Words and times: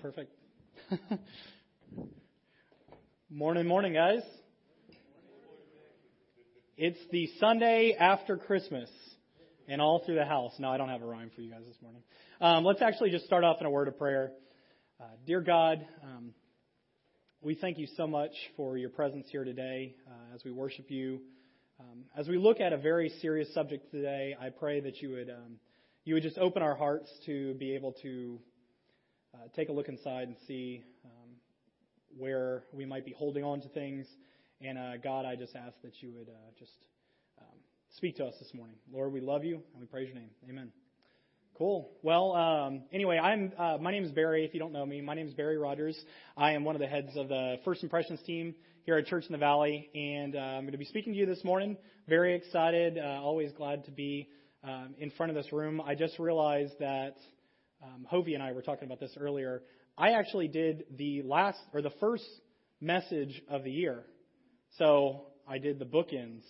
Perfect. 0.00 0.32
morning, 3.30 3.66
morning, 3.66 3.92
guys. 3.92 4.22
It's 6.78 6.98
the 7.12 7.28
Sunday 7.38 7.94
after 8.00 8.38
Christmas 8.38 8.88
and 9.68 9.82
all 9.82 10.02
through 10.06 10.14
the 10.14 10.24
house. 10.24 10.52
No, 10.58 10.70
I 10.70 10.78
don't 10.78 10.88
have 10.88 11.02
a 11.02 11.06
rhyme 11.06 11.30
for 11.34 11.42
you 11.42 11.50
guys 11.50 11.64
this 11.66 11.76
morning. 11.82 12.02
Um, 12.40 12.64
let's 12.64 12.80
actually 12.80 13.10
just 13.10 13.26
start 13.26 13.44
off 13.44 13.58
in 13.60 13.66
a 13.66 13.70
word 13.70 13.88
of 13.88 13.98
prayer. 13.98 14.32
Uh, 14.98 15.04
dear 15.26 15.42
God, 15.42 15.86
um, 16.02 16.32
we 17.42 17.54
thank 17.54 17.76
you 17.76 17.86
so 17.98 18.06
much 18.06 18.32
for 18.56 18.78
your 18.78 18.88
presence 18.88 19.26
here 19.30 19.44
today 19.44 19.96
uh, 20.08 20.34
as 20.34 20.42
we 20.44 20.50
worship 20.50 20.90
you. 20.90 21.20
Um, 21.78 22.04
as 22.16 22.26
we 22.26 22.38
look 22.38 22.58
at 22.60 22.72
a 22.72 22.78
very 22.78 23.10
serious 23.20 23.52
subject 23.52 23.90
today, 23.90 24.34
I 24.40 24.48
pray 24.48 24.80
that 24.80 25.02
you 25.02 25.10
would 25.10 25.28
um, 25.28 25.56
you 26.04 26.14
would 26.14 26.22
just 26.22 26.38
open 26.38 26.62
our 26.62 26.74
hearts 26.74 27.10
to 27.26 27.52
be 27.54 27.74
able 27.74 27.92
to 28.00 28.40
uh, 29.34 29.48
take 29.54 29.68
a 29.68 29.72
look 29.72 29.88
inside 29.88 30.28
and 30.28 30.36
see 30.46 30.82
um, 31.04 31.30
where 32.16 32.64
we 32.72 32.84
might 32.84 33.04
be 33.04 33.12
holding 33.12 33.44
on 33.44 33.60
to 33.60 33.68
things. 33.68 34.06
And 34.60 34.78
uh, 34.78 34.96
God, 35.02 35.24
I 35.24 35.36
just 35.36 35.54
ask 35.56 35.74
that 35.82 35.92
you 36.00 36.12
would 36.12 36.28
uh, 36.28 36.50
just 36.58 36.72
um, 37.40 37.58
speak 37.96 38.16
to 38.16 38.24
us 38.26 38.34
this 38.38 38.52
morning. 38.54 38.76
Lord, 38.92 39.12
we 39.12 39.20
love 39.20 39.44
you 39.44 39.62
and 39.72 39.80
we 39.80 39.86
praise 39.86 40.08
your 40.08 40.16
name. 40.16 40.30
Amen. 40.48 40.72
Cool. 41.56 41.90
Well, 42.02 42.32
um, 42.32 42.82
anyway, 42.90 43.18
I'm 43.18 43.52
uh, 43.58 43.76
my 43.78 43.90
name 43.90 44.04
is 44.04 44.10
Barry. 44.12 44.46
If 44.46 44.54
you 44.54 44.60
don't 44.60 44.72
know 44.72 44.86
me, 44.86 45.02
my 45.02 45.14
name 45.14 45.26
is 45.26 45.34
Barry 45.34 45.58
Rogers. 45.58 45.98
I 46.34 46.52
am 46.52 46.64
one 46.64 46.74
of 46.74 46.80
the 46.80 46.86
heads 46.86 47.10
of 47.16 47.28
the 47.28 47.56
First 47.66 47.82
Impressions 47.82 48.18
team 48.24 48.54
here 48.84 48.96
at 48.96 49.04
Church 49.06 49.26
in 49.26 49.32
the 49.32 49.38
Valley, 49.38 49.90
and 49.94 50.36
uh, 50.36 50.38
I'm 50.38 50.62
going 50.62 50.72
to 50.72 50.78
be 50.78 50.86
speaking 50.86 51.12
to 51.12 51.18
you 51.18 51.26
this 51.26 51.44
morning. 51.44 51.76
Very 52.08 52.34
excited. 52.34 52.96
Uh, 52.96 53.20
always 53.20 53.52
glad 53.52 53.84
to 53.84 53.90
be 53.90 54.28
um, 54.64 54.94
in 54.96 55.10
front 55.10 55.36
of 55.36 55.36
this 55.36 55.52
room. 55.52 55.82
I 55.82 55.94
just 55.94 56.18
realized 56.18 56.72
that 56.80 57.16
um, 57.82 58.06
Hovey 58.08 58.34
and 58.34 58.42
I 58.42 58.52
were 58.52 58.62
talking 58.62 58.84
about 58.84 59.00
this 59.00 59.16
earlier. 59.18 59.62
I 59.96 60.12
actually 60.12 60.48
did 60.48 60.84
the 60.96 61.22
last 61.22 61.58
or 61.72 61.82
the 61.82 61.92
first 62.00 62.24
message 62.80 63.42
of 63.48 63.64
the 63.64 63.70
year. 63.70 64.04
So 64.78 65.26
I 65.48 65.58
did 65.58 65.78
the 65.78 65.84
bookends. 65.84 66.42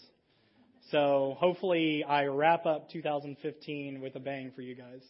So 0.91 1.37
hopefully 1.39 2.05
I 2.05 2.27
wrap 2.27 2.67
up 2.67 2.91
2015 2.91 4.01
with 4.01 4.17
a 4.17 4.21
bang 4.21 4.53
for 4.55 4.63
you 4.63 4.75
guys. 4.75 5.03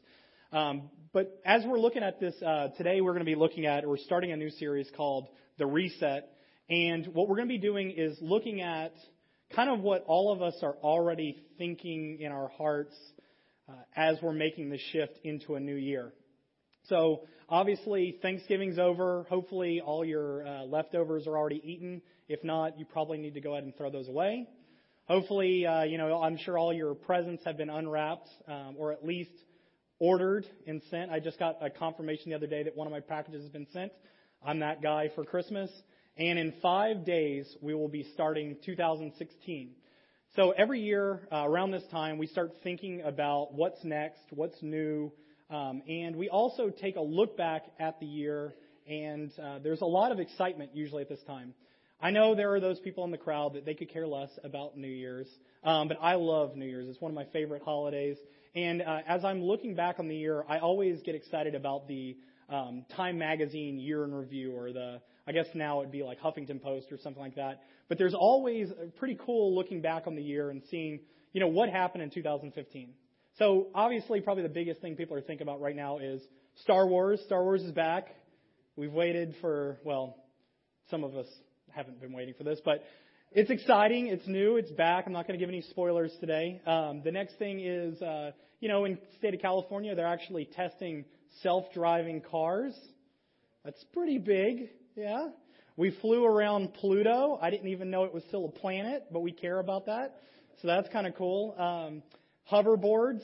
Um, 0.53 0.91
but 1.13 1.41
as 1.45 1.63
we're 1.65 1.79
looking 1.79 2.03
at 2.03 2.21
this 2.21 2.35
uh, 2.45 2.69
today, 2.77 3.01
we're 3.01 3.13
going 3.13 3.25
to 3.25 3.31
be 3.31 3.37
looking 3.37 3.67
at 3.67 3.87
we're 3.87 3.97
starting 3.97 4.33
a 4.33 4.37
new 4.37 4.51
series 4.51 4.91
called 4.97 5.29
the 5.59 5.67
Reset, 5.67 6.29
and 6.69 7.07
what 7.15 7.29
we're 7.29 7.37
going 7.37 7.49
to 7.49 7.55
be 7.55 7.59
doing 7.59 7.93
is 7.93 8.19
looking 8.21 8.61
at 8.61 8.93
kind 9.55 9.71
of 9.71 9.81
what 9.81 10.05
all 10.07 10.33
of 10.33 10.43
us 10.43 10.55
are 10.63 10.75
already 10.83 11.37
thinking 11.57 12.19
in 12.21 12.33
our 12.33 12.49
hearts 12.49 12.95
as 13.97 14.17
we're 14.23 14.33
making 14.33 14.71
the 14.71 14.79
shift 14.93 15.19
into 15.25 15.55
a 15.55 15.61
new 15.61 15.75
year. 15.75 16.13
So 16.89 17.23
obviously 17.49 18.19
Thanksgiving's 18.23 18.79
over. 18.79 19.27
Hopefully 19.29 19.81
all 19.85 20.05
your 20.05 20.47
uh, 20.47 20.65
leftovers 20.65 21.27
are 21.27 21.37
already 21.37 21.61
eaten. 21.65 22.03
If 22.29 22.43
not, 22.45 22.79
you 22.79 22.85
probably 22.85 23.19
need 23.19 23.35
to 23.35 23.41
go 23.41 23.53
ahead 23.53 23.65
and 23.65 23.77
throw 23.77 23.91
those 23.91 24.09
away. 24.09 24.49
Hopefully, 25.07 25.67
uh, 25.67 25.83
you 25.83 25.99
know, 25.99 26.23
I'm 26.23 26.37
sure 26.37 26.57
all 26.57 26.73
your 26.73 26.95
presents 26.95 27.45
have 27.45 27.57
been 27.57 27.71
unwrapped 27.71 28.29
um, 28.47 28.77
or 28.79 28.93
at 28.93 29.05
least 29.05 29.33
ordered 29.99 30.47
and 30.67 30.81
sent. 30.91 31.11
I 31.11 31.19
just 31.19 31.39
got 31.39 31.57
a 31.61 31.69
confirmation 31.69 32.31
the 32.31 32.37
other 32.37 32.47
day 32.47 32.63
that 32.63 32.77
one 32.77 32.87
of 32.87 32.93
my 32.93 33.01
packages 33.01 33.43
has 33.43 33.51
been 33.51 33.67
sent. 33.73 33.93
I'm 34.45 34.61
that 34.61 34.83
guy 34.83 35.11
for 35.15 35.25
Christmas. 35.25 35.71
And 36.17 36.39
in 36.39 36.55
five 36.63 37.05
days, 37.05 37.47
we 37.61 37.75
will 37.75 37.89
be 37.89 38.07
starting 38.15 38.57
2016. 38.65 39.71
So 40.37 40.53
every 40.53 40.81
year 40.81 41.27
uh, 41.33 41.43
around 41.45 41.73
this 41.73 41.83
time, 41.91 42.17
we 42.17 42.29
start 42.29 42.53
thinking 42.63 43.03
about 43.03 43.53
what's 43.53 43.83
next, 43.83 44.23
what's 44.31 44.55
new, 44.63 45.11
um, 45.51 45.83
and 45.89 46.15
we 46.15 46.29
also 46.29 46.71
take 46.71 46.95
a 46.95 47.01
look 47.01 47.37
back 47.37 47.65
at 47.81 47.99
the 47.99 48.07
year. 48.07 48.55
And 48.89 49.33
uh, 49.43 49.59
there's 49.59 49.81
a 49.81 49.87
lot 49.87 50.13
of 50.13 50.21
excitement 50.21 50.71
usually 50.73 51.03
at 51.03 51.09
this 51.09 51.23
time. 51.27 51.53
I 52.01 52.13
know 52.13 52.37
there 52.37 52.55
are 52.55 52.61
those 52.61 52.79
people 52.79 53.05
in 53.05 53.11
the 53.11 53.19
crowd 53.19 53.55
that 53.55 53.67
they 53.67 53.75
could 53.75 53.93
care 53.93 54.07
less 54.07 54.31
about 54.45 54.79
New 54.79 54.87
Year's, 54.87 55.27
um, 55.65 55.89
but 55.89 55.99
I 56.01 56.15
love 56.15 56.55
New 56.55 56.65
Year's. 56.65 56.89
It's 56.89 57.01
one 57.01 57.11
of 57.11 57.17
my 57.17 57.27
favorite 57.33 57.63
holidays. 57.65 58.17
And 58.55 58.83
uh, 58.83 59.01
as 59.07 59.25
I'm 59.25 59.43
looking 59.43 59.75
back 59.75 59.99
on 59.99 60.09
the 60.09 60.17
year, 60.17 60.45
I 60.49 60.59
always 60.59 61.01
get 61.03 61.15
excited 61.15 61.55
about 61.55 61.87
the 61.87 62.17
um, 62.49 62.85
Time 62.97 63.19
Magazine 63.19 63.79
Year 63.79 64.05
in 64.05 64.13
Review, 64.13 64.57
or 64.57 64.73
the 64.73 65.01
I 65.27 65.33
guess 65.33 65.47
now 65.55 65.81
it'd 65.81 65.93
be 65.93 66.03
like 66.03 66.21
Huffington 66.21 66.61
Post 66.61 66.91
or 66.91 66.99
something 66.99 67.23
like 67.23 67.37
that. 67.37 67.63
But 67.89 67.99
there's 67.99 68.15
always 68.15 68.69
pretty 68.99 69.17
cool 69.25 69.55
looking 69.55 69.81
back 69.81 70.07
on 70.07 70.17
the 70.17 70.23
year 70.23 70.51
and 70.51 70.63
seeing, 70.71 71.01
you 71.33 71.41
know, 71.41 71.47
what 71.47 71.69
happened 71.69 72.03
in 72.03 72.11
2015. 72.11 72.91
So 73.39 73.69
obviously, 73.75 74.21
probably 74.21 74.43
the 74.43 74.49
biggest 74.49 74.81
thing 74.81 74.97
people 74.97 75.17
are 75.17 75.21
thinking 75.21 75.47
about 75.47 75.61
right 75.61 75.77
now 75.77 75.99
is 75.99 76.21
Star 76.63 76.87
Wars. 76.87 77.21
Star 77.27 77.45
Wars 77.45 77.63
is 77.63 77.71
back. 77.71 78.09
We've 78.75 78.93
waited 78.93 79.37
for, 79.41 79.79
well, 79.85 80.17
some 80.91 81.05
of 81.05 81.15
us 81.15 81.27
haven't 81.71 82.01
been 82.01 82.13
waiting 82.13 82.35
for 82.37 82.45
this, 82.45 82.61
but 82.65 82.83
it's 83.33 83.51
exciting. 83.51 84.09
It's 84.09 84.27
new. 84.27 84.57
It's 84.57 84.73
back. 84.73 85.05
I'm 85.07 85.13
not 85.13 85.29
going 85.29 85.39
to 85.39 85.43
give 85.43 85.49
any 85.49 85.63
spoilers 85.63 86.13
today. 86.19 86.61
Um, 86.67 87.03
the 87.05 87.13
next 87.13 87.39
thing 87.39 87.61
is, 87.61 88.03
uh, 88.03 88.33
you 88.59 88.69
know, 88.69 88.85
in 88.85 88.99
state 89.19 89.35
of 89.35 89.41
California, 89.41 89.95
they're 89.95 90.07
actually 90.07 90.47
testing 90.47 91.05
self-driving 91.43 92.23
cars. 92.29 92.77
That's 93.65 93.83
pretty 93.93 94.19
big. 94.19 94.71
Yeah. 94.97 95.29
We 95.77 95.93
flew 96.01 96.25
around 96.25 96.75
Pluto. 96.75 97.39
I 97.41 97.51
didn't 97.51 97.69
even 97.69 97.89
know 97.89 98.03
it 98.03 98.13
was 98.13 98.25
still 98.25 98.47
a 98.47 98.51
planet, 98.51 99.05
but 99.13 99.21
we 99.21 99.31
care 99.31 99.61
about 99.61 99.87
that. 99.87 100.17
So 100.61 100.67
that's 100.67 100.89
kind 100.89 101.07
of 101.07 101.15
cool. 101.15 101.55
Um, 101.57 102.03
hoverboards, 102.51 103.23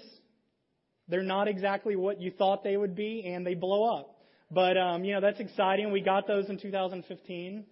they're 1.08 1.22
not 1.22 1.48
exactly 1.48 1.96
what 1.96 2.20
you 2.20 2.30
thought 2.30 2.62
they 2.62 2.76
would 2.76 2.94
be, 2.94 3.24
and 3.26 3.44
they 3.44 3.54
blow 3.54 3.98
up. 3.98 4.16
But 4.52 4.76
um, 4.76 5.04
you 5.04 5.14
know 5.14 5.20
that's 5.20 5.40
exciting. 5.40 5.90
We 5.90 6.00
got 6.00 6.28
those 6.28 6.48
in 6.48 6.58
2015. 6.58 7.64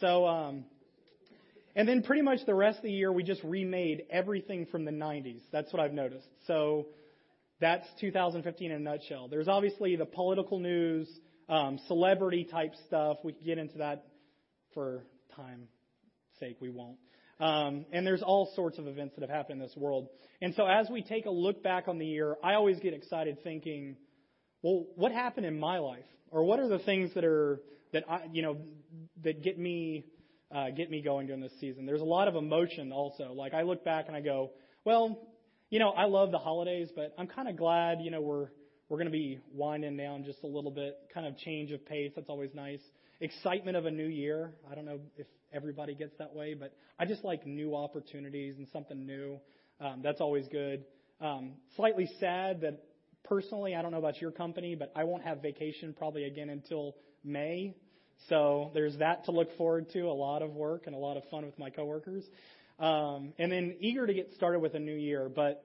So, 0.00 0.26
um, 0.26 0.64
and 1.78 1.88
then 1.88 2.02
pretty 2.02 2.22
much 2.22 2.40
the 2.44 2.56
rest 2.56 2.78
of 2.78 2.82
the 2.82 2.90
year 2.90 3.12
we 3.12 3.22
just 3.22 3.42
remade 3.44 4.02
everything 4.10 4.66
from 4.66 4.84
the 4.84 4.90
90s. 4.90 5.42
That's 5.52 5.72
what 5.72 5.80
I've 5.80 5.92
noticed. 5.92 6.26
So 6.48 6.88
that's 7.60 7.86
2015 8.00 8.72
in 8.72 8.76
a 8.76 8.80
nutshell. 8.80 9.28
There's 9.28 9.46
obviously 9.46 9.94
the 9.94 10.04
political 10.04 10.58
news, 10.58 11.08
um, 11.48 11.78
celebrity 11.86 12.42
type 12.50 12.72
stuff. 12.88 13.18
We 13.22 13.32
can 13.32 13.46
get 13.46 13.58
into 13.58 13.78
that 13.78 14.06
for 14.74 15.04
time 15.36 15.68
sake. 16.40 16.56
We 16.60 16.68
won't. 16.68 16.98
Um, 17.38 17.86
and 17.92 18.04
there's 18.04 18.22
all 18.22 18.50
sorts 18.56 18.78
of 18.78 18.88
events 18.88 19.14
that 19.14 19.20
have 19.20 19.30
happened 19.30 19.62
in 19.62 19.68
this 19.68 19.76
world. 19.76 20.08
And 20.42 20.54
so 20.56 20.66
as 20.66 20.90
we 20.90 21.02
take 21.02 21.26
a 21.26 21.30
look 21.30 21.62
back 21.62 21.86
on 21.86 21.98
the 21.98 22.06
year, 22.06 22.36
I 22.42 22.54
always 22.54 22.80
get 22.80 22.92
excited 22.92 23.44
thinking, 23.44 23.96
well, 24.62 24.86
what 24.96 25.12
happened 25.12 25.46
in 25.46 25.60
my 25.60 25.78
life? 25.78 26.02
Or 26.32 26.42
what 26.42 26.58
are 26.58 26.68
the 26.68 26.80
things 26.80 27.14
that 27.14 27.24
are, 27.24 27.60
that 27.92 28.02
I, 28.10 28.22
you 28.32 28.42
know, 28.42 28.56
that 29.22 29.44
get 29.44 29.56
me, 29.56 30.06
uh, 30.54 30.70
get 30.70 30.90
me 30.90 31.02
going 31.02 31.26
during 31.26 31.42
this 31.42 31.52
season? 31.60 31.86
There's 31.86 32.00
a 32.00 32.04
lot 32.04 32.28
of 32.28 32.36
emotion 32.36 32.92
also. 32.92 33.32
Like 33.32 33.54
I 33.54 33.62
look 33.62 33.84
back 33.84 34.06
and 34.08 34.16
I 34.16 34.20
go, 34.20 34.50
well, 34.84 35.28
you 35.70 35.78
know, 35.78 35.90
I 35.90 36.06
love 36.06 36.30
the 36.30 36.38
holidays, 36.38 36.88
but 36.94 37.14
I'm 37.18 37.26
kind 37.26 37.48
of 37.48 37.56
glad, 37.56 38.00
you 38.00 38.10
know, 38.10 38.20
we're, 38.20 38.48
we're 38.88 38.96
going 38.96 39.06
to 39.06 39.12
be 39.12 39.38
winding 39.52 39.96
down 39.96 40.24
just 40.24 40.42
a 40.42 40.46
little 40.46 40.70
bit, 40.70 40.96
kind 41.12 41.26
of 41.26 41.36
change 41.38 41.70
of 41.72 41.84
pace. 41.84 42.12
That's 42.16 42.30
always 42.30 42.50
nice. 42.54 42.80
Excitement 43.20 43.76
of 43.76 43.84
a 43.84 43.90
new 43.90 44.06
year. 44.06 44.52
I 44.70 44.74
don't 44.74 44.86
know 44.86 45.00
if 45.16 45.26
everybody 45.52 45.94
gets 45.94 46.16
that 46.18 46.34
way, 46.34 46.54
but 46.54 46.72
I 46.98 47.04
just 47.04 47.24
like 47.24 47.46
new 47.46 47.74
opportunities 47.74 48.56
and 48.58 48.66
something 48.72 49.04
new. 49.06 49.38
Um, 49.80 50.00
that's 50.02 50.20
always 50.20 50.46
good. 50.50 50.84
Um, 51.20 51.52
slightly 51.76 52.08
sad 52.18 52.62
that 52.62 52.82
personally, 53.24 53.74
I 53.74 53.82
don't 53.82 53.92
know 53.92 53.98
about 53.98 54.20
your 54.20 54.30
company, 54.30 54.74
but 54.74 54.92
I 54.96 55.04
won't 55.04 55.24
have 55.24 55.42
vacation 55.42 55.94
probably 55.96 56.24
again 56.24 56.48
until 56.48 56.96
May. 57.24 57.74
So 58.28 58.70
there's 58.74 58.96
that 58.98 59.24
to 59.24 59.30
look 59.30 59.56
forward 59.56 59.90
to. 59.92 60.00
A 60.02 60.12
lot 60.12 60.42
of 60.42 60.54
work 60.54 60.86
and 60.86 60.94
a 60.94 60.98
lot 60.98 61.16
of 61.16 61.24
fun 61.30 61.46
with 61.46 61.58
my 61.58 61.70
coworkers. 61.70 62.24
Um, 62.78 63.32
and 63.38 63.50
then 63.50 63.76
eager 63.80 64.06
to 64.06 64.14
get 64.14 64.32
started 64.34 64.60
with 64.60 64.74
a 64.74 64.78
new 64.78 64.94
year. 64.94 65.28
But 65.28 65.64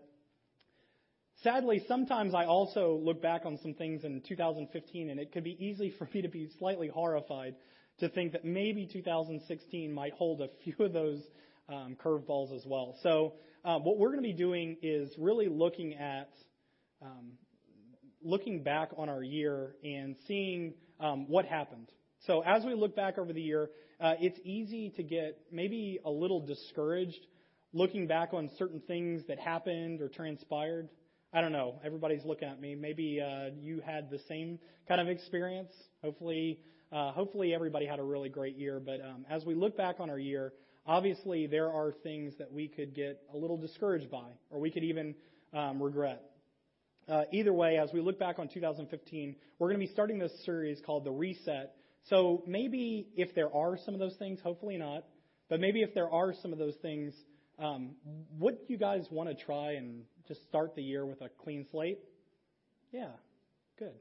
sadly, 1.44 1.84
sometimes 1.88 2.34
I 2.34 2.46
also 2.46 3.00
look 3.02 3.22
back 3.22 3.46
on 3.46 3.60
some 3.62 3.74
things 3.74 4.04
in 4.04 4.22
2015, 4.28 5.10
and 5.10 5.20
it 5.20 5.32
could 5.32 5.44
be 5.44 5.58
easy 5.64 5.94
for 5.98 6.08
me 6.14 6.22
to 6.22 6.30
be 6.30 6.50
slightly 6.58 6.88
horrified 6.88 7.56
to 8.00 8.10
think 8.10 8.32
that 8.32 8.44
maybe 8.44 8.88
2016 8.92 9.94
might 9.94 10.14
hold 10.14 10.42
a 10.42 10.48
few 10.64 10.86
of 10.86 10.94
those 10.94 11.22
um, 11.70 11.96
curveballs 12.04 12.56
as 12.56 12.66
well. 12.66 12.96
So 13.04 13.34
um, 13.64 13.84
what 13.84 13.98
we're 13.98 14.10
going 14.10 14.24
to 14.24 14.30
be 14.30 14.34
doing 14.34 14.78
is 14.82 15.14
really 15.18 15.48
looking 15.48 15.94
at 15.94 16.30
um, 17.02 17.34
looking 18.24 18.64
back 18.64 18.92
on 18.98 19.10
our 19.10 19.22
year 19.22 19.76
and 19.84 20.16
seeing 20.28 20.74
um, 21.00 21.28
what 21.28 21.46
happened. 21.46 21.92
So 22.26 22.42
as 22.42 22.64
we 22.64 22.74
look 22.74 22.96
back 22.96 23.18
over 23.18 23.34
the 23.34 23.42
year, 23.42 23.70
uh, 24.00 24.14
it's 24.20 24.40
easy 24.46 24.92
to 24.96 25.04
get 25.04 25.38
maybe 25.52 26.00
a 26.06 26.10
little 26.10 26.46
discouraged 26.46 27.20
looking 27.74 28.08
back 28.08 28.34
on 28.34 28.50
certain 28.58 28.82
things 28.88 29.24
that 29.28 29.40
happened 29.40 30.02
or 30.02 30.08
transpired. 30.08 30.90
I 31.34 31.42
don't 31.42 31.52
know. 31.52 31.80
Everybody's 31.84 32.24
looking 32.24 32.48
at 32.48 32.62
me. 32.62 32.76
Maybe 32.76 33.20
uh, 33.20 33.50
you 33.60 33.82
had 33.86 34.10
the 34.10 34.20
same 34.30 34.60
kind 34.88 35.02
of 35.02 35.10
experience. 35.10 35.72
Hopefully, 36.02 36.60
uh, 36.92 37.12
hopefully 37.12 37.54
everybody 37.54 37.86
had 37.86 38.00
a 38.00 38.04
really 38.04 38.30
great 38.30 38.56
year. 38.56 38.80
But 38.80 39.02
um, 39.02 39.26
as 39.30 39.44
we 39.44 39.56
look 39.56 39.76
back 39.76 40.00
on 40.00 40.10
our 40.10 40.20
year, 40.20 40.54
obviously 40.86 41.48
there 41.48 41.72
are 41.72 41.92
things 42.04 42.34
that 42.38 42.52
we 42.52 42.68
could 42.68 42.94
get 42.96 43.20
a 43.34 43.38
little 43.38 43.58
discouraged 43.58 44.10
by, 44.10 44.30
or 44.50 44.60
we 44.60 44.72
could 44.72 44.84
even 44.84 45.16
um, 45.54 45.82
regret. 45.82 46.22
uh, 47.10 47.24
either 47.32 47.52
way, 47.52 47.78
as 47.78 47.90
we 47.94 48.00
look 48.00 48.18
back 48.20 48.40
on 48.40 48.48
2015, 48.48 49.36
we're 49.60 49.68
going 49.68 49.80
to 49.80 49.86
be 49.86 49.92
starting 49.92 50.20
this 50.20 50.32
series 50.46 50.80
called 50.86 51.04
The 51.04 51.12
Reset. 51.12 51.74
So 52.10 52.44
maybe 52.46 53.08
if 53.16 53.34
there 53.34 53.54
are 53.54 53.78
some 53.86 53.94
of 53.94 54.00
those 54.00 54.16
things, 54.18 54.40
hopefully 54.44 54.78
not, 54.78 55.06
but 55.50 55.60
maybe 55.60 55.82
if 55.82 55.94
there 55.94 56.10
are 56.10 56.34
some 56.42 56.52
of 56.52 56.60
those 56.60 56.76
things, 56.82 57.14
um, 57.60 57.92
would 58.40 58.58
you 58.68 58.78
guys 58.78 59.08
want 59.12 59.30
to 59.30 59.36
try 59.36 59.74
and 59.74 60.04
just 60.28 60.44
start 60.48 60.76
the 60.76 60.82
year 60.82 61.06
with 61.06 61.22
a 61.22 61.30
clean 61.44 61.66
slate? 61.72 62.00
Yeah, 62.92 63.12
good. 63.80 63.94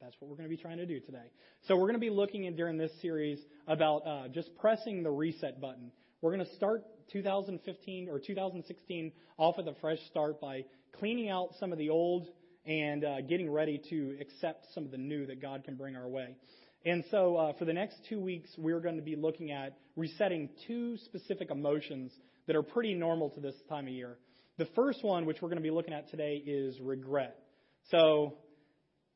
That's 0.00 0.14
what 0.18 0.30
we're 0.30 0.36
going 0.36 0.48
to 0.48 0.54
be 0.54 0.60
trying 0.60 0.78
to 0.78 0.86
do 0.86 1.00
today. 1.00 1.30
So 1.66 1.76
we're 1.76 1.82
going 1.82 1.94
to 1.94 1.98
be 1.98 2.10
looking 2.10 2.44
in 2.44 2.56
during 2.56 2.76
this 2.76 2.92
series 3.00 3.40
about 3.66 4.06
uh, 4.06 4.28
just 4.28 4.54
pressing 4.56 5.02
the 5.02 5.10
reset 5.10 5.60
button. 5.60 5.92
We're 6.20 6.34
going 6.34 6.46
to 6.46 6.54
start 6.56 6.84
2015 7.12 8.08
or 8.08 8.18
2016 8.18 9.12
off 9.38 9.56
with 9.56 9.68
a 9.68 9.74
fresh 9.80 9.98
start 10.10 10.40
by 10.40 10.64
cleaning 10.98 11.28
out 11.28 11.50
some 11.58 11.72
of 11.72 11.78
the 11.78 11.90
old 11.90 12.28
and 12.66 13.04
uh, 13.04 13.20
getting 13.22 13.50
ready 13.50 13.80
to 13.90 14.16
accept 14.20 14.66
some 14.74 14.84
of 14.84 14.90
the 14.90 14.98
new 14.98 15.26
that 15.26 15.40
God 15.40 15.64
can 15.64 15.76
bring 15.76 15.96
our 15.96 16.08
way. 16.08 16.34
And 16.84 17.04
so 17.10 17.36
uh, 17.36 17.52
for 17.54 17.64
the 17.64 17.72
next 17.72 17.96
two 18.08 18.20
weeks, 18.20 18.50
we're 18.58 18.80
going 18.80 18.96
to 18.96 19.02
be 19.02 19.16
looking 19.16 19.50
at 19.50 19.78
resetting 19.96 20.50
two 20.66 20.98
specific 20.98 21.50
emotions 21.50 22.12
that 22.46 22.56
are 22.56 22.62
pretty 22.62 22.94
normal 22.94 23.30
to 23.30 23.40
this 23.40 23.54
time 23.68 23.86
of 23.86 23.92
year. 23.92 24.18
The 24.58 24.66
first 24.76 25.02
one, 25.02 25.24
which 25.24 25.38
we're 25.40 25.48
going 25.48 25.62
to 25.62 25.62
be 25.62 25.70
looking 25.70 25.94
at 25.94 26.10
today, 26.10 26.42
is 26.44 26.78
regret. 26.80 27.38
So 27.90 28.34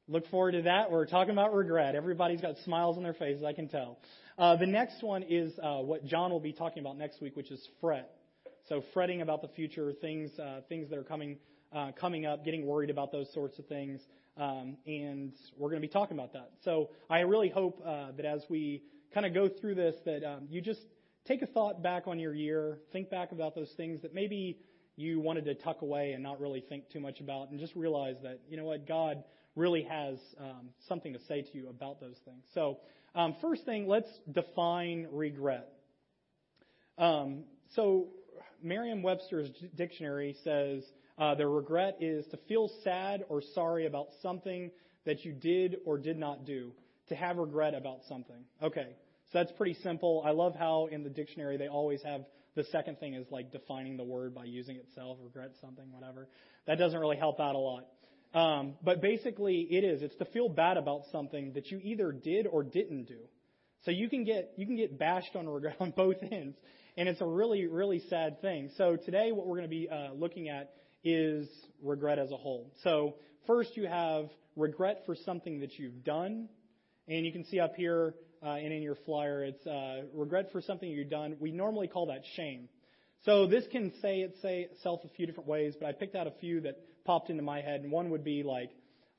look 0.09 0.27
forward 0.29 0.53
to 0.53 0.63
that. 0.63 0.91
We're 0.91 1.07
talking 1.07 1.33
about 1.33 1.55
regret. 1.55 1.95
Everybody's 1.95 2.41
got 2.41 2.55
smiles 2.65 2.97
on 2.97 3.03
their 3.03 3.13
faces, 3.13 3.45
I 3.45 3.53
can 3.53 3.69
tell. 3.69 3.99
Uh, 4.39 4.57
the 4.57 4.67
next 4.67 5.03
one 5.03 5.23
is 5.23 5.53
uh, 5.63 5.79
what 5.79 6.05
John 6.07 6.31
will 6.31 6.41
be 6.41 6.53
talking 6.53 6.81
about 6.81 6.97
next 6.97 7.21
week, 7.21 7.37
which 7.37 7.51
is 7.51 7.67
fret. 7.81 8.11
So 8.69 8.83
fretting 8.95 9.23
about 9.23 9.43
the 9.43 9.49
future, 9.49 9.93
things 10.01 10.31
uh, 10.39 10.61
things 10.69 10.91
that 10.91 10.99
are 10.99 11.05
coming 11.05 11.39
uh, 11.75 11.93
coming 11.93 12.25
up, 12.27 12.45
getting 12.45 12.67
worried 12.67 12.91
about 12.91 13.13
those 13.13 13.33
sorts 13.33 13.59
of 13.59 13.67
things, 13.67 14.01
um, 14.39 14.77
and 14.87 15.33
we're 15.57 15.71
going 15.71 15.83
to 15.83 15.87
be 15.87 15.93
talking 15.93 16.17
about 16.17 16.33
that. 16.33 16.51
So 16.65 16.91
I 17.11 17.21
really 17.21 17.49
hope 17.49 17.83
uh, 17.85 18.13
that 18.17 18.25
as 18.25 18.43
we 18.49 18.83
kind 19.13 19.27
of 19.27 19.35
go 19.35 19.49
through 19.49 19.75
this, 19.75 19.97
that 20.05 20.25
um, 20.25 20.47
you 20.49 20.61
just 20.61 20.81
take 21.27 21.43
a 21.43 21.47
thought 21.47 21.83
back 21.83 22.07
on 22.07 22.19
your 22.19 22.35
year, 22.35 22.79
think 22.93 23.11
back 23.11 23.33
about 23.33 23.55
those 23.55 23.71
things 23.77 24.03
that 24.03 24.15
maybe 24.15 24.59
you 24.97 25.21
wanted 25.21 25.45
to 25.45 25.55
tuck 25.55 25.83
away 25.83 26.13
and 26.13 26.23
not 26.23 26.41
really 26.41 26.61
think 26.61 26.89
too 26.91 27.01
much 27.01 27.21
about, 27.21 27.51
and 27.51 27.61
just 27.61 27.75
realize 27.75 28.17
that 28.23 28.41
you 28.49 28.57
know 28.57 28.65
what 28.65 28.87
God 28.87 29.23
really 29.55 29.83
has 29.83 30.19
um, 30.41 30.71
something 30.89 31.13
to 31.13 31.19
say 31.27 31.43
to 31.43 31.57
you 31.57 31.69
about 31.69 32.01
those 32.01 32.17
things. 32.25 32.45
So 32.55 32.79
um, 33.15 33.37
first 33.41 33.65
thing, 33.65 33.89
let's 33.89 34.09
define 34.31 35.09
regret. 35.11 35.69
Um, 36.97 37.45
so 37.75 38.09
Merriam-Webster's 38.63 39.51
dictionary 39.77 40.37
says 40.45 40.85
uh, 41.19 41.35
the 41.35 41.47
regret 41.47 41.97
is 42.01 42.27
to 42.29 42.37
feel 42.49 42.71
sad 42.85 43.25
or 43.29 43.43
sorry 43.55 43.87
about 43.87 44.09
something 44.23 44.71
that 45.05 45.25
you 45.25 45.33
did 45.33 45.77
or 45.85 45.99
did 45.99 46.19
not 46.19 46.45
do. 46.45 46.73
To 47.09 47.17
have 47.17 47.39
regret 47.39 47.75
about 47.75 48.01
something. 48.07 48.45
Okay, 48.63 48.89
so 49.33 49.39
that's 49.39 49.53
pretty 49.53 49.75
simple. 49.83 50.23
I 50.27 50.33
love 50.33 50.55
how 50.55 50.89
in 50.93 51.03
the 51.03 51.09
dictionary 51.09 51.57
they 51.57 51.69
always 51.69 52.03
have 52.03 52.27
the 52.55 52.65
second 52.65 52.99
thing 52.99 53.15
is 53.15 53.27
like 53.31 53.51
defining 53.51 53.97
the 53.97 54.05
word 54.05 54.35
by 54.35 54.45
using 54.45 54.77
itself, 54.77 55.17
regret 55.23 55.53
something, 55.61 55.85
whatever. 55.91 56.29
That 56.67 56.77
doesn't 56.79 56.99
really 56.99 57.17
help 57.17 57.41
out 57.41 57.55
a 57.55 57.59
lot. 57.59 57.87
Um, 58.35 58.75
but 58.83 59.01
basically, 59.01 59.67
it 59.71 59.85
is. 59.85 60.03
It's 60.03 60.17
to 60.17 60.27
feel 60.27 60.49
bad 60.49 60.77
about 60.77 61.03
something 61.11 61.53
that 61.55 61.71
you 61.71 61.81
either 61.83 62.13
did 62.13 62.47
or 62.47 62.63
didn't 62.63 63.05
do. 63.05 63.21
So 63.85 63.91
you 63.91 64.11
can 64.11 64.25
get 64.25 64.53
you 64.57 64.67
can 64.67 64.77
get 64.77 64.99
bashed 64.99 65.35
on 65.35 65.49
regret 65.49 65.77
on 65.81 65.93
both 65.93 66.17
ends, 66.23 66.57
and 66.97 67.09
it's 67.09 67.21
a 67.21 67.27
really 67.27 67.67
really 67.67 68.03
sad 68.11 68.43
thing. 68.43 68.71
So 68.77 68.97
today, 68.97 69.33
what 69.33 69.47
we're 69.47 69.57
going 69.57 69.71
to 69.71 69.77
be 69.77 69.89
uh, 69.89 70.13
looking 70.13 70.49
at 70.49 70.73
is 71.05 71.49
regret 71.83 72.19
as 72.19 72.31
a 72.31 72.37
whole. 72.37 72.73
So 72.83 73.15
first, 73.47 73.77
you 73.77 73.87
have 73.87 74.27
regret 74.57 75.03
for 75.07 75.15
something 75.15 75.61
that 75.61 75.79
you've 75.79 76.05
done, 76.05 76.49
and 77.07 77.25
you 77.25 77.33
can 77.33 77.45
see 77.47 77.61
up 77.61 77.75
here 77.77 78.15
uh, 78.43 78.51
and 78.51 78.73
in 78.73 78.83
your 78.83 78.97
flyer, 79.05 79.45
it's 79.45 79.67
uh, 79.67 80.03
regret 80.15 80.51
for 80.53 80.61
something 80.61 80.89
you've 80.89 81.11
done. 81.11 81.37
We 81.41 81.51
normally 81.51 81.89
call 81.89 82.07
that 82.07 82.23
shame. 82.37 82.69
So 83.25 83.47
this 83.47 83.65
can 83.73 83.93
say 84.01 84.21
itself 84.21 85.01
a 85.05 85.09
few 85.09 85.27
different 85.27 85.49
ways, 85.49 85.75
but 85.79 85.89
I 85.89 85.93
picked 85.93 86.15
out 86.15 86.27
a 86.27 86.33
few 86.41 86.61
that 86.63 86.79
popped 87.05 87.31
into 87.31 87.43
my 87.43 87.61
head, 87.61 87.81
and 87.81 87.91
one 87.91 88.11
would 88.11 88.23
be 88.23 88.43
like 88.45 88.71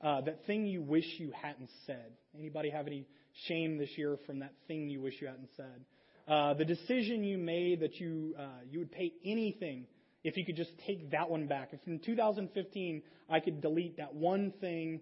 uh, 0.02 0.22
that 0.22 0.46
thing 0.46 0.66
you 0.66 0.80
wish 0.80 1.04
you 1.18 1.32
hadn't 1.42 1.70
said. 1.86 2.12
Anybody 2.38 2.70
have 2.70 2.86
any 2.86 3.06
shame 3.46 3.76
this 3.76 3.90
year 3.96 4.16
from 4.26 4.40
that 4.40 4.54
thing 4.66 4.88
you 4.88 5.02
wish 5.02 5.14
you 5.20 5.26
hadn't 5.26 5.50
said? 5.56 5.84
Uh, 6.26 6.54
the 6.54 6.64
decision 6.64 7.24
you 7.24 7.36
made 7.36 7.80
that 7.80 7.96
you 7.96 8.34
uh, 8.38 8.46
you 8.70 8.78
would 8.78 8.92
pay 8.92 9.12
anything 9.24 9.86
if 10.22 10.36
you 10.36 10.44
could 10.44 10.56
just 10.56 10.72
take 10.86 11.10
that 11.12 11.30
one 11.30 11.46
back. 11.46 11.70
If 11.72 11.80
in 11.86 11.98
2015 11.98 13.02
I 13.28 13.40
could 13.40 13.60
delete 13.60 13.96
that 13.96 14.14
one 14.14 14.52
thing, 14.60 15.00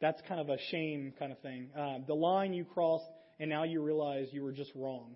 that's 0.00 0.20
kind 0.28 0.40
of 0.40 0.48
a 0.48 0.58
shame 0.70 1.12
kind 1.18 1.32
of 1.32 1.38
thing. 1.40 1.70
Uh, 1.76 1.98
the 2.06 2.14
line 2.14 2.52
you 2.52 2.64
crossed, 2.64 3.06
and 3.40 3.50
now 3.50 3.64
you 3.64 3.82
realize 3.82 4.28
you 4.30 4.42
were 4.42 4.52
just 4.52 4.70
wrong. 4.74 5.14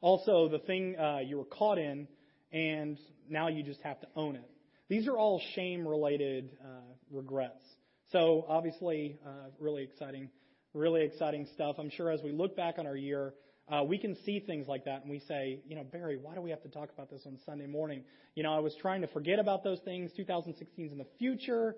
Also, 0.00 0.48
the 0.48 0.58
thing 0.60 0.96
uh, 0.98 1.18
you 1.18 1.36
were 1.38 1.44
caught 1.44 1.78
in, 1.78 2.08
and 2.52 2.98
now 3.28 3.48
you 3.48 3.62
just 3.62 3.80
have 3.82 4.00
to 4.00 4.06
own 4.16 4.34
it. 4.34 4.50
These 4.88 5.06
are 5.06 5.16
all 5.16 5.40
shame 5.54 5.86
related 5.86 6.50
uh, 6.62 6.80
regrets. 7.10 7.62
So, 8.10 8.44
obviously, 8.48 9.18
uh, 9.24 9.50
really 9.60 9.84
exciting, 9.84 10.30
really 10.74 11.04
exciting 11.04 11.46
stuff. 11.54 11.76
I'm 11.78 11.90
sure 11.90 12.10
as 12.10 12.20
we 12.22 12.32
look 12.32 12.56
back 12.56 12.78
on 12.78 12.86
our 12.86 12.96
year, 12.96 13.34
uh, 13.70 13.84
we 13.84 13.98
can 13.98 14.16
see 14.24 14.40
things 14.40 14.66
like 14.66 14.84
that 14.84 15.02
and 15.02 15.10
we 15.10 15.20
say, 15.20 15.60
you 15.66 15.76
know, 15.76 15.84
Barry, 15.84 16.18
why 16.20 16.34
do 16.34 16.40
we 16.40 16.50
have 16.50 16.62
to 16.62 16.68
talk 16.68 16.90
about 16.92 17.10
this 17.10 17.22
on 17.26 17.38
Sunday 17.46 17.66
morning? 17.66 18.02
You 18.34 18.42
know, 18.42 18.52
I 18.52 18.58
was 18.58 18.74
trying 18.80 19.02
to 19.02 19.06
forget 19.06 19.38
about 19.38 19.62
those 19.62 19.80
things. 19.80 20.10
2016 20.16 20.86
is 20.86 20.92
in 20.92 20.98
the 20.98 21.06
future. 21.18 21.76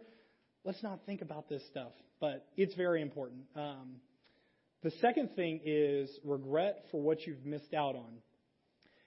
Let's 0.65 0.83
not 0.83 1.00
think 1.05 1.23
about 1.23 1.49
this 1.49 1.62
stuff. 1.71 1.93
But 2.21 2.47
it's 2.56 2.75
very 2.75 3.03
important. 3.03 3.43
Um, 3.56 3.97
the 4.83 4.93
second 5.00 5.31
thing 5.37 5.61
is 5.65 6.11
regret 6.25 6.85
for 6.91 7.00
what 7.00 7.27
you've 7.27 7.44
missed 7.44 7.75
out 7.75 7.95
on. 7.95 8.19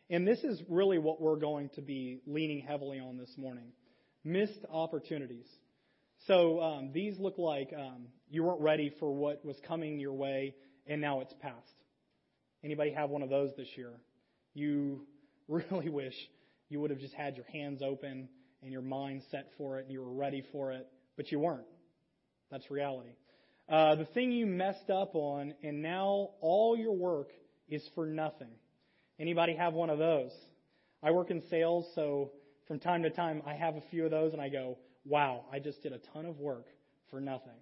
And 0.10 0.28
this 0.28 0.40
is 0.44 0.62
really 0.70 1.00
what 1.00 1.20
we're 1.20 1.38
going 1.38 1.70
to 1.76 1.82
be 1.82 2.22
leaning 2.28 2.62
heavily 2.62 3.00
on 3.00 3.18
this 3.18 3.34
morning 3.38 3.72
missed 4.26 4.66
opportunities. 4.72 5.46
So 6.28 6.60
um, 6.60 6.92
these 6.94 7.18
look 7.20 7.38
like 7.38 7.72
um, 7.78 8.08
you 8.30 8.44
weren't 8.44 8.62
ready 8.62 8.92
for 9.00 9.14
what 9.14 9.46
was 9.46 9.56
coming 9.68 10.00
your 10.00 10.14
way, 10.14 10.56
and 10.88 11.00
now 11.00 11.22
it's 11.22 11.34
past. 11.42 11.74
Anybody 12.66 12.92
have 12.94 13.12
one 13.12 13.22
of 13.22 13.30
those 13.30 13.52
this 13.56 13.68
year? 13.78 13.92
You 14.56 15.02
really 15.48 15.90
wish 16.02 16.16
you 16.68 16.82
would 16.82 16.90
have 16.90 17.00
just 17.00 17.14
had 17.14 17.36
your 17.36 17.46
hands 17.54 17.84
open 17.84 18.28
and 18.64 18.72
your 18.72 18.82
mind 18.82 19.22
set 19.30 19.52
for 19.56 19.78
it 19.78 19.84
and 19.84 19.92
you 19.92 20.02
were 20.02 20.12
ready 20.12 20.44
for 20.52 20.72
it, 20.72 20.88
but 21.16 21.32
you 21.32 21.40
weren't. 21.40 21.68
That's 22.50 22.72
reality. 22.72 23.12
Uh, 23.70 23.96
the 23.96 24.06
thing 24.06 24.32
you 24.32 24.48
messed 24.48 24.90
up 24.90 25.14
on, 25.14 25.54
and 25.64 25.84
now 25.84 26.32
all 26.42 26.76
your 26.76 26.94
work 26.94 27.30
is 27.70 27.88
for 27.94 28.08
nothing. 28.08 28.52
Anybody 29.20 29.56
have 29.56 29.74
one 29.74 29.92
of 29.92 30.00
those? 30.00 30.32
I 31.04 31.12
work 31.12 31.30
in 31.30 31.44
sales, 31.50 31.86
so 31.94 32.32
from 32.68 32.80
time 32.80 33.04
to 33.04 33.12
time, 33.12 33.44
I 33.46 33.54
have 33.54 33.76
a 33.76 33.82
few 33.92 34.06
of 34.06 34.12
those, 34.12 34.34
and 34.34 34.42
I 34.42 34.50
go, 34.50 34.78
wow, 35.06 35.46
I 35.52 35.60
just 35.60 35.84
did 35.84 35.94
a 35.94 36.00
ton 36.14 36.26
of 36.26 36.40
work 36.40 36.66
for 37.12 37.22
nothing. 37.22 37.58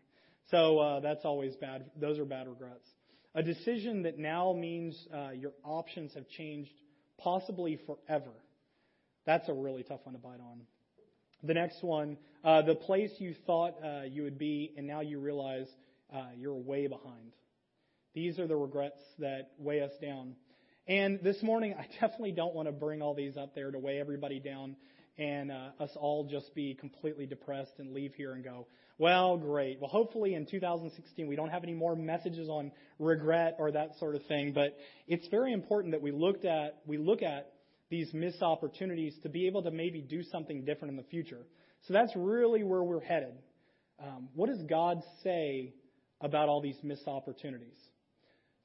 So 0.50 0.80
uh, 0.80 1.00
that's 1.02 1.26
always 1.26 1.56
bad. 1.58 1.86
Those 2.00 2.20
are 2.20 2.26
bad 2.26 2.48
regrets. 2.48 2.88
A 3.36 3.42
decision 3.42 4.04
that 4.04 4.20
now 4.20 4.54
means 4.54 4.96
uh, 5.14 5.32
your 5.32 5.54
options 5.64 6.14
have 6.14 6.28
changed, 6.30 6.72
possibly 7.18 7.80
forever. 7.88 8.32
That's 9.26 9.50
a 9.50 9.54
really 9.54 9.84
tough 9.84 10.02
one 10.04 10.14
to 10.14 10.22
bite 10.22 10.40
on. 10.40 10.62
The 11.42 11.56
next 11.56 11.84
one, 11.84 12.18
uh, 12.44 12.62
the 12.62 12.76
place 12.76 13.12
you 13.18 13.34
thought 13.48 13.74
uh, 13.84 14.04
you 14.04 14.24
would 14.24 14.38
be, 14.38 14.74
and 14.78 14.86
now 14.86 15.02
you 15.02 15.20
realize 15.20 15.68
uh, 16.14 16.28
you're 16.38 16.54
way 16.54 16.88
behind. 16.88 17.34
These 18.14 18.38
are 18.38 18.48
the 18.48 18.56
regrets 18.56 19.00
that 19.18 19.52
weigh 19.58 19.82
us 19.82 19.92
down. 20.00 20.36
And 20.88 21.20
this 21.24 21.42
morning, 21.42 21.74
I 21.80 21.88
definitely 22.00 22.34
don't 22.34 22.54
want 22.54 22.68
to 22.68 22.72
bring 22.72 23.02
all 23.02 23.16
these 23.16 23.36
up 23.36 23.56
there 23.56 23.72
to 23.72 23.80
weigh 23.80 24.00
everybody 24.00 24.40
down 24.40 24.76
and 25.18 25.52
uh, 25.52 25.70
us 25.80 25.92
all 25.96 26.28
just 26.30 26.54
be 26.56 26.76
completely 26.80 27.26
depressed 27.26 27.74
and 27.78 27.94
leave 27.94 28.14
here 28.16 28.34
and 28.34 28.44
go, 28.44 28.68
well, 28.98 29.38
great. 29.38 29.80
Well, 29.80 29.90
hopefully 29.90 30.36
in 30.36 30.46
2016 30.46 31.28
we 31.28 31.36
don't 31.36 31.50
have 31.50 31.64
any 31.64 31.74
more 31.74 31.96
messages 31.96 32.48
on 32.50 32.72
regret 33.00 33.56
or 33.60 33.72
that 33.72 33.98
sort 34.00 34.16
of 34.16 34.24
thing. 34.26 34.54
But 34.54 34.78
it's 35.08 35.28
very 35.30 35.52
important 35.52 35.94
that 35.94 36.02
we 36.02 36.12
looked 36.12 36.46
at 36.46 36.78
we 36.86 36.98
look 36.98 37.22
at 37.22 37.52
these 37.90 38.14
missed 38.14 38.42
opportunities 38.42 39.14
to 39.24 39.30
be 39.30 39.48
able 39.48 39.64
to 39.64 39.72
maybe 39.72 40.02
do 40.02 40.24
something 40.24 40.66
different 40.66 40.92
in 40.92 40.98
the 40.98 41.04
future. 41.04 41.46
So 41.88 41.94
that's 41.94 42.12
really 42.16 42.64
where 42.64 42.84
we're 42.84 43.02
headed. 43.02 43.34
Um, 44.02 44.30
what 44.36 44.50
does 44.50 44.62
God 44.64 45.02
say 45.24 45.74
about 46.22 46.50
all 46.50 46.62
these 46.62 46.78
missed 46.84 47.08
opportunities? 47.08 47.78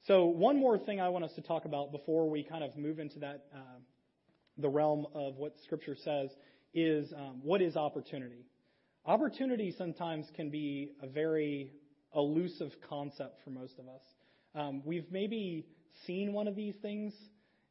So 0.07 0.25
one 0.25 0.57
more 0.59 0.77
thing 0.77 1.01
I 1.01 1.09
want 1.09 1.25
us 1.25 1.31
to 1.35 1.41
talk 1.41 1.65
about 1.65 1.91
before 1.91 2.29
we 2.29 2.43
kind 2.43 2.63
of 2.63 2.75
move 2.77 2.99
into 2.99 3.19
that 3.19 3.45
uh, 3.53 3.79
the 4.59 4.69
realm 4.69 5.07
of 5.13 5.37
what 5.37 5.55
Scripture 5.63 5.95
says 5.95 6.29
is 6.73 7.11
um, 7.13 7.39
what 7.41 7.61
is 7.61 7.75
opportunity? 7.75 8.45
Opportunity 9.05 9.73
sometimes 9.77 10.27
can 10.35 10.49
be 10.49 10.91
a 11.01 11.07
very 11.07 11.71
elusive 12.15 12.71
concept 12.89 13.39
for 13.43 13.49
most 13.49 13.73
of 13.79 13.87
us. 13.87 14.01
Um, 14.55 14.81
we've 14.85 15.11
maybe 15.11 15.65
seen 16.05 16.33
one 16.33 16.47
of 16.47 16.55
these 16.55 16.75
things 16.81 17.13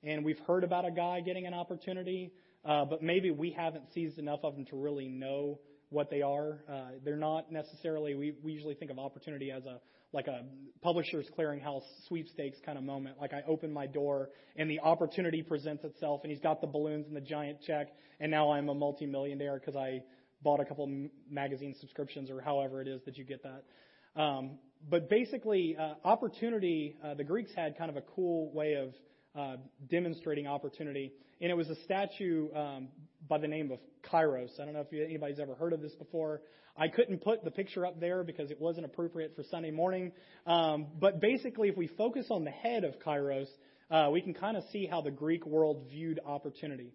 and 0.02 0.24
we've 0.24 0.38
heard 0.46 0.64
about 0.64 0.84
a 0.84 0.90
guy 0.90 1.20
getting 1.20 1.46
an 1.46 1.54
opportunity, 1.54 2.32
uh, 2.64 2.84
but 2.84 3.02
maybe 3.02 3.30
we 3.30 3.50
haven't 3.50 3.92
seized 3.92 4.18
enough 4.18 4.40
of 4.42 4.54
them 4.54 4.64
to 4.66 4.76
really 4.76 5.08
know 5.08 5.58
what 5.90 6.10
they 6.10 6.22
are. 6.22 6.60
Uh, 6.70 6.90
they're 7.04 7.16
not 7.16 7.50
necessarily. 7.50 8.14
We, 8.14 8.34
we 8.42 8.52
usually 8.52 8.74
think 8.74 8.90
of 8.90 8.98
opportunity 8.98 9.50
as 9.50 9.64
a 9.64 9.80
like 10.12 10.26
a 10.26 10.42
publisher's 10.80 11.26
clearinghouse 11.38 11.82
sweepstakes 12.06 12.58
kind 12.64 12.78
of 12.78 12.84
moment. 12.84 13.16
Like 13.20 13.32
I 13.32 13.42
open 13.46 13.72
my 13.72 13.86
door 13.86 14.30
and 14.56 14.70
the 14.70 14.80
opportunity 14.80 15.42
presents 15.42 15.84
itself, 15.84 16.20
and 16.22 16.32
he's 16.32 16.40
got 16.40 16.60
the 16.60 16.66
balloons 16.66 17.06
and 17.06 17.16
the 17.16 17.20
giant 17.20 17.58
check, 17.66 17.88
and 18.20 18.30
now 18.30 18.52
I'm 18.52 18.68
a 18.68 18.74
multimillionaire 18.74 19.58
because 19.58 19.76
I 19.76 20.02
bought 20.42 20.60
a 20.60 20.64
couple 20.64 21.08
magazine 21.28 21.74
subscriptions 21.80 22.30
or 22.30 22.40
however 22.40 22.80
it 22.80 22.88
is 22.88 23.02
that 23.04 23.16
you 23.18 23.24
get 23.24 23.42
that. 23.42 24.20
Um, 24.20 24.58
but 24.88 25.08
basically, 25.10 25.76
uh, 25.78 25.94
opportunity. 26.04 26.96
Uh, 27.04 27.14
the 27.14 27.24
Greeks 27.24 27.50
had 27.54 27.76
kind 27.76 27.90
of 27.90 27.96
a 27.96 28.02
cool 28.14 28.52
way 28.52 28.74
of 28.74 28.94
uh, 29.38 29.56
demonstrating 29.90 30.46
opportunity, 30.46 31.12
and 31.40 31.50
it 31.50 31.54
was 31.54 31.68
a 31.68 31.76
statue 31.84 32.52
um, 32.54 32.88
by 33.28 33.38
the 33.38 33.48
name 33.48 33.70
of 33.70 33.78
Kairos. 34.10 34.58
I 34.60 34.64
don't 34.64 34.74
know 34.74 34.86
if 34.90 34.92
anybody's 34.92 35.38
ever 35.38 35.54
heard 35.54 35.72
of 35.72 35.80
this 35.80 35.94
before. 35.94 36.42
I 36.76 36.88
couldn't 36.88 37.22
put 37.22 37.44
the 37.44 37.50
picture 37.50 37.84
up 37.84 37.98
there 38.00 38.22
because 38.22 38.50
it 38.50 38.60
wasn't 38.60 38.86
appropriate 38.86 39.34
for 39.34 39.42
Sunday 39.50 39.70
morning. 39.70 40.12
Um, 40.46 40.86
but 40.98 41.20
basically, 41.20 41.68
if 41.68 41.76
we 41.76 41.88
focus 41.88 42.26
on 42.30 42.44
the 42.44 42.50
head 42.50 42.84
of 42.84 42.94
Kairos, 43.04 43.48
uh, 43.90 44.10
we 44.12 44.20
can 44.20 44.34
kind 44.34 44.56
of 44.56 44.64
see 44.72 44.86
how 44.86 45.00
the 45.00 45.10
Greek 45.10 45.44
world 45.46 45.86
viewed 45.90 46.20
opportunity. 46.24 46.92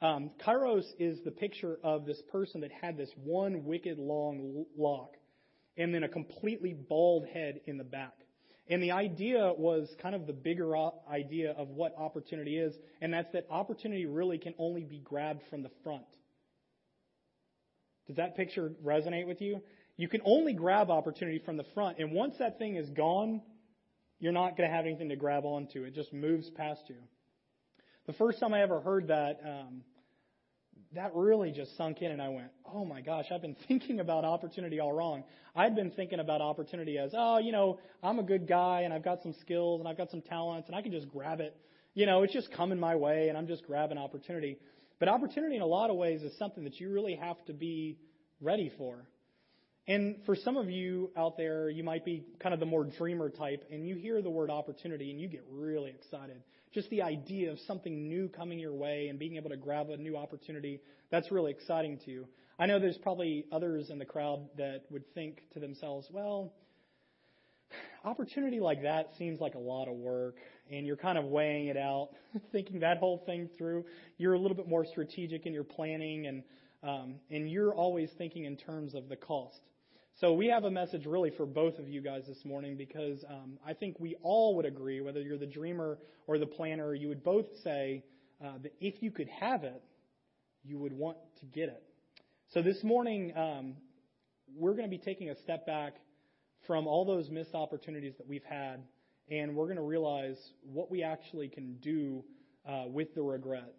Um, 0.00 0.30
Kairos 0.44 0.84
is 0.98 1.18
the 1.24 1.30
picture 1.30 1.78
of 1.82 2.06
this 2.06 2.20
person 2.30 2.60
that 2.60 2.70
had 2.72 2.96
this 2.96 3.10
one 3.22 3.64
wicked 3.64 3.98
long 3.98 4.66
lock 4.76 5.12
and 5.76 5.94
then 5.94 6.04
a 6.04 6.08
completely 6.08 6.74
bald 6.74 7.26
head 7.26 7.60
in 7.66 7.78
the 7.78 7.84
back. 7.84 8.14
And 8.68 8.82
the 8.82 8.92
idea 8.92 9.52
was 9.56 9.94
kind 10.00 10.14
of 10.14 10.26
the 10.26 10.32
bigger 10.32 10.74
idea 11.10 11.52
of 11.52 11.68
what 11.68 11.94
opportunity 11.98 12.58
is, 12.58 12.74
and 13.02 13.12
that's 13.12 13.30
that 13.32 13.46
opportunity 13.50 14.06
really 14.06 14.38
can 14.38 14.54
only 14.58 14.84
be 14.84 14.98
grabbed 14.98 15.42
from 15.50 15.62
the 15.62 15.70
front. 15.82 16.04
Does 18.06 18.16
that 18.16 18.36
picture 18.36 18.72
resonate 18.82 19.26
with 19.26 19.42
you? 19.42 19.60
You 19.96 20.08
can 20.08 20.22
only 20.24 20.54
grab 20.54 20.90
opportunity 20.90 21.40
from 21.44 21.56
the 21.56 21.64
front, 21.74 21.98
and 21.98 22.12
once 22.12 22.36
that 22.38 22.58
thing 22.58 22.76
is 22.76 22.88
gone, 22.90 23.42
you're 24.18 24.32
not 24.32 24.56
going 24.56 24.68
to 24.68 24.74
have 24.74 24.86
anything 24.86 25.10
to 25.10 25.16
grab 25.16 25.44
onto. 25.44 25.84
It 25.84 25.94
just 25.94 26.12
moves 26.12 26.48
past 26.50 26.82
you. 26.88 26.96
The 28.06 28.14
first 28.14 28.40
time 28.40 28.54
I 28.54 28.62
ever 28.62 28.80
heard 28.80 29.08
that, 29.08 29.40
um, 29.44 29.82
that 30.94 31.14
really 31.14 31.50
just 31.50 31.76
sunk 31.76 32.02
in, 32.02 32.10
and 32.10 32.20
I 32.20 32.28
went, 32.28 32.48
"Oh 32.64 32.84
my 32.84 33.00
gosh, 33.00 33.26
I've 33.32 33.42
been 33.42 33.56
thinking 33.68 34.00
about 34.00 34.24
opportunity 34.24 34.80
all 34.80 34.92
wrong." 34.92 35.24
I'd 35.56 35.76
been 35.76 35.90
thinking 35.92 36.20
about 36.20 36.40
opportunity 36.40 36.98
as, 36.98 37.12
"Oh, 37.16 37.38
you 37.38 37.52
know, 37.52 37.78
I'm 38.02 38.18
a 38.18 38.22
good 38.22 38.46
guy, 38.48 38.82
and 38.82 38.92
I've 38.92 39.04
got 39.04 39.22
some 39.22 39.34
skills, 39.40 39.80
and 39.80 39.88
I've 39.88 39.96
got 39.96 40.10
some 40.10 40.22
talents, 40.22 40.68
and 40.68 40.76
I 40.76 40.82
can 40.82 40.92
just 40.92 41.08
grab 41.08 41.40
it. 41.40 41.56
You 41.94 42.06
know, 42.06 42.22
it's 42.22 42.32
just 42.32 42.50
coming 42.52 42.78
my 42.78 42.96
way, 42.96 43.28
and 43.28 43.38
I'm 43.38 43.46
just 43.46 43.64
grabbing 43.66 43.98
opportunity." 43.98 44.58
But 44.98 45.08
opportunity, 45.08 45.56
in 45.56 45.62
a 45.62 45.66
lot 45.66 45.90
of 45.90 45.96
ways, 45.96 46.22
is 46.22 46.36
something 46.38 46.64
that 46.64 46.78
you 46.80 46.90
really 46.90 47.16
have 47.16 47.36
to 47.46 47.52
be 47.52 47.98
ready 48.40 48.70
for. 48.78 49.04
And 49.86 50.16
for 50.24 50.34
some 50.34 50.56
of 50.56 50.70
you 50.70 51.10
out 51.16 51.36
there, 51.36 51.68
you 51.68 51.84
might 51.84 52.04
be 52.04 52.24
kind 52.40 52.54
of 52.54 52.60
the 52.60 52.66
more 52.66 52.84
dreamer 52.84 53.28
type, 53.28 53.64
and 53.70 53.86
you 53.86 53.96
hear 53.96 54.22
the 54.22 54.30
word 54.30 54.50
opportunity 54.50 55.10
and 55.10 55.20
you 55.20 55.28
get 55.28 55.44
really 55.50 55.90
excited. 55.90 56.42
Just 56.74 56.90
the 56.90 57.02
idea 57.02 57.52
of 57.52 57.58
something 57.60 58.08
new 58.08 58.28
coming 58.28 58.58
your 58.58 58.74
way 58.74 59.08
and 59.08 59.18
being 59.18 59.36
able 59.36 59.50
to 59.50 59.56
grab 59.56 59.90
a 59.90 59.96
new 59.96 60.16
opportunity, 60.16 60.80
that's 61.10 61.30
really 61.30 61.52
exciting 61.52 61.98
to 62.04 62.10
you. 62.10 62.26
I 62.58 62.66
know 62.66 62.78
there's 62.78 62.98
probably 62.98 63.46
others 63.52 63.90
in 63.90 63.98
the 63.98 64.04
crowd 64.04 64.48
that 64.58 64.82
would 64.90 65.04
think 65.14 65.42
to 65.54 65.60
themselves, 65.60 66.08
well, 66.10 66.52
opportunity 68.04 68.60
like 68.60 68.82
that 68.82 69.10
seems 69.18 69.40
like 69.40 69.54
a 69.54 69.58
lot 69.58 69.88
of 69.88 69.94
work 69.94 70.36
and 70.70 70.86
you're 70.86 70.96
kind 70.96 71.18
of 71.18 71.24
weighing 71.24 71.68
it 71.68 71.76
out, 71.76 72.10
thinking 72.52 72.80
that 72.80 72.98
whole 72.98 73.22
thing 73.26 73.48
through. 73.56 73.84
You're 74.18 74.34
a 74.34 74.38
little 74.38 74.56
bit 74.56 74.68
more 74.68 74.84
strategic 74.84 75.46
in 75.46 75.52
your 75.52 75.64
planning, 75.64 76.26
and 76.26 76.42
um, 76.82 77.14
and 77.30 77.50
you're 77.50 77.74
always 77.74 78.10
thinking 78.18 78.44
in 78.44 78.56
terms 78.56 78.94
of 78.94 79.08
the 79.08 79.16
cost. 79.16 79.60
So 80.20 80.32
we 80.32 80.46
have 80.46 80.62
a 80.62 80.70
message 80.70 81.06
really 81.06 81.30
for 81.30 81.44
both 81.44 81.80
of 81.80 81.88
you 81.88 82.00
guys 82.00 82.22
this 82.28 82.44
morning 82.44 82.76
because 82.76 83.24
um, 83.28 83.58
I 83.66 83.74
think 83.74 83.98
we 83.98 84.14
all 84.22 84.54
would 84.56 84.64
agree, 84.64 85.00
whether 85.00 85.20
you're 85.20 85.38
the 85.38 85.46
dreamer 85.46 85.98
or 86.28 86.38
the 86.38 86.46
planner, 86.46 86.94
you 86.94 87.08
would 87.08 87.24
both 87.24 87.46
say 87.64 88.04
uh, 88.40 88.52
that 88.62 88.72
if 88.80 89.02
you 89.02 89.10
could 89.10 89.28
have 89.28 89.64
it, 89.64 89.82
you 90.62 90.78
would 90.78 90.92
want 90.92 91.16
to 91.40 91.46
get 91.46 91.68
it. 91.68 91.82
So 92.52 92.62
this 92.62 92.82
morning, 92.84 93.32
um, 93.36 93.74
we're 94.54 94.74
going 94.74 94.88
to 94.88 94.96
be 94.96 95.02
taking 95.02 95.30
a 95.30 95.36
step 95.42 95.66
back 95.66 95.96
from 96.64 96.86
all 96.86 97.04
those 97.04 97.28
missed 97.28 97.54
opportunities 97.54 98.14
that 98.18 98.28
we've 98.28 98.44
had 98.48 98.84
and 99.30 99.56
we're 99.56 99.66
going 99.66 99.76
to 99.76 99.82
realize 99.82 100.38
what 100.62 100.90
we 100.90 101.02
actually 101.02 101.48
can 101.48 101.74
do 101.82 102.22
uh, 102.68 102.84
with 102.86 103.14
the 103.14 103.22
regret. 103.22 103.72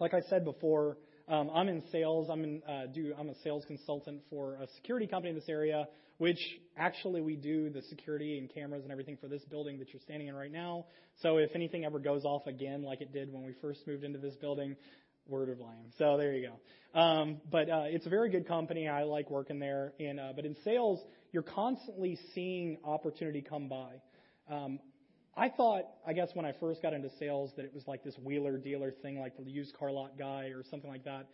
Like 0.00 0.14
I 0.14 0.20
said 0.30 0.44
before, 0.44 0.96
um, 1.28 1.50
I'm 1.54 1.68
in 1.68 1.82
sales. 1.92 2.28
I'm 2.30 2.42
in 2.44 2.62
uh, 2.68 2.86
do 2.92 3.12
I'm 3.18 3.28
a 3.28 3.34
sales 3.42 3.64
consultant 3.66 4.22
for 4.30 4.54
a 4.56 4.66
security 4.76 5.06
company 5.06 5.30
in 5.30 5.34
this 5.34 5.48
area, 5.48 5.86
which 6.18 6.38
actually 6.76 7.20
we 7.20 7.36
do 7.36 7.70
the 7.70 7.82
security 7.82 8.38
and 8.38 8.52
cameras 8.52 8.82
and 8.82 8.92
everything 8.92 9.16
for 9.20 9.28
this 9.28 9.44
building 9.44 9.78
that 9.78 9.92
you're 9.92 10.02
standing 10.02 10.28
in 10.28 10.34
right 10.34 10.52
now. 10.52 10.86
So 11.22 11.36
if 11.36 11.50
anything 11.54 11.84
ever 11.84 11.98
goes 11.98 12.24
off 12.24 12.46
again, 12.46 12.82
like 12.82 13.00
it 13.00 13.12
did 13.12 13.32
when 13.32 13.44
we 13.44 13.52
first 13.60 13.86
moved 13.86 14.04
into 14.04 14.18
this 14.18 14.34
building, 14.36 14.76
word 15.26 15.50
of 15.50 15.60
lamb. 15.60 15.92
So 15.98 16.16
there 16.16 16.32
you 16.32 16.48
go. 16.48 16.98
Um, 16.98 17.40
but 17.50 17.68
uh, 17.68 17.84
it's 17.86 18.06
a 18.06 18.10
very 18.10 18.30
good 18.30 18.48
company. 18.48 18.88
I 18.88 19.04
like 19.04 19.30
working 19.30 19.58
there. 19.58 19.92
And 20.00 20.18
uh, 20.18 20.32
but 20.34 20.46
in 20.46 20.56
sales, 20.64 21.00
you're 21.32 21.42
constantly 21.42 22.18
seeing 22.34 22.78
opportunity 22.84 23.42
come 23.42 23.68
by. 23.68 24.00
Um, 24.50 24.80
I 25.38 25.48
thought, 25.50 25.84
I 26.04 26.14
guess, 26.14 26.30
when 26.34 26.44
I 26.44 26.52
first 26.58 26.82
got 26.82 26.94
into 26.94 27.10
sales, 27.20 27.52
that 27.56 27.64
it 27.64 27.72
was 27.72 27.86
like 27.86 28.02
this 28.02 28.16
wheeler 28.18 28.58
dealer 28.58 28.90
thing, 28.90 29.20
like 29.20 29.36
the 29.36 29.48
used 29.48 29.72
car 29.78 29.92
lot 29.92 30.18
guy 30.18 30.46
or 30.46 30.64
something 30.68 30.90
like 30.90 31.04
that. 31.04 31.28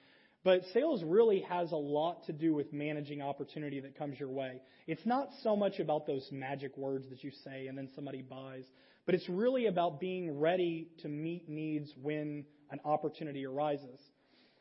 But 0.45 0.61
sales 0.75 1.03
really 1.03 1.41
has 1.49 1.73
a 1.73 1.77
lot 1.77 2.27
to 2.27 2.35
do 2.35 2.53
with 2.53 2.71
managing 2.71 3.23
opportunity 3.23 3.81
that 3.81 3.97
comes 3.97 4.21
your 4.21 4.29
way. 4.29 4.61
It's 4.87 5.07
not 5.07 5.31
so 5.43 5.57
much 5.57 5.81
about 5.81 6.07
those 6.07 6.29
magic 6.31 6.77
words 6.77 7.09
that 7.09 7.25
you 7.25 7.31
say 7.45 7.67
and 7.67 7.79
then 7.79 7.89
somebody 7.95 8.21
buys, 8.21 8.65
but 9.07 9.15
it's 9.15 9.27
really 9.27 9.67
about 9.67 10.01
being 10.01 10.39
ready 10.39 10.89
to 11.01 11.09
meet 11.09 11.49
needs 11.49 11.91
when 12.03 12.45
an 12.71 12.81
opportunity 12.85 13.47
arises. 13.47 14.01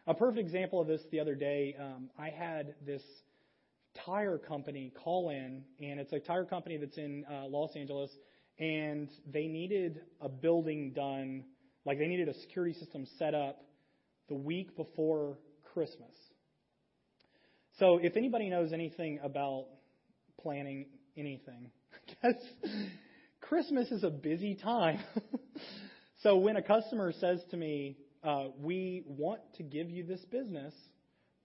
A 0.08 0.14
perfect 0.14 0.40
example 0.40 0.80
of 0.80 0.88
this 0.88 1.02
the 1.12 1.20
other 1.20 1.36
day, 1.36 1.76
um, 1.78 2.10
I 2.18 2.30
had 2.30 2.76
this 2.86 3.02
tire 4.06 4.38
company 4.38 4.94
call 5.04 5.32
in, 5.32 5.64
and 5.82 6.00
it's 6.00 6.14
a 6.14 6.20
tire 6.20 6.46
company 6.46 6.78
that's 6.78 6.98
in 6.98 7.26
uh, 7.30 7.46
Los 7.48 7.76
Angeles 7.76 8.10
and 8.60 9.10
they 9.32 9.48
needed 9.48 10.02
a 10.22 10.30
building 10.30 10.92
done, 10.94 11.46
like 11.86 11.98
they 11.98 12.08
needed 12.08 12.30
a 12.30 12.34
security 12.42 12.78
system 12.78 13.06
set 13.18 13.34
up 13.34 13.64
the 14.30 14.36
week 14.36 14.76
before 14.76 15.38
Christmas. 15.74 16.14
So 17.80 17.98
if 18.02 18.16
anybody 18.16 18.50
knows 18.50 18.72
anything 18.72 19.20
about 19.24 19.66
planning 20.42 20.86
anything, 21.18 21.72
I 22.24 22.32
guess 22.32 22.42
Christmas 23.42 23.92
is 23.92 24.04
a 24.04 24.10
busy 24.10 24.56
time. 24.56 25.00
so 26.22 26.38
when 26.38 26.56
a 26.56 26.62
customer 26.62 27.12
says 27.20 27.42
to 27.52 27.58
me, 27.58 27.98
uh, 28.24 28.46
we 28.60 29.04
want 29.06 29.42
to 29.58 29.64
give 29.64 29.90
you 29.90 30.06
this 30.06 30.22
business, 30.32 30.74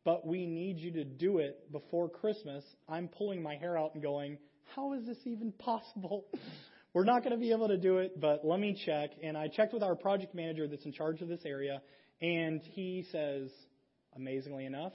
but 0.05 0.27
we 0.27 0.47
need 0.47 0.79
you 0.79 0.93
to 0.93 1.05
do 1.05 1.39
it 1.39 1.73
before 1.73 2.09
Christmas, 2.09 2.63
I'm 2.89 3.09
pulling 3.09 3.43
my 3.43 3.57
hair 3.57 3.77
out 3.77 3.95
and 3.95 4.03
going, 4.03 4.39
how 4.77 4.93
is 4.93 5.05
this 5.07 5.19
even 5.25 5.53
possible? 5.53 6.27
We're 6.95 7.05
not 7.05 7.23
going 7.23 7.33
to 7.33 7.39
be 7.39 7.53
able 7.53 7.69
to 7.69 7.77
do 7.77 7.99
it, 7.99 8.19
but 8.21 8.45
let 8.45 8.59
me 8.59 8.81
check. 8.87 9.11
And 9.23 9.37
I 9.37 9.49
checked 9.49 9.75
with 9.75 9.83
our 9.83 9.95
project 9.95 10.35
manager 10.35 10.67
that's 10.67 10.85
in 10.85 10.93
charge 10.93 11.21
of 11.21 11.29
this 11.29 11.43
area, 11.45 11.83
and 12.21 12.61
he 12.63 13.07
says, 13.13 13.51
amazingly 14.17 14.65
enough, 14.65 14.93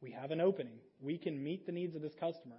we 0.00 0.12
have 0.12 0.30
an 0.30 0.40
opening. 0.40 0.78
We 1.00 1.16
can 1.18 1.42
meet 1.42 1.66
the 1.66 1.72
needs 1.72 1.94
of 1.94 2.02
this 2.02 2.12
customer. 2.18 2.56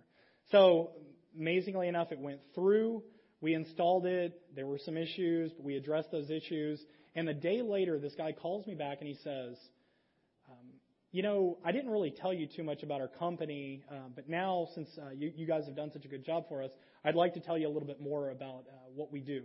So, 0.51 0.91
amazingly 1.37 1.87
enough, 1.87 2.11
it 2.11 2.19
went 2.19 2.39
through. 2.55 3.03
We 3.41 3.53
installed 3.53 4.05
it. 4.05 4.41
There 4.55 4.65
were 4.65 4.79
some 4.79 4.97
issues, 4.97 5.51
but 5.51 5.63
we 5.63 5.75
addressed 5.75 6.11
those 6.11 6.29
issues. 6.29 6.83
And 7.15 7.27
a 7.29 7.33
day 7.33 7.61
later, 7.61 7.99
this 7.99 8.15
guy 8.15 8.31
calls 8.31 8.65
me 8.65 8.75
back 8.75 8.97
and 8.99 9.07
he 9.07 9.17
says, 9.23 9.57
you 11.11 11.23
know, 11.23 11.57
I 11.65 11.71
didn't 11.71 11.89
really 11.89 12.11
tell 12.11 12.33
you 12.33 12.45
too 12.45 12.63
much 12.63 12.83
about 12.83 13.01
our 13.01 13.07
company, 13.07 13.83
uh, 13.91 14.09
but 14.15 14.29
now 14.29 14.67
since 14.75 14.89
uh, 14.97 15.09
you, 15.09 15.31
you, 15.35 15.47
guys 15.47 15.65
have 15.65 15.75
done 15.75 15.89
such 15.91 16.05
a 16.05 16.07
good 16.07 16.23
job 16.23 16.47
for 16.47 16.61
us, 16.61 16.69
I'd 17.03 17.15
like 17.15 17.33
to 17.33 17.39
tell 17.39 17.57
you 17.57 17.67
a 17.67 17.71
little 17.71 17.87
bit 17.87 17.99
more 17.99 18.29
about 18.29 18.65
uh, 18.69 18.75
what 18.93 19.11
we 19.11 19.19
do. 19.19 19.43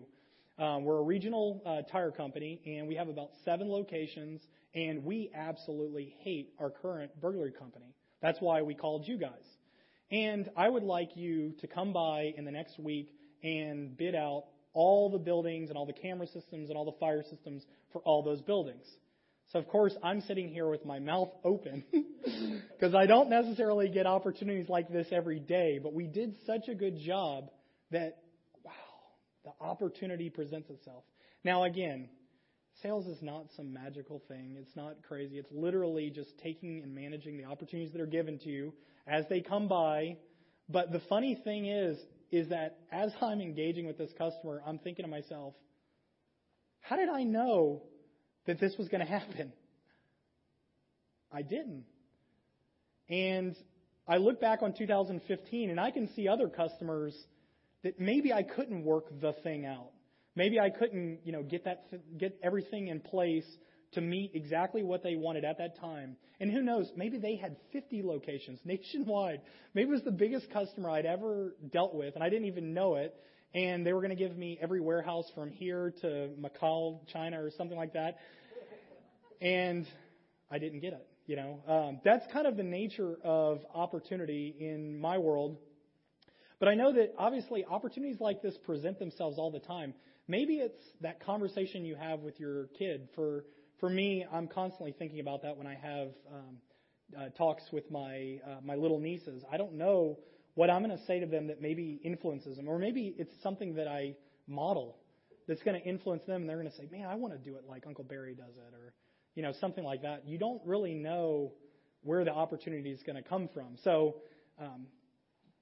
Um, 0.59 0.85
we're 0.85 0.99
a 0.99 1.02
regional 1.02 1.62
uh, 1.64 1.90
tire 1.90 2.11
company, 2.11 2.61
and 2.66 2.87
we 2.87 2.94
have 2.97 3.09
about 3.09 3.30
seven 3.44 3.68
locations, 3.68 4.42
and 4.75 5.04
we 5.04 5.30
absolutely 5.35 6.14
hate 6.21 6.52
our 6.61 6.68
current 6.71 7.18
burglary 7.21 7.52
company. 7.52 7.94
That's 8.21 8.40
why 8.40 8.61
we 8.62 8.75
called 8.75 9.09
you 9.09 9.16
guys. 9.16 9.44
And 10.11 10.50
I 10.56 10.68
would 10.68 10.85
like 10.85 11.16
you 11.16 11.54
to 11.61 11.66
come 11.66 11.92
by 11.92 12.35
in 12.37 12.44
the 12.44 12.52
next 12.52 12.78
week 12.78 13.09
and 13.42 13.97
bid 13.97 14.14
out 14.14 14.44
all 14.75 15.11
the 15.11 15.18
buildings 15.18 15.71
and 15.71 15.78
all 15.78 15.87
the 15.87 15.92
camera 15.94 16.26
systems 16.26 16.68
and 16.68 16.76
all 16.76 16.85
the 16.85 16.99
fire 17.00 17.25
systems 17.28 17.64
for 17.92 18.00
all 18.02 18.23
those 18.23 18.42
buildings. 18.42 18.85
So, 19.53 19.59
of 19.59 19.69
course, 19.69 19.95
I'm 20.03 20.21
sitting 20.23 20.49
here 20.49 20.69
with 20.69 20.85
my 20.85 20.99
mouth 20.99 21.31
open 21.45 21.85
because 22.73 22.95
I 22.95 23.07
don't 23.07 23.31
necessarily 23.31 23.89
get 23.89 24.07
opportunities 24.07 24.69
like 24.69 24.91
this 24.91 25.07
every 25.13 25.39
day, 25.39 25.79
but 25.83 25.93
we 25.93 26.07
did 26.07 26.35
such 26.47 26.69
a 26.69 26.75
good 26.75 26.99
job 26.99 27.51
that, 27.91 28.19
wow, 28.65 28.73
the 29.45 29.53
opportunity 29.65 30.31
presents 30.31 30.71
itself. 30.71 31.05
Now, 31.45 31.65
again, 31.65 32.09
sales 32.83 33.07
is 33.07 33.23
not 33.23 33.47
some 33.57 33.73
magical 33.73 34.23
thing. 34.29 34.57
It's 34.59 34.75
not 34.75 34.97
crazy. 35.07 35.39
It's 35.39 35.53
literally 35.53 36.11
just 36.11 36.37
taking 36.43 36.83
and 36.83 36.95
managing 36.95 37.37
the 37.37 37.45
opportunities 37.45 37.93
that 37.93 38.01
are 38.01 38.07
given 38.07 38.39
to 38.41 38.49
you 38.49 38.73
as 39.07 39.25
they 39.29 39.41
come 39.41 39.69
by. 39.69 40.17
But 40.69 40.91
the 40.91 41.01
funny 41.09 41.39
thing 41.45 41.67
is, 41.67 41.99
is 42.33 42.49
that 42.49 42.79
as 42.91 43.13
I'm 43.21 43.41
engaging 43.41 43.87
with 43.87 43.99
this 43.99 44.11
customer, 44.19 44.63
I'm 44.67 44.79
thinking 44.79 45.05
to 45.05 45.11
myself, 45.11 45.55
how 46.81 46.97
did 46.97 47.09
I 47.09 47.23
know 47.23 47.83
that 48.47 48.61
this 48.61 48.75
was 48.79 48.89
going 48.89 49.05
to 49.05 49.11
happen? 49.11 49.53
I 51.33 51.43
didn't. 51.43 51.85
And 53.09 53.57
I 54.07 54.19
look 54.19 54.41
back 54.41 54.63
on 54.63 54.75
2015 54.77 55.71
and 55.71 55.81
I 55.81 55.91
can 55.91 56.09
see 56.15 56.29
other 56.29 56.49
customers 56.49 57.15
that 57.83 57.99
maybe 57.99 58.33
I 58.33 58.43
couldn't 58.43 58.85
work 58.85 59.07
the 59.21 59.33
thing 59.43 59.67
out. 59.67 59.91
Maybe 60.37 60.59
I 60.59 60.71
couldn't, 60.71 61.21
you 61.25 61.33
know, 61.33 61.43
get 61.43 61.65
that 61.65 61.87
get 62.19 62.39
everything 62.43 62.89
in 62.89 63.01
place 63.01 63.47
to 63.93 64.01
meet 64.01 64.33
exactly 64.35 64.83
what 64.83 65.03
they 65.03 65.15
wanted 65.15 65.45
at 65.45 65.59
that 65.59 65.79
time. 65.79 66.17
And 66.41 66.51
who 66.51 66.63
knows, 66.63 66.91
maybe 66.97 67.19
they 67.19 67.37
had 67.37 67.57
50 67.73 68.03
locations 68.03 68.59
nationwide. 68.65 69.41
Maybe 69.75 69.89
it 69.89 69.93
was 69.93 70.03
the 70.03 70.11
biggest 70.11 70.51
customer 70.53 70.91
I'd 70.91 71.07
ever 71.07 71.55
dealt 71.73 71.95
with 71.95 72.15
and 72.15 72.25
I 72.25 72.29
didn't 72.29 72.47
even 72.47 72.75
know 72.75 72.97
it. 72.97 73.15
And 73.54 73.87
they 73.87 73.92
were 73.92 74.00
going 74.00 74.11
to 74.11 74.16
give 74.16 74.37
me 74.37 74.58
every 74.61 74.80
warehouse 74.80 75.30
from 75.34 75.50
here 75.50 75.94
to 76.00 76.30
Macau, 76.40 76.99
China 77.12 77.42
or 77.42 77.50
something 77.56 77.76
like 77.76 77.92
that. 77.92 78.18
And 79.40 79.87
I 80.50 80.58
didn't 80.58 80.80
get 80.80 80.92
it. 80.92 81.06
You 81.26 81.37
know, 81.37 81.61
um, 81.66 82.00
that's 82.04 82.25
kind 82.32 82.46
of 82.46 82.56
the 82.56 82.62
nature 82.62 83.16
of 83.25 83.61
opportunity 83.75 84.54
in 84.58 85.00
my 85.00 85.18
world. 85.18 85.56
But 86.58 86.68
I 86.68 86.75
know 86.75 86.92
that 86.92 87.14
obviously 87.16 87.64
opportunities 87.64 88.20
like 88.20 88.42
this 88.42 88.56
present 88.58 88.99
themselves 88.99 89.38
all 89.38 89.50
the 89.50 89.61
time. 89.61 89.94
Maybe 90.28 90.56
it's 90.56 90.82
that 91.00 91.25
conversation 91.25 91.84
you 91.84 91.94
have 91.96 92.20
with 92.20 92.38
your 92.40 92.66
kid. 92.78 93.08
For 93.14 93.44
for 93.80 93.90
me, 93.90 94.25
I'm 94.32 94.49
constantly 94.49 94.92
thinking 94.92 95.20
about 95.20 95.42
that 95.42 95.56
when 95.56 95.66
I 95.66 95.75
have 95.75 96.08
um, 96.32 96.56
uh, 97.18 97.28
talks 97.37 97.62
with 97.73 97.90
my 97.90 98.38
uh, 98.46 98.61
my 98.64 98.75
little 98.75 98.99
nieces. 98.99 99.42
I 99.50 99.56
don't 99.56 99.75
know 99.75 100.18
what 100.54 100.70
I'm 100.70 100.84
going 100.84 100.96
to 100.96 101.04
say 101.04 101.20
to 101.20 101.26
them 101.26 101.49
that 101.49 101.61
maybe 101.61 102.00
influences 102.04 102.56
them, 102.56 102.68
or 102.68 102.78
maybe 102.78 103.14
it's 103.18 103.32
something 103.42 103.75
that 103.75 103.88
I 103.88 104.14
model 104.46 104.96
that's 105.49 105.62
going 105.62 105.80
to 105.80 105.87
influence 105.87 106.23
them, 106.26 106.42
and 106.42 106.49
they're 106.49 106.58
going 106.58 106.70
to 106.70 106.76
say, 106.76 106.88
"Man, 106.90 107.06
I 107.06 107.14
want 107.16 107.34
to 107.34 107.38
do 107.38 107.56
it 107.56 107.64
like 107.68 107.87
Uncle 107.87 108.04
Barry 108.04 108.34
does 108.34 108.56
it," 108.56 108.75
or 108.75 108.94
you 109.34 109.42
know, 109.42 109.52
something 109.61 109.84
like 109.84 110.02
that. 110.02 110.26
You 110.26 110.38
don't 110.38 110.61
really 110.64 110.94
know 110.94 111.52
where 112.02 112.25
the 112.25 112.32
opportunity 112.32 112.90
is 112.90 113.02
going 113.02 113.16
to 113.16 113.28
come 113.28 113.49
from. 113.52 113.76
So 113.82 114.16
um, 114.61 114.87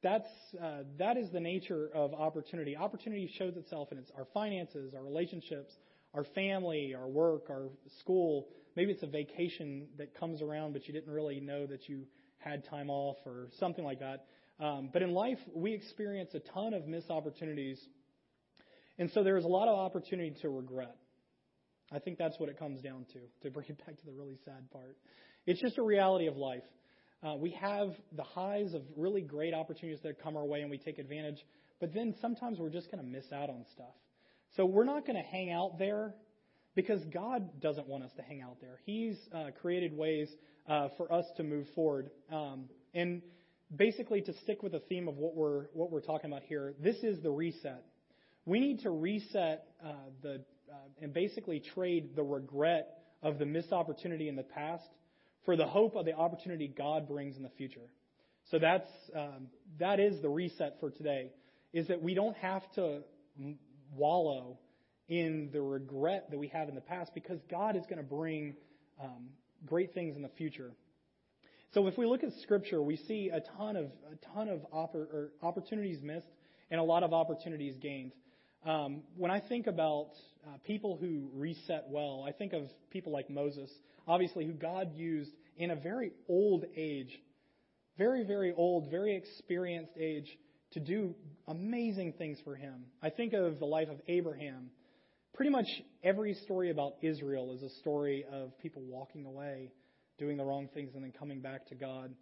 that's 0.03 0.29
uh, 0.63 0.83
that 0.99 1.17
is 1.17 1.31
the 1.31 1.41
nature 1.41 1.89
of 1.95 2.13
opportunity. 2.13 2.77
Opportunity 2.77 3.31
shows 3.39 3.57
itself 3.57 3.93
in 3.93 3.99
its, 3.99 4.11
our 4.17 4.27
finances, 4.35 4.95
our 4.95 5.03
relationships, 5.03 5.73
our 6.15 6.25
family, 6.35 6.95
our 6.95 7.09
work, 7.09 7.49
our 7.49 7.69
school. 8.01 8.49
Maybe 8.77 8.93
it's 8.93 9.03
a 9.03 9.07
vacation 9.07 9.87
that 9.99 10.19
comes 10.19 10.43
around, 10.43 10.73
but 10.73 10.87
you 10.87 10.93
didn't 10.93 11.13
really 11.13 11.41
know 11.41 11.67
that 11.67 11.89
you 11.89 12.05
had 12.39 12.69
time 12.69 12.91
off 12.91 13.17
or 13.25 13.49
something 13.59 13.85
like 13.85 14.01
that. 14.01 14.27
Um, 14.63 14.91
but 14.93 15.03
in 15.03 15.13
life, 15.13 15.39
we 15.53 15.75
experience 15.75 16.31
a 16.35 16.39
ton 16.39 16.73
of 16.73 16.87
missed 16.87 17.11
opportunities, 17.11 17.81
and 18.97 19.11
so 19.11 19.25
there 19.25 19.37
is 19.37 19.45
a 19.45 19.49
lot 19.49 19.67
of 19.67 19.77
opportunity 19.77 20.35
to 20.43 20.49
regret. 20.49 20.95
I 21.93 21.99
think 21.99 22.17
that's 22.17 22.39
what 22.39 22.49
it 22.49 22.59
comes 22.59 22.81
down 22.81 23.05
to, 23.13 23.19
to 23.43 23.51
bring 23.51 23.67
it 23.69 23.79
back 23.85 23.99
to 23.99 24.07
the 24.07 24.13
really 24.13 24.39
sad 24.45 24.71
part. 24.71 24.97
It's 25.47 25.61
just 25.61 25.79
a 25.79 25.83
reality 25.83 26.29
of 26.29 26.37
life. 26.37 26.63
Uh, 27.23 27.35
we 27.37 27.51
have 27.61 27.89
the 28.17 28.23
highs 28.23 28.73
of 28.75 28.83
really 28.97 29.21
great 29.21 29.53
opportunities 29.53 30.01
that 30.03 30.23
come 30.23 30.37
our 30.37 30.45
way 30.45 30.61
and 30.61 30.71
we 30.71 30.79
take 30.79 30.99
advantage, 30.99 31.45
but 31.81 31.93
then 31.93 32.15
sometimes 32.21 32.59
we're 32.59 32.71
just 32.71 32.91
going 32.91 33.03
to 33.03 33.09
miss 33.09 33.27
out 33.33 33.51
on 33.51 33.65
stuff. 33.73 33.95
So 34.57 34.65
we're 34.65 34.85
not 34.85 35.07
going 35.07 35.17
to 35.17 35.29
hang 35.29 35.51
out 35.51 35.79
there 35.79 36.15
because 36.75 37.05
God 37.13 37.61
doesn't 37.61 37.87
want 37.87 38.05
us 38.05 38.11
to 38.17 38.23
hang 38.23 38.43
out 38.43 38.57
there. 38.61 38.79
He's 38.85 39.17
uh, 39.35 39.51
created 39.61 39.97
ways 39.97 40.29
uh, 40.69 40.89
for 40.97 41.13
us 41.13 41.25
to 41.37 41.43
move 41.43 41.67
forward. 41.75 42.11
Um, 42.33 42.69
and 42.95 43.23
basically, 43.75 44.23
to 44.23 44.33
stick 44.43 44.63
with 44.63 44.73
the 44.73 44.81
theme 44.81 45.09
of 45.09 45.17
what 45.17 45.35
we're 45.35 45.67
what 45.73 45.91
we're 45.91 46.01
talking 46.01 46.31
about 46.31 46.43
here, 46.43 46.75
this 46.81 46.97
is 47.03 47.23
the 47.23 47.31
reset. 47.31 47.85
We 48.45 48.61
need 48.61 48.81
to 48.81 48.91
reset 48.91 49.65
uh, 49.85 49.93
the 50.23 50.35
uh, 50.71 50.77
and 51.01 51.13
basically 51.13 51.61
trade 51.75 52.17
the 52.17 52.23
regret 52.23 52.89
of 53.23 53.39
the 53.39 53.47
missed 53.47 53.73
opportunity 53.73 54.29
in 54.29 54.37
the 54.37 54.43
past 54.43 54.89
for 55.45 55.57
the 55.57 55.67
hope 55.67 55.97
of 55.97 56.05
the 56.05 56.15
opportunity 56.15 56.69
God 56.69 57.09
brings 57.09 57.37
in 57.37 57.43
the 57.43 57.51
future. 57.51 57.89
So 58.51 58.59
that's 58.59 58.91
um, 59.17 59.49
that 59.79 60.01
is 60.01 60.21
the 60.23 60.29
reset 60.29 60.79
for 60.81 60.91
today. 60.91 61.31
Is 61.73 61.89
that 61.89 62.03
we 62.03 62.15
don't 62.15 62.37
have 62.37 62.63
to 62.75 63.01
wallow 63.95 64.59
in 65.09 65.51
the 65.53 65.61
regret 65.61 66.31
that 66.31 66.39
we 66.39 66.49
have 66.49 66.69
in 66.69 66.75
the 66.75 66.81
past 66.81 67.13
because 67.15 67.39
God 67.51 67.77
is 67.77 67.83
going 67.85 67.99
to 67.99 68.05
bring 68.05 68.55
um, 69.03 69.29
great 69.67 69.95
things 69.95 70.17
in 70.17 70.23
the 70.23 70.31
future. 70.37 70.73
So 71.75 71.87
if 71.87 71.97
we 71.97 72.05
look 72.05 72.23
at 72.23 72.31
Scripture, 72.43 72.83
we 72.83 72.97
see 72.97 73.31
a 73.33 73.41
ton 73.57 73.77
of 73.77 73.87
a 73.87 74.35
ton 74.35 74.49
of 74.49 74.61
oppor- 74.73 75.29
opportunities 75.43 76.03
missed 76.03 76.27
and 76.71 76.79
a 76.79 76.83
lot 76.83 77.03
of 77.03 77.15
opportunities 77.15 77.77
gained. 77.81 78.13
Um, 78.67 79.03
when 79.17 79.31
I 79.31 79.41
think 79.41 79.67
about 79.67 80.11
uh, 80.47 80.59
people 80.65 80.99
who 81.01 81.31
reset 81.35 81.87
well, 81.89 82.25
I 82.29 82.33
think 82.33 82.53
of 82.53 82.65
people 82.91 83.11
like 83.11 83.31
Moses, 83.31 83.71
obviously, 84.07 84.45
who 84.47 84.53
God 84.53 84.95
used 84.95 85.33
in 85.57 85.71
a 85.71 85.77
very 85.77 86.13
old 86.29 86.65
age, 86.77 87.19
very, 87.97 88.23
very 88.23 88.53
old, 88.53 88.91
very 88.91 89.17
experienced 89.17 89.93
age, 89.99 90.29
to 90.73 90.81
do 90.81 91.15
amazing 91.49 92.15
things 92.19 92.39
for 92.45 92.55
him. 92.55 92.85
I 93.03 93.11
think 93.11 93.33
of 93.33 93.59
the 93.59 93.67
life 93.67 93.89
of 93.89 94.01
Abraham. 94.09 94.71
Pretty 95.35 95.51
much 95.51 95.67
every 96.05 96.35
story 96.35 96.71
about 96.71 96.95
Israel 97.01 97.53
is 97.55 97.63
a 97.63 97.71
story 97.81 98.25
of 98.31 98.57
people 98.59 98.83
walking 98.83 99.25
away, 99.25 99.71
doing 100.19 100.37
the 100.37 100.45
wrong 100.45 100.69
things, 100.73 100.95
and 100.95 101.03
then 101.03 101.13
coming 101.13 101.41
back 101.41 101.67
to 101.69 101.75
God. 101.75 102.15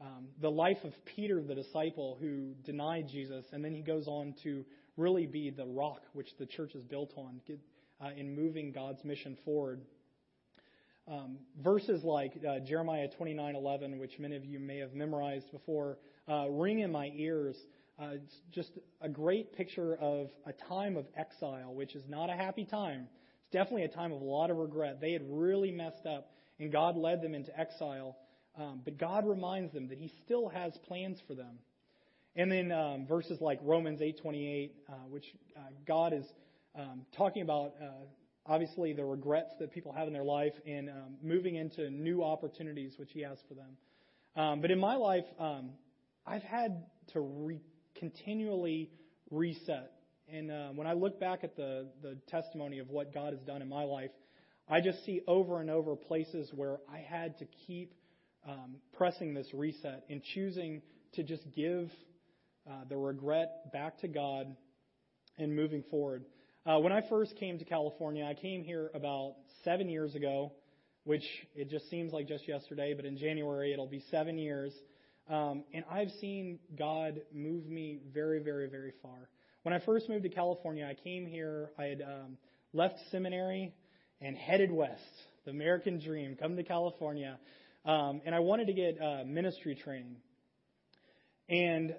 Um, 0.00 0.28
the 0.40 0.50
life 0.50 0.82
of 0.84 0.92
Peter, 1.04 1.42
the 1.42 1.54
disciple 1.54 2.18
who 2.20 2.54
denied 2.64 3.08
Jesus, 3.08 3.44
and 3.52 3.64
then 3.64 3.72
he 3.72 3.82
goes 3.82 4.08
on 4.08 4.34
to 4.42 4.64
really 4.96 5.26
be 5.26 5.50
the 5.50 5.64
rock 5.64 6.02
which 6.12 6.28
the 6.38 6.46
church 6.46 6.74
is 6.74 6.82
built 6.82 7.12
on 7.16 7.40
get, 7.46 7.60
uh, 8.04 8.10
in 8.16 8.34
moving 8.34 8.72
God's 8.72 9.04
mission 9.04 9.36
forward. 9.44 9.80
Um, 11.08 11.38
verses 11.62 12.04
like 12.04 12.32
uh, 12.48 12.60
Jeremiah 12.60 13.08
29:11, 13.18 13.98
which 13.98 14.18
many 14.18 14.36
of 14.36 14.44
you 14.44 14.60
may 14.60 14.78
have 14.78 14.94
memorized 14.94 15.50
before, 15.50 15.98
uh, 16.28 16.48
ring 16.48 16.80
in 16.80 16.92
my 16.92 17.10
ears. 17.16 17.56
Uh, 18.00 18.12
it's 18.14 18.40
just 18.52 18.78
a 19.00 19.08
great 19.08 19.52
picture 19.52 19.96
of 19.96 20.30
a 20.46 20.52
time 20.52 20.96
of 20.96 21.06
exile, 21.16 21.74
which 21.74 21.94
is 21.94 22.04
not 22.08 22.30
a 22.30 22.34
happy 22.34 22.64
time. 22.64 23.08
It's 23.40 23.52
definitely 23.52 23.84
a 23.84 23.88
time 23.88 24.12
of 24.12 24.20
a 24.20 24.24
lot 24.24 24.50
of 24.50 24.56
regret. 24.56 25.00
They 25.00 25.12
had 25.12 25.22
really 25.28 25.72
messed 25.72 26.06
up, 26.06 26.30
and 26.62 26.72
God 26.72 26.96
led 26.96 27.20
them 27.22 27.34
into 27.34 27.58
exile. 27.58 28.16
Um, 28.56 28.82
but 28.84 28.98
God 28.98 29.26
reminds 29.26 29.72
them 29.72 29.88
that 29.88 29.98
He 29.98 30.12
still 30.24 30.48
has 30.48 30.72
plans 30.86 31.18
for 31.26 31.34
them. 31.34 31.58
And 32.36 32.50
then 32.50 32.70
um, 32.72 33.06
verses 33.06 33.40
like 33.40 33.58
Romans 33.62 34.00
8:28, 34.00 34.70
uh, 34.88 34.92
which 35.10 35.24
uh, 35.56 35.60
God 35.86 36.12
is 36.12 36.24
um, 36.78 37.04
talking 37.16 37.42
about, 37.42 37.74
uh, 37.82 37.88
obviously 38.46 38.92
the 38.92 39.04
regrets 39.04 39.50
that 39.58 39.72
people 39.72 39.92
have 39.92 40.06
in 40.06 40.12
their 40.12 40.24
life 40.24 40.52
and 40.66 40.88
um, 40.88 41.14
moving 41.22 41.56
into 41.56 41.90
new 41.90 42.22
opportunities 42.22 42.94
which 42.96 43.10
He 43.12 43.22
has 43.22 43.38
for 43.48 43.54
them. 43.54 43.76
Um, 44.36 44.60
but 44.60 44.70
in 44.70 44.78
my 44.78 44.94
life, 44.94 45.24
um, 45.38 45.70
I've 46.26 46.42
had 46.42 46.84
to 47.12 47.20
re- 47.20 47.60
continually 47.96 48.90
reset. 49.30 49.92
And 50.32 50.50
uh, 50.50 50.68
when 50.68 50.86
I 50.86 50.92
look 50.92 51.18
back 51.18 51.42
at 51.42 51.56
the 51.56 51.88
the 52.02 52.16
testimony 52.28 52.78
of 52.78 52.88
what 52.90 53.12
God 53.12 53.32
has 53.32 53.42
done 53.42 53.62
in 53.62 53.68
my 53.68 53.84
life, 53.84 54.10
I 54.68 54.80
just 54.80 55.04
see 55.04 55.20
over 55.26 55.60
and 55.60 55.70
over 55.70 55.96
places 55.96 56.50
where 56.54 56.78
I 56.92 56.98
had 56.98 57.38
to 57.38 57.46
keep 57.66 57.94
um, 58.48 58.76
pressing 58.96 59.34
this 59.34 59.46
reset 59.52 60.04
and 60.08 60.22
choosing 60.34 60.82
to 61.14 61.22
just 61.22 61.42
give 61.54 61.90
uh, 62.68 62.84
the 62.88 62.96
regret 62.96 63.72
back 63.72 63.98
to 64.00 64.08
God 64.08 64.56
and 65.38 65.54
moving 65.54 65.82
forward. 65.90 66.24
Uh, 66.64 66.78
when 66.78 66.92
I 66.92 67.02
first 67.08 67.34
came 67.36 67.58
to 67.58 67.64
California, 67.64 68.24
I 68.24 68.34
came 68.34 68.62
here 68.62 68.90
about 68.94 69.34
seven 69.64 69.88
years 69.88 70.14
ago, 70.14 70.52
which 71.04 71.24
it 71.56 71.68
just 71.68 71.90
seems 71.90 72.12
like 72.12 72.28
just 72.28 72.46
yesterday, 72.46 72.94
but 72.94 73.04
in 73.04 73.18
January 73.18 73.72
it'll 73.72 73.88
be 73.88 74.04
seven 74.10 74.38
years. 74.38 74.72
Um, 75.28 75.64
and 75.74 75.84
I've 75.90 76.10
seen 76.20 76.58
God 76.78 77.20
move 77.34 77.66
me 77.66 77.98
very, 78.12 78.40
very, 78.40 78.68
very 78.68 78.92
far. 79.02 79.28
When 79.62 79.74
I 79.74 79.80
first 79.80 80.08
moved 80.08 80.22
to 80.24 80.28
California, 80.28 80.84
I 80.84 80.94
came 80.94 81.26
here, 81.26 81.70
I 81.78 81.84
had 81.84 82.02
um, 82.02 82.36
left 82.72 82.96
seminary 83.10 83.72
and 84.22 84.36
headed 84.36 84.70
west, 84.70 85.00
the 85.44 85.50
American 85.50 85.98
dream, 85.98 86.36
come 86.40 86.56
to 86.56 86.62
California. 86.62 87.38
Um, 87.84 88.22
and 88.24 88.34
I 88.34 88.40
wanted 88.40 88.68
to 88.68 88.72
get 88.72 88.98
uh, 89.02 89.24
ministry 89.24 89.74
training. 89.74 90.16
And 91.48 91.94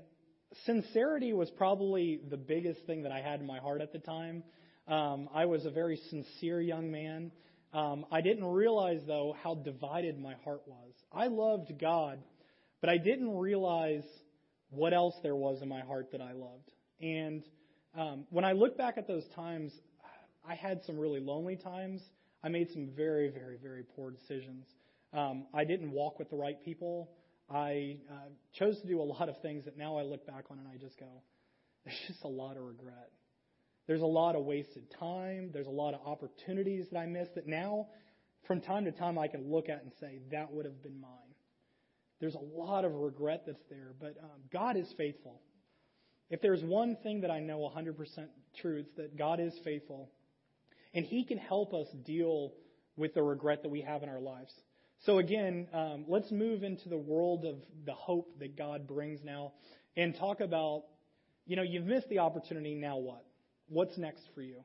sincerity 0.66 1.34
was 1.34 1.50
probably 1.52 2.22
the 2.30 2.38
biggest 2.38 2.86
thing 2.86 3.04
that 3.04 3.12
I 3.12 3.22
had 3.22 3.42
in 3.42 3.46
my 3.46 3.60
heart 3.60 3.82
at 3.82 3.92
the 3.92 4.00
time. 4.00 4.44
Um, 4.88 5.30
I 5.34 5.46
was 5.46 5.66
a 5.66 5.70
very 5.70 5.98
sincere 6.10 6.62
young 6.62 6.92
man. 6.92 7.32
Um, 7.74 8.06
I 8.12 8.22
didn't 8.22 8.46
realize, 8.46 9.02
though, 9.08 9.36
how 9.44 9.56
divided 9.56 10.20
my 10.20 10.36
heart 10.44 10.62
was. 10.68 10.94
I 11.12 11.28
loved 11.28 11.74
God, 11.80 12.20
but 12.82 12.90
I 12.90 12.98
didn't 12.98 13.36
realize 13.36 14.04
what 14.70 14.94
else 14.94 15.16
there 15.24 15.36
was 15.36 15.62
in 15.62 15.70
my 15.70 15.82
heart 15.82 16.12
that 16.12 16.22
I 16.22 16.34
loved. 16.34 16.72
And 17.02 17.44
um, 17.98 18.26
when 18.30 18.46
I 18.46 18.54
look 18.54 18.78
back 18.78 18.98
at 18.98 19.08
those 19.08 19.26
times, 19.36 19.72
I 20.47 20.56
had 20.56 20.84
some 20.86 20.97
really 20.97 21.19
lonely 21.19 21.56
times. 21.56 22.01
I 22.43 22.49
made 22.49 22.69
some 22.71 22.89
very, 22.95 23.29
very, 23.29 23.58
very 23.62 23.84
poor 23.95 24.12
decisions. 24.12 24.65
Um, 25.13 25.45
I 25.53 25.63
didn't 25.63 25.91
walk 25.91 26.19
with 26.19 26.29
the 26.29 26.36
right 26.36 26.62
people. 26.63 27.10
I 27.49 27.97
uh, 28.10 28.29
chose 28.58 28.79
to 28.82 28.88
do 28.88 29.01
a 29.01 29.03
lot 29.13 29.29
of 29.29 29.41
things 29.41 29.65
that 29.65 29.77
now 29.77 29.97
I 29.97 30.03
look 30.03 30.25
back 30.25 30.45
on 30.49 30.60
and 30.60 30.67
I 30.67 30.77
just 30.77 30.99
go, 30.99 31.08
there's 31.86 31.99
just 32.08 32.23
a 32.23 32.29
lot 32.29 32.58
of 32.58 32.63
regret. 32.63 33.12
There's 33.88 34.01
a 34.01 34.06
lot 34.06 34.36
of 34.36 34.45
wasted 34.45 34.84
time. 34.99 35.49
There's 35.53 35.67
a 35.67 35.71
lot 35.71 35.93
of 35.93 36.01
opportunities 36.06 36.86
that 36.91 36.97
I 36.97 37.06
missed 37.06 37.36
that 37.36 37.47
now, 37.47 37.88
from 38.47 38.62
time 38.62 38.86
to 38.86 38.91
time, 38.91 39.17
I 39.17 39.27
can 39.27 39.51
look 39.51 39.69
at 39.69 39.84
and 39.84 39.91
say, 39.99 40.19
that 40.32 40.51
would 40.51 40.65
have 40.65 40.82
been 40.82 40.99
mine. 40.99 41.10
There's 42.19 42.36
a 42.36 42.58
lot 42.58 42.86
of 42.86 42.93
regret 42.93 43.43
that's 43.45 43.63
there, 43.69 43.93
but 43.99 44.15
um, 44.23 44.39
God 44.51 44.77
is 44.77 44.88
faithful. 44.97 45.41
If 46.29 46.41
there's 46.41 46.63
one 46.63 46.95
thing 47.03 47.21
that 47.21 47.32
I 47.32 47.39
know 47.39 47.69
100% 47.75 47.95
true, 48.62 48.77
it's 48.77 48.95
that 48.95 49.17
God 49.17 49.41
is 49.41 49.53
faithful. 49.63 50.10
And 50.93 51.06
He 51.06 51.23
can 51.23 51.38
help 51.38 51.73
us 51.73 51.88
deal 52.06 52.53
with 52.95 53.13
the 53.13 53.23
regret 53.23 53.63
that 53.63 53.69
we 53.69 53.82
have 53.82 54.03
in 54.03 54.10
our 54.10 54.19
lives. 54.19 54.53
So, 55.06 55.17
again, 55.17 55.67
um, 55.73 56.06
let's 56.08 56.32
move 56.32 56.63
into 56.63 56.88
the 56.88 56.97
world 56.97 57.45
of 57.45 57.56
the 57.86 57.93
hope 57.93 58.39
that 58.39 58.58
God 58.58 58.88
brings 58.88 59.19
now 59.23 59.53
and 59.97 60.15
talk 60.15 60.39
about, 60.39 60.84
you 61.45 61.56
know, 61.56 61.63
you've 61.63 61.86
missed 61.86 62.08
the 62.10 62.19
opportunity, 62.19 62.75
now 62.75 62.97
what? 62.97 63.25
What's 63.67 63.97
next 63.97 64.23
for 64.34 64.41
you? 64.41 64.63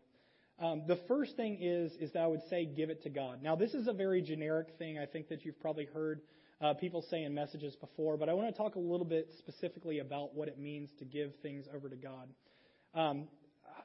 Um, 0.60 0.82
the 0.86 0.98
first 1.08 1.36
thing 1.36 1.58
is, 1.60 1.92
is 2.00 2.12
that 2.12 2.22
I 2.22 2.26
would 2.26 2.42
say 2.50 2.64
give 2.64 2.90
it 2.90 3.02
to 3.04 3.10
God. 3.10 3.42
Now, 3.42 3.56
this 3.56 3.74
is 3.74 3.86
a 3.86 3.92
very 3.92 4.22
generic 4.22 4.68
thing 4.78 4.98
I 4.98 5.06
think 5.06 5.28
that 5.28 5.44
you've 5.44 5.60
probably 5.60 5.86
heard 5.86 6.20
uh, 6.60 6.74
people 6.74 7.04
say 7.08 7.22
in 7.22 7.34
messages 7.34 7.76
before, 7.76 8.16
but 8.16 8.28
I 8.28 8.32
want 8.32 8.48
to 8.48 8.56
talk 8.56 8.74
a 8.74 8.80
little 8.80 9.06
bit 9.06 9.30
specifically 9.38 10.00
about 10.00 10.34
what 10.34 10.48
it 10.48 10.58
means 10.58 10.90
to 10.98 11.04
give 11.04 11.32
things 11.42 11.66
over 11.74 11.88
to 11.88 11.96
God. 11.96 12.28
Um, 12.94 13.28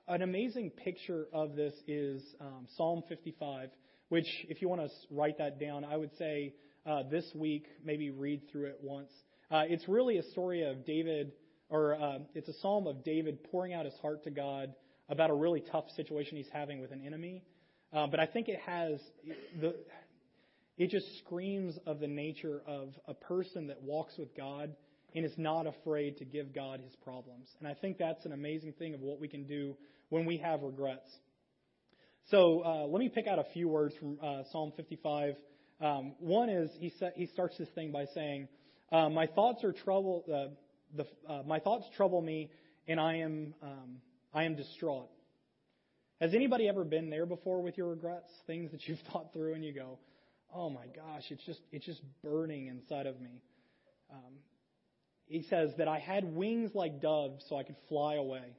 an 0.07 0.21
amazing 0.21 0.69
picture 0.71 1.27
of 1.33 1.55
this 1.55 1.73
is 1.87 2.23
um, 2.41 2.67
Psalm 2.75 3.03
55 3.07 3.69
which, 4.13 4.27
if 4.47 4.61
you 4.61 4.69
want 4.69 4.79
to 4.79 4.89
write 5.09 5.39
that 5.39 5.59
down, 5.59 5.83
I 5.83 5.97
would 5.97 6.15
say 6.19 6.53
uh, 6.85 7.01
this 7.09 7.25
week, 7.33 7.65
maybe 7.83 8.11
read 8.11 8.41
through 8.51 8.67
it 8.67 8.77
once. 8.83 9.09
Uh, 9.49 9.63
it's 9.67 9.87
really 9.87 10.19
a 10.19 10.23
story 10.23 10.69
of 10.69 10.85
David, 10.85 11.31
or 11.69 11.95
uh, 11.95 12.19
it's 12.35 12.47
a 12.47 12.53
psalm 12.61 12.85
of 12.85 13.03
David 13.03 13.43
pouring 13.45 13.73
out 13.73 13.85
his 13.85 13.95
heart 14.03 14.23
to 14.25 14.29
God 14.29 14.75
about 15.09 15.31
a 15.31 15.33
really 15.33 15.61
tough 15.71 15.85
situation 15.95 16.37
he's 16.37 16.45
having 16.53 16.79
with 16.79 16.91
an 16.91 17.01
enemy. 17.03 17.43
Uh, 17.91 18.05
but 18.05 18.19
I 18.19 18.27
think 18.27 18.49
it 18.49 18.59
has 18.59 18.99
the, 19.59 19.75
it 20.77 20.91
just 20.91 21.07
screams 21.25 21.79
of 21.87 21.99
the 21.99 22.07
nature 22.07 22.61
of 22.67 22.89
a 23.07 23.15
person 23.15 23.65
that 23.65 23.81
walks 23.81 24.13
with 24.19 24.37
God 24.37 24.75
and 25.15 25.25
is 25.25 25.37
not 25.37 25.67
afraid 25.67 26.17
to 26.17 26.25
give 26.25 26.53
God 26.53 26.79
his 26.81 26.95
problems. 27.03 27.47
And 27.59 27.67
I 27.67 27.73
think 27.73 27.97
that's 27.97 28.25
an 28.25 28.31
amazing 28.31 28.73
thing 28.73 28.93
of 28.93 29.01
what 29.01 29.19
we 29.19 29.27
can 29.27 29.45
do 29.45 29.75
when 30.09 30.25
we 30.25 30.37
have 30.37 30.61
regrets. 30.61 31.09
So 32.29 32.61
uh, 32.65 32.87
let 32.87 32.99
me 32.99 33.09
pick 33.09 33.27
out 33.27 33.39
a 33.39 33.45
few 33.53 33.67
words 33.67 33.93
from 33.99 34.17
uh, 34.23 34.43
Psalm 34.51 34.71
55. 34.77 35.35
Um, 35.81 36.13
one 36.19 36.49
is 36.49 36.69
he, 36.79 36.93
sa- 36.99 37.09
he 37.15 37.27
starts 37.27 37.57
this 37.57 37.67
thing 37.75 37.91
by 37.91 38.05
saying, 38.13 38.47
uh, 38.91 39.09
"My 39.09 39.27
thoughts 39.27 39.63
are 39.63 39.73
trouble. 39.73 40.23
Uh, 40.27 40.55
the, 40.95 41.31
uh, 41.31 41.43
my 41.45 41.59
thoughts 41.59 41.85
trouble 41.97 42.21
me, 42.21 42.49
and 42.87 42.99
I 42.99 43.17
am 43.17 43.53
um, 43.61 43.97
I 44.33 44.43
am 44.45 44.55
distraught." 44.55 45.09
Has 46.21 46.33
anybody 46.33 46.69
ever 46.69 46.85
been 46.85 47.09
there 47.09 47.25
before 47.25 47.61
with 47.61 47.77
your 47.77 47.89
regrets, 47.89 48.29
things 48.47 48.71
that 48.71 48.87
you've 48.87 48.99
thought 49.11 49.33
through, 49.33 49.55
and 49.55 49.65
you 49.65 49.73
go, 49.73 49.99
"Oh 50.55 50.69
my 50.69 50.85
gosh, 50.95 51.23
it's 51.29 51.43
just 51.45 51.59
it's 51.71 51.85
just 51.85 52.01
burning 52.23 52.67
inside 52.67 53.07
of 53.07 53.19
me." 53.19 53.41
Um, 54.09 54.33
he 55.33 55.41
says 55.49 55.71
that 55.79 55.87
I 55.87 55.97
had 55.97 56.35
wings 56.35 56.69
like 56.75 57.01
doves, 57.01 57.43
so 57.49 57.57
I 57.57 57.63
could 57.63 57.77
fly 57.89 58.15
away. 58.15 58.55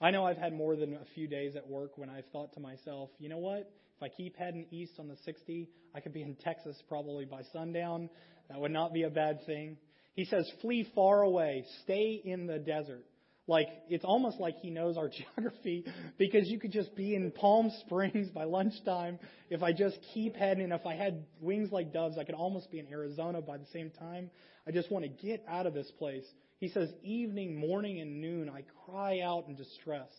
I 0.00 0.10
know 0.10 0.24
I've 0.24 0.38
had 0.38 0.54
more 0.54 0.74
than 0.74 0.94
a 0.94 1.04
few 1.14 1.28
days 1.28 1.54
at 1.54 1.68
work 1.68 1.98
when 1.98 2.08
I've 2.08 2.24
thought 2.32 2.54
to 2.54 2.60
myself, 2.60 3.10
you 3.18 3.28
know 3.28 3.36
what? 3.36 3.70
If 3.96 4.02
I 4.02 4.08
keep 4.08 4.34
heading 4.38 4.64
east 4.70 4.92
on 4.98 5.08
the 5.08 5.16
60, 5.26 5.68
I 5.94 6.00
could 6.00 6.14
be 6.14 6.22
in 6.22 6.34
Texas 6.36 6.82
probably 6.88 7.26
by 7.26 7.42
sundown. 7.52 8.08
That 8.48 8.58
would 8.58 8.70
not 8.70 8.94
be 8.94 9.02
a 9.02 9.10
bad 9.10 9.44
thing. 9.44 9.76
He 10.14 10.24
says, 10.24 10.50
flee 10.62 10.90
far 10.94 11.20
away, 11.20 11.66
stay 11.82 12.22
in 12.24 12.46
the 12.46 12.58
desert. 12.58 13.04
Like, 13.48 13.68
it's 13.88 14.04
almost 14.04 14.38
like 14.38 14.58
he 14.58 14.70
knows 14.70 14.96
our 14.96 15.08
geography 15.36 15.84
because 16.18 16.48
you 16.48 16.60
could 16.60 16.70
just 16.70 16.94
be 16.94 17.16
in 17.16 17.32
Palm 17.32 17.72
Springs 17.80 18.28
by 18.28 18.44
lunchtime. 18.44 19.18
If 19.50 19.62
I 19.62 19.72
just 19.72 19.98
keep 20.14 20.36
heading, 20.36 20.70
if 20.70 20.86
I 20.86 20.94
had 20.94 21.24
wings 21.40 21.72
like 21.72 21.92
doves, 21.92 22.18
I 22.18 22.24
could 22.24 22.34
almost 22.34 22.70
be 22.70 22.78
in 22.78 22.86
Arizona 22.88 23.40
by 23.40 23.56
the 23.56 23.66
same 23.72 23.90
time. 23.90 24.30
I 24.66 24.70
just 24.70 24.92
want 24.92 25.04
to 25.04 25.08
get 25.08 25.44
out 25.48 25.66
of 25.66 25.72
this 25.72 25.90
place. 25.98 26.26
He 26.60 26.68
says, 26.68 26.90
evening, 27.02 27.56
morning, 27.56 28.00
and 28.00 28.20
noon, 28.20 28.50
I 28.50 28.64
cry 28.84 29.20
out 29.20 29.46
in 29.48 29.56
distress. 29.56 30.10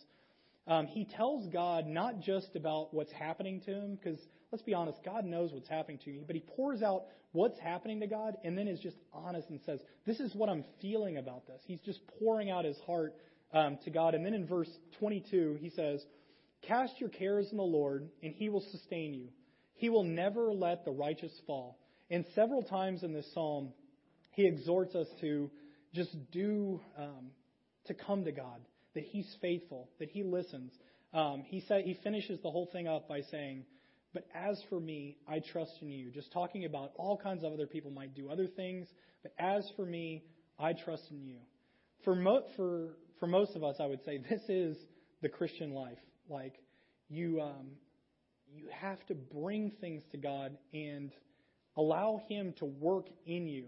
Um, 0.66 0.86
he 0.86 1.04
tells 1.04 1.46
God 1.52 1.86
not 1.86 2.20
just 2.20 2.56
about 2.56 2.92
what's 2.92 3.12
happening 3.12 3.60
to 3.66 3.72
him, 3.72 3.94
because 3.94 4.18
let's 4.52 4.62
be 4.62 4.74
honest, 4.74 4.98
God 5.04 5.24
knows 5.24 5.52
what's 5.52 5.68
happening 5.68 5.98
to 6.04 6.10
me, 6.10 6.24
but 6.26 6.36
he 6.36 6.42
pours 6.56 6.82
out 6.82 7.04
what's 7.32 7.58
happening 7.58 8.00
to 8.00 8.06
God 8.06 8.36
and 8.44 8.56
then 8.56 8.68
is 8.68 8.80
just 8.80 8.96
honest 9.12 9.48
and 9.50 9.60
says, 9.64 9.80
This 10.06 10.20
is 10.20 10.34
what 10.34 10.48
I'm 10.48 10.64
feeling 10.80 11.16
about 11.16 11.46
this. 11.46 11.60
He's 11.66 11.80
just 11.80 12.00
pouring 12.18 12.50
out 12.50 12.64
his 12.64 12.78
heart 12.86 13.14
um, 13.52 13.78
to 13.84 13.90
God. 13.90 14.14
And 14.14 14.24
then 14.24 14.34
in 14.34 14.46
verse 14.46 14.70
22, 14.98 15.58
he 15.60 15.70
says, 15.70 16.04
Cast 16.62 17.00
your 17.00 17.08
cares 17.08 17.48
on 17.50 17.56
the 17.56 17.62
Lord, 17.62 18.08
and 18.22 18.34
he 18.34 18.48
will 18.48 18.64
sustain 18.72 19.14
you. 19.14 19.28
He 19.74 19.88
will 19.88 20.04
never 20.04 20.52
let 20.52 20.84
the 20.84 20.90
righteous 20.90 21.32
fall. 21.46 21.78
And 22.10 22.24
several 22.34 22.62
times 22.62 23.02
in 23.02 23.12
this 23.12 23.26
psalm, 23.32 23.72
he 24.32 24.46
exhorts 24.46 24.94
us 24.94 25.06
to 25.20 25.50
just 25.94 26.10
do 26.32 26.80
um, 26.98 27.30
to 27.86 27.94
come 27.94 28.24
to 28.24 28.32
God, 28.32 28.60
that 28.94 29.04
He's 29.04 29.26
faithful, 29.40 29.88
that 29.98 30.10
He 30.10 30.22
listens. 30.22 30.72
Um, 31.12 31.42
he 31.44 31.64
said 31.66 31.84
he 31.84 31.98
finishes 32.04 32.38
the 32.40 32.50
whole 32.50 32.66
thing 32.72 32.86
up 32.86 33.08
by 33.08 33.22
saying, 33.22 33.64
"But 34.12 34.26
as 34.34 34.62
for 34.68 34.80
me, 34.80 35.18
I 35.28 35.40
trust 35.40 35.72
in 35.82 35.90
you." 35.90 36.10
Just 36.10 36.32
talking 36.32 36.64
about 36.64 36.92
all 36.96 37.16
kinds 37.16 37.44
of 37.44 37.52
other 37.52 37.66
people 37.66 37.90
might 37.90 38.14
do 38.14 38.30
other 38.30 38.46
things, 38.46 38.88
but 39.22 39.32
as 39.38 39.68
for 39.76 39.84
me, 39.84 40.24
I 40.58 40.72
trust 40.72 41.10
in 41.10 41.24
you. 41.24 41.38
For 42.04 42.14
mo- 42.14 42.46
for 42.56 42.96
for 43.18 43.26
most 43.26 43.56
of 43.56 43.64
us, 43.64 43.76
I 43.80 43.86
would 43.86 44.04
say 44.04 44.18
this 44.30 44.42
is 44.48 44.76
the 45.22 45.28
Christian 45.28 45.72
life. 45.72 45.98
Like 46.28 46.54
you 47.08 47.40
um, 47.40 47.72
you 48.52 48.68
have 48.70 49.04
to 49.06 49.14
bring 49.14 49.72
things 49.80 50.02
to 50.12 50.16
God 50.16 50.56
and 50.72 51.12
allow 51.76 52.22
Him 52.28 52.54
to 52.58 52.64
work 52.64 53.06
in 53.26 53.48
you. 53.48 53.66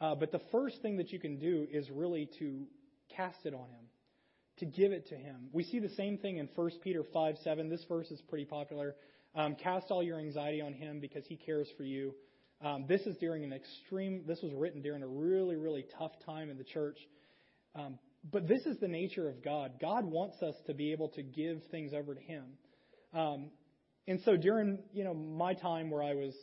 Uh, 0.00 0.16
but 0.16 0.32
the 0.32 0.40
first 0.50 0.82
thing 0.82 0.96
that 0.96 1.12
you 1.12 1.20
can 1.20 1.38
do 1.38 1.66
is 1.70 1.88
really 1.90 2.28
to 2.40 2.66
cast 3.16 3.38
it 3.44 3.54
on 3.54 3.68
him, 3.70 3.86
to 4.58 4.66
give 4.66 4.90
it 4.90 5.08
to 5.08 5.14
him. 5.14 5.48
We 5.52 5.62
see 5.62 5.78
the 5.78 5.90
same 5.90 6.18
thing 6.18 6.38
in 6.38 6.48
1 6.56 6.70
Peter 6.82 7.04
5 7.12 7.36
7. 7.44 7.68
This 7.68 7.84
verse 7.88 8.10
is 8.10 8.20
pretty 8.22 8.44
popular. 8.44 8.96
Um, 9.34 9.54
cast 9.54 9.90
all 9.90 10.02
your 10.02 10.18
anxiety 10.18 10.60
on 10.60 10.74
him 10.74 11.00
because 11.00 11.24
he 11.26 11.36
cares 11.36 11.68
for 11.76 11.84
you. 11.84 12.14
Um, 12.62 12.84
this 12.86 13.00
is 13.02 13.16
during 13.16 13.44
an 13.44 13.52
extreme, 13.52 14.24
this 14.26 14.40
was 14.42 14.52
written 14.52 14.82
during 14.82 15.02
a 15.02 15.06
really, 15.06 15.56
really 15.56 15.84
tough 15.98 16.12
time 16.24 16.50
in 16.50 16.58
the 16.58 16.64
church. 16.64 16.98
Um, 17.74 17.98
but 18.30 18.46
this 18.46 18.62
is 18.66 18.78
the 18.78 18.88
nature 18.88 19.28
of 19.28 19.42
God. 19.42 19.72
God 19.80 20.04
wants 20.04 20.42
us 20.42 20.54
to 20.66 20.74
be 20.74 20.92
able 20.92 21.08
to 21.10 21.22
give 21.22 21.60
things 21.70 21.92
over 21.92 22.14
to 22.14 22.20
him. 22.20 22.44
Um, 23.12 23.50
and 24.06 24.20
so 24.24 24.36
during, 24.36 24.78
you 24.92 25.04
know, 25.04 25.14
my 25.14 25.54
time 25.54 25.90
where 25.90 26.02
I 26.02 26.14
was 26.14 26.34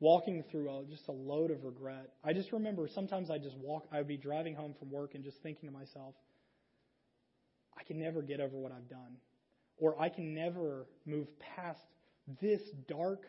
walking 0.00 0.44
through 0.50 0.68
a, 0.68 0.84
just 0.84 1.08
a 1.08 1.12
load 1.12 1.50
of 1.50 1.64
regret. 1.64 2.10
I 2.22 2.32
just 2.32 2.52
remember 2.52 2.88
sometimes 2.94 3.30
I 3.30 3.38
just 3.38 3.56
walk, 3.56 3.86
I 3.90 3.98
would 3.98 4.08
be 4.08 4.18
driving 4.18 4.54
home 4.54 4.74
from 4.78 4.90
work 4.90 5.14
and 5.14 5.24
just 5.24 5.42
thinking 5.42 5.68
to 5.68 5.74
myself, 5.74 6.14
I 7.78 7.82
can 7.84 7.98
never 7.98 8.20
get 8.20 8.40
over 8.40 8.56
what 8.56 8.72
I've 8.72 8.88
done. 8.88 9.16
Or 9.78 10.00
I 10.00 10.08
can 10.08 10.34
never 10.34 10.86
move 11.06 11.28
past 11.56 11.80
this 12.40 12.60
dark, 12.88 13.22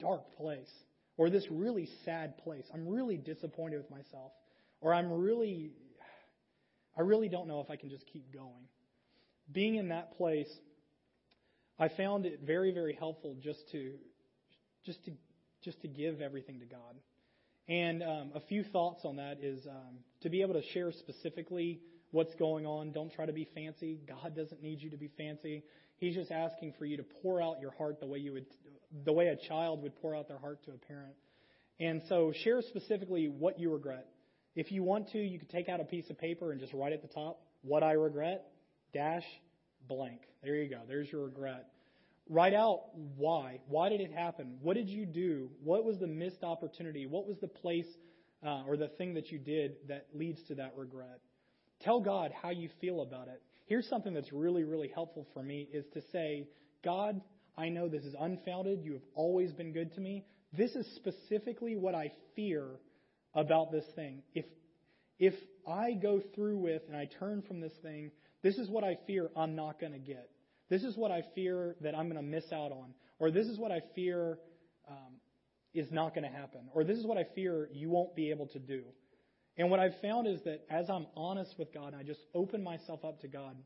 dark 0.00 0.36
place. 0.36 0.70
Or 1.18 1.28
this 1.28 1.46
really 1.50 1.88
sad 2.04 2.38
place. 2.38 2.64
I'm 2.72 2.88
really 2.88 3.16
disappointed 3.16 3.76
with 3.76 3.90
myself. 3.90 4.32
Or 4.80 4.94
I'm 4.94 5.12
really, 5.12 5.72
I 6.96 7.02
really 7.02 7.28
don't 7.28 7.46
know 7.46 7.60
if 7.60 7.70
I 7.70 7.76
can 7.76 7.90
just 7.90 8.06
keep 8.12 8.32
going. 8.32 8.66
Being 9.52 9.76
in 9.76 9.88
that 9.88 10.16
place, 10.16 10.48
I 11.78 11.88
found 11.88 12.26
it 12.26 12.40
very, 12.44 12.72
very 12.72 12.94
helpful 12.94 13.36
just 13.42 13.60
to, 13.72 13.92
just 14.84 15.04
to 15.04 15.12
just 15.62 15.80
to 15.82 15.88
give 15.88 16.20
everything 16.20 16.58
to 16.60 16.66
God. 16.66 16.96
And 17.68 18.02
um, 18.02 18.32
a 18.34 18.40
few 18.40 18.64
thoughts 18.64 19.04
on 19.04 19.16
that 19.16 19.38
is 19.40 19.64
um, 19.66 19.98
to 20.22 20.28
be 20.28 20.42
able 20.42 20.54
to 20.54 20.62
share 20.72 20.92
specifically 20.92 21.80
what's 22.10 22.34
going 22.34 22.66
on. 22.66 22.92
Don't 22.92 23.12
try 23.12 23.26
to 23.26 23.32
be 23.32 23.48
fancy. 23.54 24.00
God 24.06 24.34
doesn't 24.34 24.62
need 24.62 24.82
you 24.82 24.90
to 24.90 24.96
be 24.96 25.08
fancy. 25.16 25.62
He's 25.98 26.14
just 26.14 26.30
asking 26.30 26.74
for 26.78 26.84
you 26.84 26.96
to 26.96 27.04
pour 27.22 27.40
out 27.42 27.60
your 27.60 27.72
heart 27.72 28.00
the 28.00 28.06
way 28.06 28.18
you 28.18 28.32
would, 28.32 28.46
the 29.04 29.12
way 29.12 29.28
a 29.28 29.36
child 29.36 29.82
would 29.82 29.94
pour 29.96 30.16
out 30.16 30.28
their 30.28 30.38
heart 30.38 30.64
to 30.64 30.72
a 30.72 30.78
parent. 30.88 31.14
And 31.78 32.02
so 32.08 32.32
share 32.44 32.60
specifically 32.62 33.28
what 33.28 33.58
you 33.58 33.72
regret. 33.72 34.06
If 34.54 34.70
you 34.70 34.82
want 34.82 35.10
to, 35.12 35.18
you 35.18 35.38
could 35.38 35.50
take 35.50 35.68
out 35.68 35.80
a 35.80 35.84
piece 35.84 36.10
of 36.10 36.18
paper 36.18 36.52
and 36.52 36.60
just 36.60 36.72
write 36.72 36.92
at 36.92 37.02
the 37.02 37.08
top, 37.08 37.40
what 37.62 37.82
I 37.82 37.92
regret, 37.92 38.44
dash, 38.92 39.24
blank. 39.88 40.20
There 40.42 40.56
you 40.56 40.68
go. 40.68 40.80
There's 40.86 41.10
your 41.10 41.24
regret. 41.24 41.68
Write 42.28 42.54
out 42.54 42.82
why. 43.16 43.60
Why 43.68 43.88
did 43.88 44.00
it 44.00 44.12
happen? 44.12 44.58
What 44.60 44.74
did 44.74 44.88
you 44.88 45.06
do? 45.06 45.50
What 45.62 45.84
was 45.84 45.98
the 45.98 46.06
missed 46.06 46.42
opportunity? 46.42 47.06
What 47.06 47.26
was 47.26 47.38
the 47.40 47.48
place 47.48 47.86
uh, 48.44 48.62
or 48.66 48.76
the 48.76 48.88
thing 48.88 49.14
that 49.14 49.30
you 49.30 49.38
did 49.38 49.76
that 49.88 50.06
leads 50.14 50.42
to 50.44 50.54
that 50.56 50.74
regret? 50.76 51.20
Tell 51.80 52.00
God 52.00 52.32
how 52.42 52.50
you 52.50 52.68
feel 52.80 53.02
about 53.02 53.28
it. 53.28 53.42
Here's 53.72 53.88
something 53.88 54.12
that's 54.12 54.34
really, 54.34 54.64
really 54.64 54.90
helpful 54.94 55.26
for 55.32 55.42
me 55.42 55.66
is 55.72 55.86
to 55.94 56.02
say, 56.12 56.46
God, 56.84 57.18
I 57.56 57.70
know 57.70 57.88
this 57.88 58.04
is 58.04 58.14
unfounded. 58.20 58.84
You 58.84 58.92
have 58.92 59.02
always 59.14 59.50
been 59.54 59.72
good 59.72 59.94
to 59.94 60.00
me. 60.02 60.26
This 60.52 60.72
is 60.72 60.86
specifically 60.96 61.74
what 61.74 61.94
I 61.94 62.12
fear 62.36 62.66
about 63.34 63.72
this 63.72 63.86
thing. 63.96 64.24
If, 64.34 64.44
if 65.18 65.32
I 65.66 65.92
go 65.92 66.20
through 66.34 66.58
with 66.58 66.82
and 66.86 66.94
I 66.94 67.08
turn 67.18 67.40
from 67.48 67.62
this 67.62 67.72
thing, 67.82 68.10
this 68.42 68.56
is 68.56 68.68
what 68.68 68.84
I 68.84 68.98
fear 69.06 69.30
I'm 69.34 69.56
not 69.56 69.80
going 69.80 69.92
to 69.92 69.98
get. 69.98 70.28
This 70.68 70.82
is 70.82 70.94
what 70.98 71.10
I 71.10 71.22
fear 71.34 71.74
that 71.80 71.96
I'm 71.96 72.10
going 72.10 72.22
to 72.22 72.30
miss 72.30 72.52
out 72.52 72.72
on. 72.72 72.92
Or 73.20 73.30
this 73.30 73.46
is 73.46 73.58
what 73.58 73.72
I 73.72 73.80
fear 73.94 74.38
um, 74.86 75.14
is 75.72 75.90
not 75.90 76.14
going 76.14 76.30
to 76.30 76.36
happen. 76.38 76.68
Or 76.74 76.84
this 76.84 76.98
is 76.98 77.06
what 77.06 77.16
I 77.16 77.24
fear 77.34 77.70
you 77.72 77.88
won't 77.88 78.14
be 78.14 78.28
able 78.28 78.48
to 78.48 78.58
do. 78.58 78.82
And 79.56 79.70
what 79.70 79.80
I've 79.80 80.00
found 80.00 80.26
is 80.26 80.42
that 80.42 80.64
as 80.70 80.88
I'm 80.88 81.06
honest 81.16 81.58
with 81.58 81.72
God 81.72 81.88
and 81.88 81.96
I 81.96 82.02
just 82.02 82.24
open 82.34 82.62
myself 82.62 83.04
up 83.04 83.20
to 83.20 83.28
God, 83.28 83.56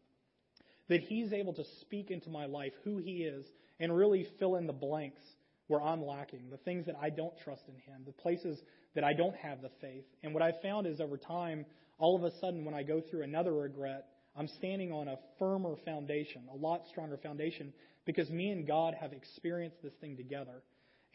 that 0.88 1.00
He's 1.00 1.32
able 1.32 1.52
to 1.54 1.64
speak 1.80 2.10
into 2.10 2.30
my 2.30 2.46
life 2.46 2.72
who 2.84 2.98
He 2.98 3.22
is 3.22 3.46
and 3.78 3.96
really 3.96 4.26
fill 4.38 4.56
in 4.56 4.66
the 4.66 4.72
blanks 4.72 5.22
where 5.68 5.80
I'm 5.80 6.04
lacking, 6.04 6.50
the 6.50 6.56
things 6.58 6.86
that 6.86 6.96
I 7.00 7.10
don't 7.10 7.36
trust 7.38 7.62
in 7.68 7.74
Him, 7.74 8.02
the 8.04 8.12
places 8.12 8.62
that 8.94 9.04
I 9.04 9.12
don't 9.12 9.36
have 9.36 9.62
the 9.62 9.70
faith. 9.80 10.04
And 10.22 10.32
what 10.32 10.42
I've 10.42 10.60
found 10.62 10.86
is 10.86 11.00
over 11.00 11.16
time, 11.16 11.66
all 11.98 12.16
of 12.16 12.24
a 12.24 12.36
sudden, 12.38 12.64
when 12.64 12.74
I 12.74 12.82
go 12.82 13.00
through 13.00 13.22
another 13.22 13.52
regret, 13.52 14.06
I'm 14.36 14.48
standing 14.48 14.92
on 14.92 15.08
a 15.08 15.18
firmer 15.38 15.76
foundation, 15.84 16.42
a 16.52 16.56
lot 16.56 16.86
stronger 16.88 17.16
foundation, 17.16 17.72
because 18.04 18.30
me 18.30 18.50
and 18.50 18.66
God 18.66 18.94
have 18.94 19.12
experienced 19.12 19.82
this 19.82 19.94
thing 20.00 20.16
together. 20.16 20.62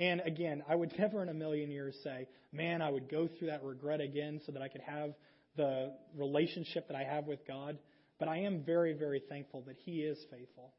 And 0.02 0.20
again, 0.26 0.64
I 0.68 0.76
would 0.76 0.92
never 1.00 1.22
in 1.22 1.30
a 1.30 1.34
million 1.34 1.72
years 1.72 1.96
say, 2.04 2.28
man, 2.52 2.82
I 2.82 2.90
would 2.90 3.10
go 3.10 3.30
through 3.30 3.48
that 3.48 3.64
regret 3.64 4.02
again 4.02 4.42
so 4.46 4.52
that 4.52 4.62
I 4.62 4.68
could 4.68 4.82
have 4.82 5.14
the 5.56 5.94
relationship 6.18 6.88
that 6.88 6.98
I 6.98 7.04
have 7.04 7.28
with 7.28 7.48
God. 7.48 7.78
But 8.20 8.28
I 8.28 8.40
am 8.40 8.64
very, 8.66 8.94
very 8.94 9.22
thankful 9.30 9.64
that 9.68 9.78
He 9.86 10.02
is 10.02 10.18
faithful. 10.30 10.74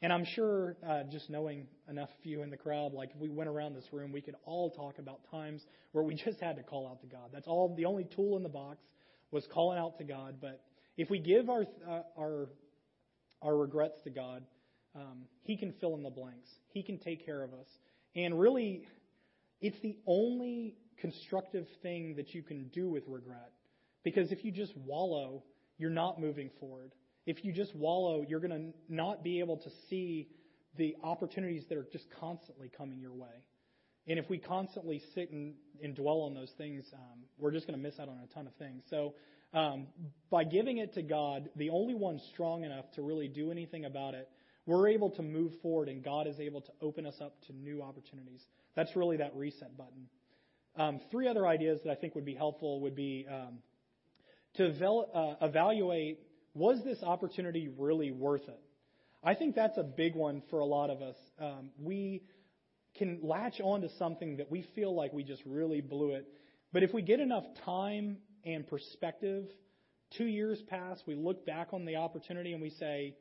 And 0.00 0.12
I'm 0.12 0.24
sure, 0.24 0.76
uh, 0.88 1.02
just 1.10 1.28
knowing 1.28 1.66
enough 1.88 2.08
of 2.08 2.24
you 2.24 2.42
in 2.42 2.50
the 2.50 2.56
crowd, 2.56 2.92
like 2.92 3.10
if 3.14 3.20
we 3.20 3.28
went 3.28 3.50
around 3.50 3.74
this 3.74 3.86
room, 3.92 4.12
we 4.12 4.20
could 4.20 4.36
all 4.44 4.70
talk 4.70 4.98
about 5.00 5.20
times 5.30 5.60
where 5.90 6.04
we 6.04 6.14
just 6.24 6.40
had 6.40 6.56
to 6.56 6.62
call 6.62 6.88
out 6.88 7.00
to 7.00 7.08
God. 7.08 7.30
That's 7.32 7.48
all. 7.48 7.74
The 7.76 7.84
only 7.84 8.04
tool 8.04 8.36
in 8.36 8.44
the 8.44 8.48
box 8.48 8.78
was 9.32 9.44
calling 9.52 9.78
out 9.78 9.98
to 9.98 10.04
God. 10.04 10.36
But 10.40 10.60
if 10.96 11.10
we 11.10 11.18
give 11.18 11.50
our 11.50 11.64
uh, 11.88 12.02
our 12.16 12.48
our 13.42 13.56
regrets 13.56 14.00
to 14.04 14.10
God, 14.10 14.44
um, 14.94 15.24
He 15.42 15.56
can 15.56 15.72
fill 15.80 15.94
in 15.94 16.04
the 16.04 16.10
blanks. 16.10 16.48
He 16.70 16.82
can 16.84 16.98
take 16.98 17.26
care 17.26 17.42
of 17.42 17.52
us. 17.52 17.66
And 18.16 18.38
really, 18.38 18.82
it's 19.60 19.80
the 19.82 19.96
only 20.06 20.76
constructive 20.98 21.66
thing 21.82 22.16
that 22.16 22.34
you 22.34 22.42
can 22.42 22.68
do 22.68 22.88
with 22.88 23.04
regret. 23.06 23.52
Because 24.04 24.32
if 24.32 24.44
you 24.44 24.52
just 24.52 24.76
wallow, 24.76 25.44
you're 25.76 25.90
not 25.90 26.20
moving 26.20 26.50
forward 26.58 26.92
if 27.28 27.44
you 27.44 27.52
just 27.52 27.76
wallow, 27.76 28.24
you're 28.26 28.40
going 28.40 28.72
to 28.72 28.72
not 28.88 29.22
be 29.22 29.40
able 29.40 29.58
to 29.58 29.70
see 29.90 30.28
the 30.78 30.96
opportunities 31.04 31.62
that 31.68 31.76
are 31.76 31.86
just 31.92 32.06
constantly 32.18 32.70
coming 32.74 33.00
your 33.00 33.12
way. 33.12 33.44
And 34.06 34.18
if 34.18 34.30
we 34.30 34.38
constantly 34.38 35.02
sit 35.14 35.30
and, 35.30 35.52
and 35.82 35.94
dwell 35.94 36.22
on 36.22 36.32
those 36.32 36.50
things, 36.56 36.86
um, 36.94 37.24
we're 37.36 37.50
just 37.50 37.66
going 37.66 37.78
to 37.78 37.82
miss 37.82 38.00
out 38.00 38.08
on 38.08 38.18
a 38.24 38.32
ton 38.32 38.46
of 38.46 38.54
things. 38.54 38.82
So, 38.88 39.14
um, 39.52 39.88
by 40.30 40.44
giving 40.44 40.78
it 40.78 40.94
to 40.94 41.02
God, 41.02 41.50
the 41.56 41.68
only 41.68 41.94
one 41.94 42.18
strong 42.32 42.64
enough 42.64 42.90
to 42.94 43.02
really 43.02 43.28
do 43.28 43.50
anything 43.50 43.84
about 43.84 44.14
it, 44.14 44.28
we're 44.68 44.88
able 44.88 45.08
to 45.12 45.22
move 45.22 45.52
forward, 45.62 45.88
and 45.88 46.04
God 46.04 46.26
is 46.26 46.38
able 46.38 46.60
to 46.60 46.72
open 46.82 47.06
us 47.06 47.14
up 47.22 47.34
to 47.46 47.54
new 47.54 47.82
opportunities. 47.82 48.42
That's 48.76 48.94
really 48.94 49.16
that 49.16 49.34
reset 49.34 49.74
button. 49.78 50.08
Um, 50.76 51.00
three 51.10 51.26
other 51.26 51.46
ideas 51.46 51.80
that 51.84 51.90
I 51.90 51.94
think 51.94 52.14
would 52.14 52.26
be 52.26 52.34
helpful 52.34 52.82
would 52.82 52.94
be 52.94 53.26
um, 53.32 53.60
to 54.56 54.66
uh, 54.66 55.34
evaluate 55.40 56.20
was 56.52 56.84
this 56.84 57.02
opportunity 57.02 57.70
really 57.78 58.10
worth 58.10 58.46
it? 58.46 58.60
I 59.24 59.34
think 59.34 59.54
that's 59.54 59.78
a 59.78 59.82
big 59.82 60.14
one 60.14 60.42
for 60.50 60.58
a 60.58 60.66
lot 60.66 60.90
of 60.90 61.00
us. 61.00 61.16
Um, 61.40 61.70
we 61.80 62.24
can 62.94 63.20
latch 63.22 63.60
on 63.62 63.80
to 63.80 63.88
something 63.98 64.36
that 64.36 64.50
we 64.50 64.66
feel 64.74 64.94
like 64.94 65.14
we 65.14 65.22
just 65.22 65.42
really 65.46 65.80
blew 65.80 66.12
it. 66.12 66.26
But 66.74 66.82
if 66.82 66.92
we 66.92 67.00
get 67.00 67.20
enough 67.20 67.44
time 67.64 68.18
and 68.44 68.66
perspective, 68.66 69.46
two 70.18 70.26
years 70.26 70.60
pass, 70.68 71.00
we 71.06 71.14
look 71.14 71.46
back 71.46 71.68
on 71.72 71.86
the 71.86 71.96
opportunity 71.96 72.52
and 72.52 72.60
we 72.60 72.70
say, 72.70 73.14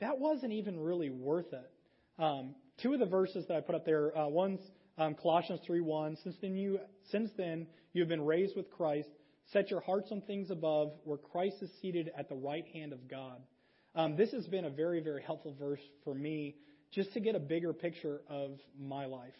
that 0.00 0.18
wasn't 0.18 0.52
even 0.52 0.78
really 0.78 1.10
worth 1.10 1.52
it. 1.52 1.70
Um, 2.18 2.54
two 2.82 2.92
of 2.92 3.00
the 3.00 3.06
verses 3.06 3.46
that 3.48 3.56
I 3.56 3.60
put 3.60 3.74
up 3.74 3.84
there, 3.84 4.16
uh, 4.16 4.28
one's 4.28 4.60
um, 4.98 5.14
Colossians 5.14 5.60
3:1. 5.68 6.22
Since 6.22 6.36
then 6.40 6.56
you, 6.56 6.80
since 7.10 7.30
then 7.36 7.66
you 7.92 8.02
have 8.02 8.08
been 8.08 8.24
raised 8.24 8.56
with 8.56 8.70
Christ. 8.70 9.08
Set 9.52 9.70
your 9.70 9.80
hearts 9.80 10.10
on 10.10 10.22
things 10.22 10.50
above, 10.50 10.92
where 11.04 11.18
Christ 11.18 11.62
is 11.62 11.70
seated 11.80 12.10
at 12.18 12.28
the 12.28 12.34
right 12.34 12.66
hand 12.72 12.92
of 12.92 13.08
God. 13.08 13.40
Um, 13.94 14.16
this 14.16 14.32
has 14.32 14.46
been 14.46 14.64
a 14.64 14.70
very, 14.70 15.00
very 15.00 15.22
helpful 15.22 15.54
verse 15.58 15.80
for 16.04 16.14
me 16.14 16.56
just 16.90 17.12
to 17.14 17.20
get 17.20 17.34
a 17.34 17.40
bigger 17.40 17.72
picture 17.72 18.20
of 18.28 18.58
my 18.78 19.06
life. 19.06 19.34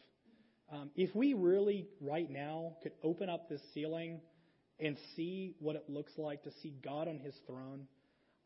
Um, 0.72 0.90
if 0.96 1.14
we 1.14 1.34
really, 1.34 1.88
right 2.00 2.30
now, 2.30 2.76
could 2.82 2.92
open 3.02 3.28
up 3.28 3.48
this 3.48 3.60
ceiling 3.74 4.20
and 4.80 4.96
see 5.14 5.54
what 5.58 5.76
it 5.76 5.84
looks 5.88 6.12
like 6.16 6.42
to 6.44 6.50
see 6.62 6.74
God 6.84 7.08
on 7.08 7.18
his 7.18 7.34
throne, 7.46 7.86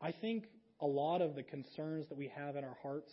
I 0.01 0.11
think 0.11 0.45
a 0.81 0.87
lot 0.87 1.21
of 1.21 1.35
the 1.35 1.43
concerns 1.43 2.07
that 2.09 2.17
we 2.17 2.31
have 2.35 2.55
in 2.55 2.63
our 2.63 2.77
hearts 2.81 3.11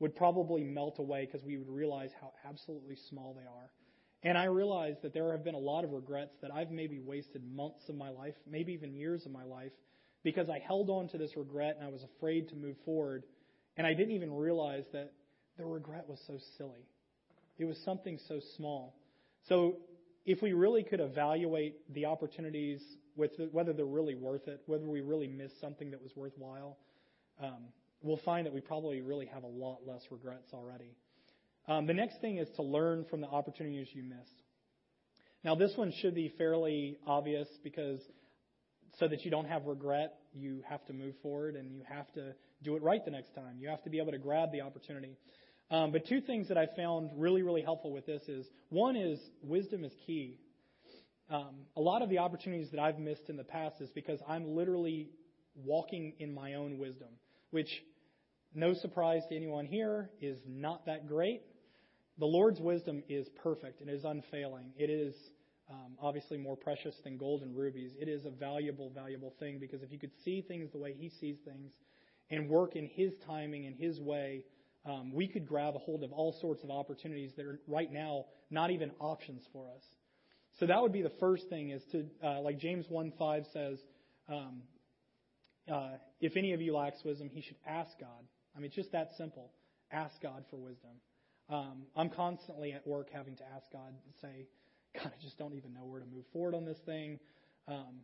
would 0.00 0.14
probably 0.14 0.62
melt 0.62 0.98
away 0.98 1.26
because 1.26 1.44
we 1.44 1.58
would 1.58 1.68
realize 1.68 2.10
how 2.20 2.32
absolutely 2.48 2.96
small 3.08 3.34
they 3.34 3.46
are. 3.46 3.70
And 4.22 4.36
I 4.36 4.44
realize 4.44 4.96
that 5.02 5.14
there 5.14 5.30
have 5.32 5.44
been 5.44 5.54
a 5.54 5.58
lot 5.58 5.84
of 5.84 5.92
regrets 5.92 6.34
that 6.42 6.52
I've 6.52 6.70
maybe 6.70 6.98
wasted 6.98 7.42
months 7.54 7.88
of 7.88 7.96
my 7.96 8.10
life, 8.10 8.34
maybe 8.50 8.72
even 8.72 8.94
years 8.94 9.26
of 9.26 9.32
my 9.32 9.44
life, 9.44 9.72
because 10.24 10.48
I 10.48 10.58
held 10.58 10.90
on 10.90 11.08
to 11.08 11.18
this 11.18 11.36
regret 11.36 11.76
and 11.78 11.86
I 11.86 11.90
was 11.90 12.02
afraid 12.02 12.48
to 12.48 12.56
move 12.56 12.76
forward. 12.84 13.24
And 13.76 13.86
I 13.86 13.94
didn't 13.94 14.14
even 14.14 14.32
realize 14.32 14.84
that 14.92 15.12
the 15.56 15.64
regret 15.64 16.08
was 16.08 16.20
so 16.26 16.38
silly. 16.56 16.86
It 17.58 17.64
was 17.64 17.78
something 17.84 18.18
so 18.28 18.40
small. 18.56 18.96
So 19.48 19.76
if 20.26 20.42
we 20.42 20.52
really 20.52 20.82
could 20.82 21.00
evaluate 21.00 21.76
the 21.94 22.06
opportunities 22.06 22.82
with 23.16 23.36
the, 23.36 23.48
whether 23.50 23.72
they're 23.72 23.84
really 23.84 24.14
worth 24.14 24.46
it, 24.46 24.62
whether 24.66 24.86
we 24.86 25.00
really 25.00 25.26
missed 25.26 25.60
something 25.60 25.90
that 25.90 26.02
was 26.02 26.12
worthwhile, 26.14 26.76
um, 27.42 27.64
we'll 28.02 28.20
find 28.24 28.46
that 28.46 28.54
we 28.54 28.60
probably 28.60 29.00
really 29.00 29.26
have 29.26 29.42
a 29.42 29.48
lot 29.48 29.80
less 29.86 30.02
regrets 30.10 30.52
already. 30.52 30.96
Um, 31.66 31.86
the 31.86 31.94
next 31.94 32.20
thing 32.20 32.38
is 32.38 32.48
to 32.56 32.62
learn 32.62 33.04
from 33.10 33.20
the 33.20 33.26
opportunities 33.26 33.88
you 33.92 34.02
missed. 34.02 34.42
Now, 35.44 35.54
this 35.54 35.72
one 35.76 35.92
should 36.00 36.14
be 36.14 36.32
fairly 36.36 36.98
obvious 37.06 37.48
because 37.62 38.00
so 38.98 39.06
that 39.06 39.24
you 39.24 39.30
don't 39.30 39.46
have 39.46 39.66
regret, 39.66 40.14
you 40.34 40.62
have 40.68 40.84
to 40.86 40.92
move 40.92 41.14
forward 41.22 41.54
and 41.54 41.70
you 41.70 41.82
have 41.88 42.10
to 42.12 42.34
do 42.62 42.76
it 42.76 42.82
right 42.82 43.04
the 43.04 43.10
next 43.10 43.34
time. 43.34 43.56
You 43.58 43.68
have 43.68 43.82
to 43.84 43.90
be 43.90 43.98
able 43.98 44.12
to 44.12 44.18
grab 44.18 44.50
the 44.50 44.62
opportunity. 44.62 45.16
Um, 45.70 45.92
but 45.92 46.06
two 46.06 46.20
things 46.20 46.48
that 46.48 46.56
I 46.56 46.66
found 46.76 47.10
really, 47.16 47.42
really 47.42 47.62
helpful 47.62 47.92
with 47.92 48.06
this 48.06 48.22
is 48.26 48.46
one 48.70 48.96
is 48.96 49.20
wisdom 49.42 49.84
is 49.84 49.92
key. 50.06 50.38
Um, 51.30 51.66
a 51.76 51.80
lot 51.80 52.02
of 52.02 52.08
the 52.08 52.18
opportunities 52.18 52.70
that 52.70 52.80
I've 52.80 52.98
missed 52.98 53.28
in 53.28 53.36
the 53.36 53.44
past 53.44 53.80
is 53.80 53.90
because 53.90 54.18
I'm 54.26 54.56
literally 54.56 55.10
walking 55.64 56.14
in 56.18 56.32
my 56.32 56.54
own 56.54 56.78
wisdom, 56.78 57.08
which, 57.50 57.68
no 58.54 58.74
surprise 58.74 59.22
to 59.28 59.36
anyone 59.36 59.66
here, 59.66 60.10
is 60.20 60.38
not 60.46 60.86
that 60.86 61.08
great. 61.08 61.42
The 62.18 62.26
Lord's 62.26 62.60
wisdom 62.60 63.02
is 63.08 63.28
perfect 63.42 63.80
and 63.80 63.88
is 63.88 64.04
unfailing. 64.04 64.72
It 64.76 64.90
is 64.90 65.14
um, 65.70 65.96
obviously 66.00 66.38
more 66.38 66.56
precious 66.56 66.94
than 67.04 67.16
gold 67.16 67.42
and 67.42 67.56
rubies. 67.56 67.92
It 68.00 68.08
is 68.08 68.24
a 68.24 68.30
valuable, 68.30 68.90
valuable 68.94 69.34
thing 69.38 69.58
because 69.60 69.82
if 69.82 69.92
you 69.92 69.98
could 69.98 70.12
see 70.24 70.42
things 70.42 70.70
the 70.72 70.78
way 70.78 70.94
He 70.98 71.10
sees 71.20 71.36
things 71.44 71.72
and 72.30 72.48
work 72.48 72.74
in 72.74 72.86
His 72.86 73.12
timing 73.26 73.66
and 73.66 73.76
His 73.76 74.00
way, 74.00 74.44
um, 74.84 75.12
we 75.12 75.28
could 75.28 75.46
grab 75.46 75.74
a 75.76 75.78
hold 75.78 76.02
of 76.02 76.12
all 76.12 76.34
sorts 76.40 76.62
of 76.64 76.70
opportunities 76.70 77.32
that 77.36 77.44
are 77.44 77.60
right 77.66 77.92
now 77.92 78.24
not 78.50 78.70
even 78.70 78.90
options 79.00 79.42
for 79.52 79.66
us. 79.76 79.82
So 80.58 80.66
that 80.66 80.80
would 80.80 80.92
be 80.92 81.02
the 81.02 81.12
first 81.20 81.48
thing 81.48 81.70
is 81.70 81.82
to, 81.92 82.06
uh, 82.24 82.40
like 82.40 82.58
James 82.58 82.86
1 82.88 83.12
5 83.18 83.44
says, 83.52 83.78
um, 84.28 84.62
uh, 85.70 85.96
if 86.20 86.36
any 86.36 86.52
of 86.52 86.60
you 86.60 86.74
lacks 86.74 87.04
wisdom, 87.04 87.30
he 87.32 87.40
should 87.40 87.56
ask 87.66 87.90
God. 87.98 88.24
I 88.56 88.58
mean, 88.58 88.66
it's 88.66 88.76
just 88.76 88.92
that 88.92 89.10
simple. 89.16 89.50
Ask 89.92 90.20
God 90.22 90.44
for 90.50 90.56
wisdom. 90.56 90.90
Um, 91.50 91.82
I'm 91.96 92.10
constantly 92.10 92.72
at 92.72 92.86
work 92.86 93.08
having 93.12 93.36
to 93.36 93.44
ask 93.54 93.70
God 93.72 93.94
say, 94.20 94.46
God, 94.94 95.12
I 95.16 95.22
just 95.22 95.38
don't 95.38 95.54
even 95.54 95.72
know 95.72 95.84
where 95.84 96.00
to 96.00 96.06
move 96.06 96.24
forward 96.32 96.54
on 96.54 96.64
this 96.64 96.78
thing. 96.84 97.18
Um, 97.66 98.00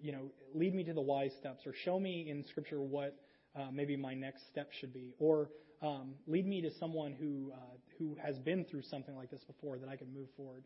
you 0.00 0.12
know, 0.12 0.30
lead 0.54 0.74
me 0.74 0.84
to 0.84 0.92
the 0.92 1.00
wise 1.00 1.32
steps, 1.38 1.66
or 1.66 1.74
show 1.84 1.98
me 1.98 2.28
in 2.30 2.44
Scripture 2.44 2.80
what 2.80 3.16
uh, 3.56 3.70
maybe 3.72 3.96
my 3.96 4.14
next 4.14 4.46
step 4.50 4.70
should 4.78 4.92
be, 4.92 5.12
or 5.18 5.50
um, 5.82 6.14
lead 6.26 6.46
me 6.46 6.60
to 6.62 6.70
someone 6.78 7.12
who 7.12 7.52
uh, 7.52 7.76
who 7.98 8.16
has 8.22 8.38
been 8.38 8.64
through 8.64 8.82
something 8.82 9.16
like 9.16 9.30
this 9.30 9.42
before 9.44 9.78
that 9.78 9.88
I 9.88 9.96
can 9.96 10.12
move 10.14 10.28
forward. 10.36 10.62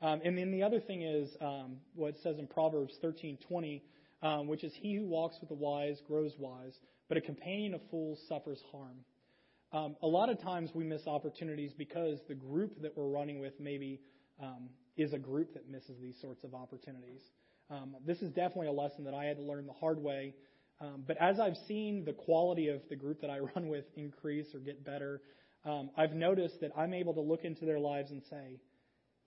Um, 0.00 0.20
and 0.24 0.38
then 0.38 0.52
the 0.52 0.62
other 0.62 0.78
thing 0.78 1.02
is 1.02 1.28
um, 1.40 1.78
what 1.94 2.10
it 2.10 2.16
says 2.22 2.38
in 2.38 2.46
Proverbs 2.46 2.94
13:20, 3.02 3.82
um, 4.22 4.46
which 4.48 4.64
is, 4.64 4.74
"He 4.74 4.94
who 4.94 5.06
walks 5.06 5.36
with 5.40 5.48
the 5.48 5.54
wise 5.54 6.00
grows 6.06 6.34
wise, 6.38 6.78
but 7.08 7.16
a 7.16 7.20
companion 7.20 7.74
of 7.74 7.80
fools 7.90 8.20
suffers 8.28 8.62
harm." 8.72 9.04
Um, 9.72 9.96
a 10.02 10.06
lot 10.06 10.30
of 10.30 10.40
times 10.40 10.70
we 10.74 10.84
miss 10.84 11.06
opportunities 11.06 11.72
because 11.76 12.18
the 12.26 12.34
group 12.34 12.80
that 12.80 12.96
we're 12.96 13.08
running 13.08 13.38
with 13.38 13.52
maybe 13.60 14.00
um, 14.42 14.70
is 14.96 15.12
a 15.12 15.18
group 15.18 15.52
that 15.54 15.68
misses 15.68 16.00
these 16.00 16.18
sorts 16.20 16.42
of 16.42 16.54
opportunities. 16.54 17.20
Um, 17.70 17.96
this 18.06 18.22
is 18.22 18.30
definitely 18.32 18.68
a 18.68 18.72
lesson 18.72 19.04
that 19.04 19.14
I 19.14 19.24
had 19.24 19.36
to 19.36 19.42
learn 19.42 19.66
the 19.66 19.74
hard 19.74 20.02
way. 20.02 20.34
Um, 20.80 21.04
but 21.06 21.16
as 21.18 21.38
I've 21.40 21.56
seen 21.66 22.04
the 22.04 22.12
quality 22.12 22.68
of 22.68 22.80
the 22.88 22.96
group 22.96 23.20
that 23.20 23.30
I 23.30 23.38
run 23.54 23.68
with 23.68 23.84
increase 23.96 24.54
or 24.54 24.60
get 24.60 24.84
better, 24.84 25.20
um, 25.64 25.90
I've 25.96 26.12
noticed 26.12 26.60
that 26.60 26.72
I'm 26.76 26.94
able 26.94 27.14
to 27.14 27.20
look 27.20 27.44
into 27.44 27.64
their 27.64 27.80
lives 27.80 28.10
and 28.10 28.22
say, 28.30 28.60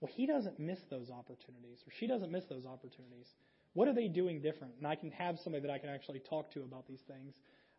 well, 0.00 0.10
he 0.12 0.26
doesn't 0.26 0.58
miss 0.58 0.78
those 0.90 1.10
opportunities, 1.10 1.78
or 1.86 1.92
she 2.00 2.08
doesn't 2.08 2.32
miss 2.32 2.44
those 2.46 2.66
opportunities. 2.66 3.28
What 3.74 3.88
are 3.88 3.94
they 3.94 4.08
doing 4.08 4.40
different? 4.40 4.74
And 4.78 4.86
I 4.86 4.96
can 4.96 5.10
have 5.12 5.36
somebody 5.42 5.66
that 5.66 5.72
I 5.72 5.78
can 5.78 5.88
actually 5.88 6.20
talk 6.20 6.52
to 6.52 6.60
about 6.60 6.86
these 6.86 7.00
things. 7.06 7.34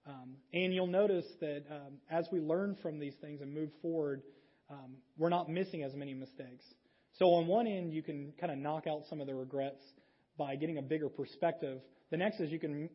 Um, 0.06 0.36
and 0.54 0.74
you'll 0.74 0.88
notice 0.88 1.26
that 1.40 1.64
um, 1.70 1.94
as 2.10 2.28
we 2.32 2.40
learn 2.40 2.76
from 2.82 3.00
these 3.00 3.14
things 3.22 3.42
and 3.42 3.54
move 3.54 3.70
forward, 3.82 4.24
um, 4.70 4.96
we're 5.18 5.30
not 5.30 5.50
missing 5.50 5.84
as 5.84 5.94
many 5.94 6.14
mistakes. 6.14 6.66
So 7.20 7.26
on 7.36 7.48
one 7.48 7.68
end, 7.68 7.94
you 7.94 8.02
can 8.02 8.34
kind 8.40 8.52
of 8.52 8.58
knock 8.58 8.88
out 8.88 9.04
some 9.10 9.22
of 9.22 9.28
the 9.28 9.36
regrets 9.36 9.84
by 10.38 10.56
getting 10.56 10.78
a 10.78 10.82
bigger 10.82 11.10
perspective. 11.10 11.80
The 12.10 12.18
next 12.18 12.40
is 12.40 12.52
you 12.52 12.60
can 12.60 12.90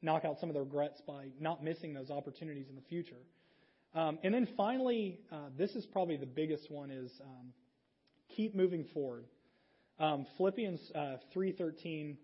knock 0.00 0.24
out 0.24 0.40
some 0.40 0.48
of 0.48 0.54
the 0.54 0.60
regrets 0.60 1.00
by 1.06 1.26
not 1.38 1.62
missing 1.62 1.92
those 1.92 2.10
opportunities 2.10 2.66
in 2.68 2.76
the 2.76 2.82
future. 2.88 3.20
Um, 3.94 4.18
and 4.22 4.32
then 4.32 4.48
finally, 4.56 5.20
uh, 5.30 5.48
this 5.56 5.70
is 5.72 5.86
probably 5.86 6.16
the 6.16 6.26
biggest 6.26 6.70
one: 6.70 6.90
is 6.90 7.10
um, 7.22 7.52
keep 8.36 8.54
moving 8.54 8.84
forward. 8.94 9.24
Um, 9.98 10.26
Philippians 10.36 10.80
uh, 10.94 11.16
3:13 11.34 12.16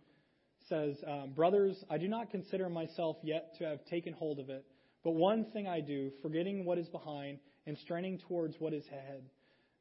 says, 0.68 0.96
um, 1.06 1.32
"Brothers, 1.32 1.84
I 1.90 1.98
do 1.98 2.08
not 2.08 2.30
consider 2.30 2.68
myself 2.68 3.16
yet 3.22 3.54
to 3.58 3.64
have 3.64 3.84
taken 3.84 4.12
hold 4.12 4.38
of 4.38 4.50
it, 4.50 4.64
but 5.02 5.12
one 5.12 5.44
thing 5.52 5.66
I 5.66 5.80
do, 5.80 6.10
forgetting 6.22 6.64
what 6.64 6.78
is 6.78 6.88
behind 6.88 7.38
and 7.66 7.76
straining 7.78 8.18
towards 8.18 8.58
what 8.58 8.72
is 8.72 8.86
ahead." 8.88 9.22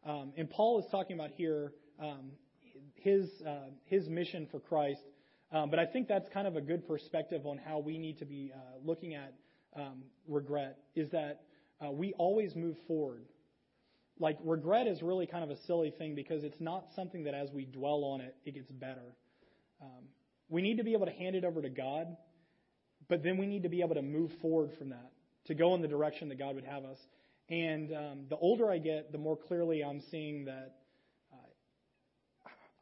Um, 0.05 0.33
and 0.35 0.49
Paul 0.49 0.79
is 0.79 0.85
talking 0.91 1.17
about 1.17 1.31
here 1.31 1.73
um, 1.99 2.31
his 2.95 3.29
uh, 3.45 3.69
his 3.85 4.09
mission 4.09 4.47
for 4.51 4.59
Christ. 4.59 5.03
Um, 5.51 5.69
but 5.69 5.79
I 5.79 5.85
think 5.85 6.07
that's 6.07 6.27
kind 6.29 6.47
of 6.47 6.55
a 6.55 6.61
good 6.61 6.87
perspective 6.87 7.45
on 7.45 7.59
how 7.59 7.79
we 7.79 7.97
need 7.97 8.17
to 8.19 8.25
be 8.25 8.51
uh, 8.53 8.59
looking 8.83 9.13
at 9.13 9.33
um, 9.75 10.03
regret. 10.27 10.77
Is 10.95 11.09
that 11.11 11.41
uh, 11.83 11.91
we 11.91 12.13
always 12.13 12.55
move 12.55 12.75
forward. 12.87 13.23
Like 14.19 14.37
regret 14.43 14.87
is 14.87 15.01
really 15.01 15.25
kind 15.25 15.43
of 15.43 15.49
a 15.49 15.57
silly 15.65 15.91
thing 15.97 16.15
because 16.15 16.43
it's 16.43 16.59
not 16.59 16.85
something 16.95 17.23
that 17.23 17.33
as 17.33 17.49
we 17.51 17.65
dwell 17.65 18.03
on 18.03 18.21
it, 18.21 18.35
it 18.45 18.53
gets 18.53 18.71
better. 18.71 19.15
We 20.53 20.61
need 20.61 20.77
to 20.77 20.83
be 20.83 20.93
able 20.93 21.07
to 21.07 21.11
hand 21.11 21.35
it 21.35 21.43
over 21.43 21.61
to 21.61 21.69
God, 21.69 22.15
but 23.09 23.23
then 23.23 23.37
we 23.37 23.47
need 23.47 23.63
to 23.63 23.69
be 23.69 23.81
able 23.81 23.95
to 23.95 24.01
move 24.01 24.31
forward 24.39 24.69
from 24.77 24.89
that 24.89 25.11
to 25.47 25.55
go 25.55 25.73
in 25.73 25.81
the 25.81 25.87
direction 25.87 26.29
that 26.29 26.37
God 26.37 26.55
would 26.55 26.63
have 26.63 26.85
us. 26.85 26.99
And 27.49 27.91
um, 27.91 28.19
the 28.29 28.37
older 28.37 28.71
I 28.71 28.77
get, 28.77 29.11
the 29.11 29.17
more 29.17 29.35
clearly 29.35 29.83
I'm 29.83 30.01
seeing 30.11 30.45
that 30.45 30.75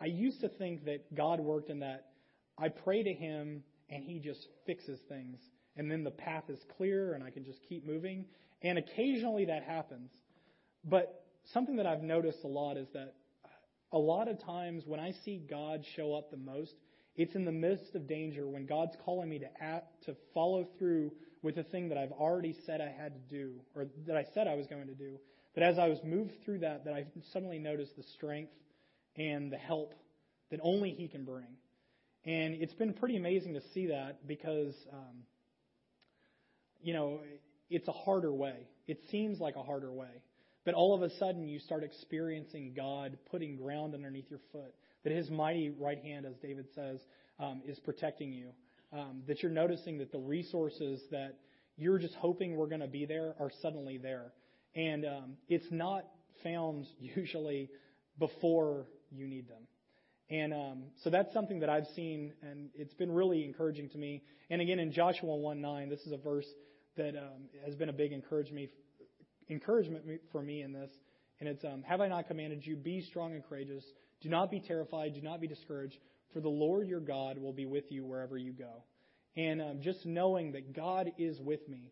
I 0.02 0.06
used 0.06 0.42
to 0.42 0.50
think 0.50 0.86
that 0.86 1.16
God 1.16 1.40
worked 1.40 1.70
in 1.70 1.80
that 1.80 2.08
I 2.58 2.70
pray 2.70 3.04
to 3.04 3.14
Him 3.14 3.64
and 3.90 4.04
He 4.04 4.20
just 4.20 4.48
fixes 4.66 5.00
things. 5.08 5.40
And 5.78 5.90
then 5.90 6.04
the 6.04 6.12
path 6.12 6.46
is 6.50 6.60
clear 6.76 7.14
and 7.14 7.24
I 7.24 7.30
can 7.30 7.46
just 7.46 7.60
keep 7.70 7.86
moving. 7.86 8.26
And 8.64 8.80
occasionally 8.80 9.46
that 9.46 9.64
happens. 9.64 10.10
But 10.84 11.24
something 11.54 11.78
that 11.78 11.86
I've 11.86 12.02
noticed 12.02 12.40
a 12.44 12.48
lot 12.48 12.78
is 12.78 12.88
that 12.94 13.14
a 13.94 13.98
lot 13.98 14.28
of 14.28 14.44
times 14.44 14.84
when 14.88 15.00
I 15.00 15.14
see 15.24 15.46
God 15.48 15.86
show 15.96 16.16
up 16.16 16.32
the 16.32 16.38
most, 16.38 16.74
it's 17.15 17.36
in 17.36 17.45
the 17.45 17.52
midst 17.52 17.95
of 17.95 18.08
danger 18.08 18.47
when 18.47 18.65
God's 18.65 18.95
calling 19.04 19.30
me 19.30 19.39
to 19.39 19.50
act, 19.62 20.06
to 20.06 20.15
follow 20.34 20.67
through 20.78 21.12
with 21.41 21.56
the 21.56 21.63
thing 21.63 21.89
that 21.89 21.97
I've 21.97 22.12
already 22.12 22.56
said 22.65 22.82
I 22.82 22.89
had 22.89 23.13
to 23.13 23.36
do, 23.36 23.54
or 23.76 23.86
that 24.08 24.15
I 24.15 24.26
said 24.34 24.47
I 24.47 24.56
was 24.56 24.67
going 24.67 24.88
to 24.88 24.93
do. 24.93 25.19
But 25.54 25.63
as 25.63 25.78
I 25.78 25.88
was 25.88 26.00
moved 26.04 26.34
through 26.45 26.60
that, 26.60 26.86
that 26.86 26.93
I 26.93 27.06
suddenly 27.34 27.60
noticed 27.60 27.97
the 27.97 28.04
strength 28.04 28.54
and 29.17 29.52
the 29.52 29.58
help 29.58 29.93
that 30.50 30.60
only 30.63 30.91
He 30.91 31.08
can 31.08 31.26
bring. 31.26 31.47
And 32.24 32.54
it's 32.56 32.74
been 32.74 32.93
pretty 32.93 33.17
amazing 33.17 33.56
to 33.56 33.62
see 33.74 33.88
that 33.88 34.28
because, 34.28 34.76
um, 34.93 35.24
you 36.82 36.93
know, 36.93 37.19
it's 37.69 37.88
a 37.88 37.93
harder 37.93 38.32
way. 38.32 38.67
It 38.88 39.00
seems 39.10 39.39
like 39.39 39.56
a 39.56 39.63
harder 39.63 39.91
way. 39.91 40.21
But 40.63 40.76
all 40.76 40.93
of 40.93 41.02
a 41.02 41.10
sudden, 41.17 41.47
you 41.47 41.60
start 41.60 41.84
experiencing 41.84 42.74
God 42.76 43.17
putting 43.32 43.56
ground 43.56 43.95
underneath 43.95 44.30
your 44.30 44.41
foot. 44.52 44.76
That 45.04 45.14
His 45.14 45.30
mighty 45.30 45.70
right 45.70 46.00
hand, 46.00 46.26
as 46.26 46.36
David 46.38 46.68
says, 46.76 47.00
um, 47.40 47.62
is 47.66 47.80
protecting 47.80 48.32
you. 48.32 48.50
Um, 48.94 49.24
that 49.28 49.42
you're 49.42 49.52
noticing 49.52 49.98
that 50.00 50.12
the 50.12 50.20
resources 50.20 51.02
that 51.12 51.38
you're 51.78 51.98
just 51.98 52.16
hoping 52.16 52.56
were 52.56 52.68
going 52.68 52.82
to 52.82 52.88
be 52.88 53.06
there 53.06 53.36
are 53.40 53.50
suddenly 53.62 53.98
there. 53.98 54.34
And 54.76 55.06
um, 55.06 55.38
it's 55.48 55.66
not 55.72 56.06
found 56.44 56.86
usually 57.00 57.70
before 58.20 58.86
you 59.12 59.28
need 59.28 59.48
them. 59.48 59.64
And 60.30 60.54
um, 60.54 60.84
so 61.04 61.10
that's 61.10 61.34
something 61.34 61.60
that 61.60 61.70
I've 61.70 61.88
seen, 61.96 62.32
and 62.42 62.70
it's 62.74 62.94
been 62.94 63.12
really 63.12 63.44
encouraging 63.44 63.90
to 63.90 63.98
me. 63.98 64.24
And 64.50 64.62
again, 64.62 64.80
in 64.80 64.94
Joshua 64.94 65.36
1 65.36 65.60
9, 65.60 65.90
this 65.90 66.00
is 66.02 66.14
a 66.14 66.18
verse 66.18 66.48
that 66.96 67.18
um, 67.18 67.50
has 67.66 67.76
been 67.76 67.90
a 67.90 67.94
big 67.94 68.14
encouragement 68.14 68.70
encouragement 69.50 70.06
for 70.32 70.42
me 70.42 70.62
in 70.62 70.72
this. 70.72 70.90
And 71.40 71.50
it's, 71.50 71.66
um, 71.66 71.84
Have 71.84 72.00
I 72.00 72.08
not 72.08 72.28
commanded 72.28 72.66
you, 72.66 72.78
be 72.78 73.02
strong 73.02 73.34
and 73.34 73.44
courageous? 73.44 73.84
Do 74.22 74.30
not 74.30 74.52
be 74.52 74.60
terrified, 74.60 75.14
do 75.16 75.22
not 75.22 75.42
be 75.42 75.48
discouraged, 75.48 75.98
for 76.34 76.42
the 76.42 76.50
Lord 76.50 76.88
your 76.88 77.00
God 77.00 77.38
will 77.38 77.54
be 77.54 77.66
with 77.66 77.92
you 77.92 78.06
wherever 78.06 78.38
you 78.38 78.54
go. 78.54 78.84
And 79.36 79.62
um, 79.62 79.82
just 79.82 80.06
knowing 80.06 80.52
that 80.54 80.76
God 80.76 81.12
is 81.18 81.40
with 81.40 81.68
me, 81.68 81.92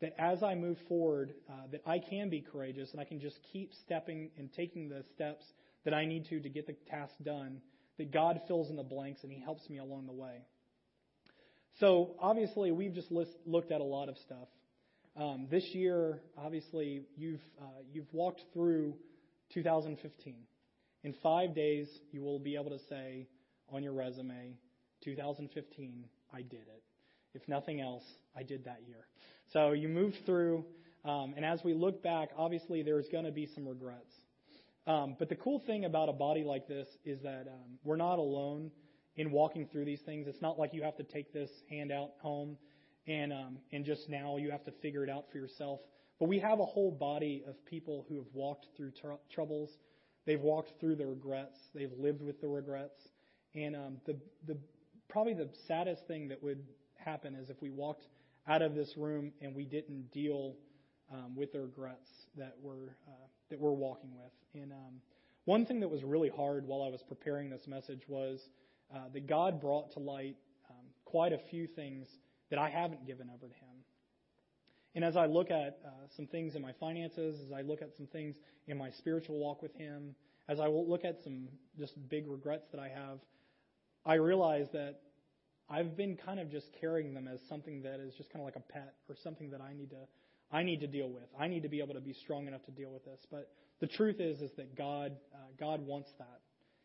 that 0.00 0.14
as 0.18 0.42
I 0.42 0.54
move 0.54 0.78
forward, 0.88 1.34
uh, 1.48 1.66
that 1.72 1.82
I 1.86 1.98
can 1.98 2.30
be 2.30 2.40
courageous 2.40 2.90
and 2.92 3.00
I 3.00 3.04
can 3.04 3.20
just 3.20 3.38
keep 3.52 3.72
stepping 3.84 4.30
and 4.38 4.50
taking 4.52 4.88
the 4.88 5.04
steps 5.14 5.44
that 5.84 5.94
I 5.94 6.06
need 6.06 6.26
to 6.30 6.40
to 6.40 6.48
get 6.48 6.66
the 6.66 6.74
task 6.90 7.12
done, 7.22 7.60
that 7.98 8.12
God 8.12 8.40
fills 8.48 8.70
in 8.70 8.76
the 8.76 8.82
blanks 8.82 9.22
and 9.22 9.30
He 9.30 9.40
helps 9.40 9.68
me 9.68 9.78
along 9.78 10.06
the 10.06 10.12
way. 10.12 10.42
So, 11.78 12.16
obviously, 12.20 12.72
we've 12.72 12.94
just 12.94 13.10
list, 13.12 13.30
looked 13.46 13.72
at 13.72 13.80
a 13.80 13.84
lot 13.84 14.08
of 14.08 14.16
stuff. 14.18 14.48
Um, 15.16 15.46
this 15.50 15.64
year, 15.72 16.20
obviously, 16.36 17.02
you've, 17.16 17.40
uh, 17.60 17.82
you've 17.92 18.12
walked 18.12 18.42
through 18.52 18.94
2015. 19.54 20.34
In 21.02 21.14
five 21.22 21.54
days, 21.54 21.88
you 22.12 22.22
will 22.22 22.38
be 22.38 22.56
able 22.56 22.70
to 22.70 22.78
say 22.88 23.26
on 23.72 23.82
your 23.82 23.92
resume, 23.92 24.54
2015, 25.02 26.04
I 26.32 26.42
did 26.42 26.60
it. 26.60 26.82
If 27.34 27.48
nothing 27.48 27.80
else, 27.80 28.04
I 28.36 28.42
did 28.42 28.64
that 28.64 28.80
year. 28.86 29.06
So 29.52 29.72
you 29.72 29.88
moved 29.88 30.18
through, 30.26 30.64
um, 31.04 31.34
and 31.36 31.44
as 31.44 31.64
we 31.64 31.74
look 31.74 32.02
back, 32.02 32.30
obviously 32.36 32.82
there's 32.82 33.08
going 33.08 33.24
to 33.24 33.30
be 33.30 33.46
some 33.46 33.66
regrets. 33.66 34.12
Um, 34.86 35.16
but 35.18 35.28
the 35.28 35.36
cool 35.36 35.60
thing 35.60 35.84
about 35.84 36.08
a 36.08 36.12
body 36.12 36.42
like 36.42 36.66
this 36.66 36.88
is 37.04 37.20
that 37.22 37.46
um, 37.48 37.78
we're 37.84 37.96
not 37.96 38.18
alone 38.18 38.70
in 39.16 39.30
walking 39.30 39.66
through 39.66 39.84
these 39.84 40.00
things. 40.00 40.26
It's 40.26 40.42
not 40.42 40.58
like 40.58 40.74
you 40.74 40.82
have 40.82 40.96
to 40.96 41.02
take 41.02 41.32
this 41.32 41.50
handout 41.68 42.10
home 42.20 42.56
and 43.06 43.32
um, 43.32 43.58
and 43.72 43.84
just 43.84 44.08
now 44.08 44.36
you 44.36 44.50
have 44.50 44.64
to 44.64 44.72
figure 44.82 45.04
it 45.04 45.10
out 45.10 45.24
for 45.30 45.38
yourself. 45.38 45.80
But 46.18 46.28
we 46.28 46.38
have 46.38 46.60
a 46.60 46.64
whole 46.64 46.90
body 46.90 47.42
of 47.46 47.64
people 47.64 48.04
who 48.08 48.16
have 48.16 48.26
walked 48.34 48.66
through 48.76 48.92
tr- 48.92 49.20
troubles. 49.32 49.70
They've 50.30 50.40
walked 50.40 50.78
through 50.78 50.94
the 50.94 51.06
regrets. 51.06 51.58
They've 51.74 51.90
lived 51.98 52.22
with 52.22 52.40
the 52.40 52.46
regrets. 52.46 53.00
And 53.56 53.74
um, 53.74 53.96
the 54.06 54.16
the 54.46 54.56
probably 55.08 55.34
the 55.34 55.48
saddest 55.66 56.06
thing 56.06 56.28
that 56.28 56.40
would 56.40 56.62
happen 56.94 57.34
is 57.34 57.50
if 57.50 57.60
we 57.60 57.68
walked 57.68 58.06
out 58.46 58.62
of 58.62 58.76
this 58.76 58.96
room 58.96 59.32
and 59.42 59.56
we 59.56 59.64
didn't 59.64 60.12
deal 60.12 60.54
um, 61.12 61.34
with 61.34 61.50
the 61.52 61.60
regrets 61.60 62.08
that 62.36 62.54
we're 62.62 62.90
uh, 63.08 63.26
that 63.50 63.58
we're 63.58 63.72
walking 63.72 64.10
with. 64.14 64.62
And 64.62 64.70
um, 64.70 65.00
one 65.46 65.66
thing 65.66 65.80
that 65.80 65.88
was 65.88 66.04
really 66.04 66.28
hard 66.28 66.64
while 66.64 66.82
I 66.82 66.90
was 66.90 67.02
preparing 67.02 67.50
this 67.50 67.66
message 67.66 68.02
was 68.06 68.38
uh, 68.94 69.08
that 69.12 69.26
God 69.26 69.60
brought 69.60 69.90
to 69.94 69.98
light 69.98 70.36
um, 70.70 70.86
quite 71.06 71.32
a 71.32 71.40
few 71.50 71.66
things 71.66 72.06
that 72.50 72.58
I 72.60 72.70
haven't 72.70 73.04
given 73.04 73.28
over 73.34 73.48
to 73.48 73.54
Him. 73.54 73.69
And 74.94 75.04
as 75.04 75.16
I 75.16 75.26
look 75.26 75.50
at 75.50 75.78
uh, 75.84 75.90
some 76.16 76.26
things 76.26 76.56
in 76.56 76.62
my 76.62 76.72
finances, 76.80 77.40
as 77.46 77.52
I 77.52 77.62
look 77.62 77.82
at 77.82 77.96
some 77.96 78.06
things 78.06 78.36
in 78.66 78.76
my 78.76 78.90
spiritual 78.90 79.38
walk 79.38 79.62
with 79.62 79.74
Him, 79.76 80.14
as 80.48 80.58
I 80.58 80.66
look 80.66 81.04
at 81.04 81.22
some 81.22 81.48
just 81.78 81.94
big 82.08 82.26
regrets 82.28 82.66
that 82.72 82.80
I 82.80 82.88
have, 82.88 83.20
I 84.04 84.14
realize 84.14 84.66
that 84.72 85.00
I've 85.68 85.96
been 85.96 86.16
kind 86.16 86.40
of 86.40 86.50
just 86.50 86.66
carrying 86.80 87.14
them 87.14 87.28
as 87.28 87.38
something 87.48 87.82
that 87.82 88.00
is 88.00 88.14
just 88.14 88.32
kind 88.32 88.40
of 88.40 88.46
like 88.46 88.56
a 88.56 88.72
pet 88.72 88.94
or 89.08 89.14
something 89.22 89.50
that 89.50 89.60
I 89.60 89.72
need 89.72 89.90
to 89.90 90.06
I 90.52 90.62
need 90.62 90.80
to 90.80 90.86
deal 90.86 91.08
with. 91.08 91.28
I 91.38 91.46
need 91.46 91.62
to 91.62 91.68
be 91.68 91.80
able 91.80 91.94
to 91.94 92.00
be 92.00 92.12
strong 92.12 92.48
enough 92.48 92.64
to 92.64 92.72
deal 92.72 92.90
with 92.90 93.04
this. 93.04 93.20
But 93.30 93.52
the 93.80 93.86
truth 93.86 94.16
is, 94.18 94.40
is 94.40 94.50
that 94.56 94.76
God, 94.76 95.12
uh, 95.32 95.38
God 95.58 95.80
wants 95.80 96.10
that. 96.18 96.40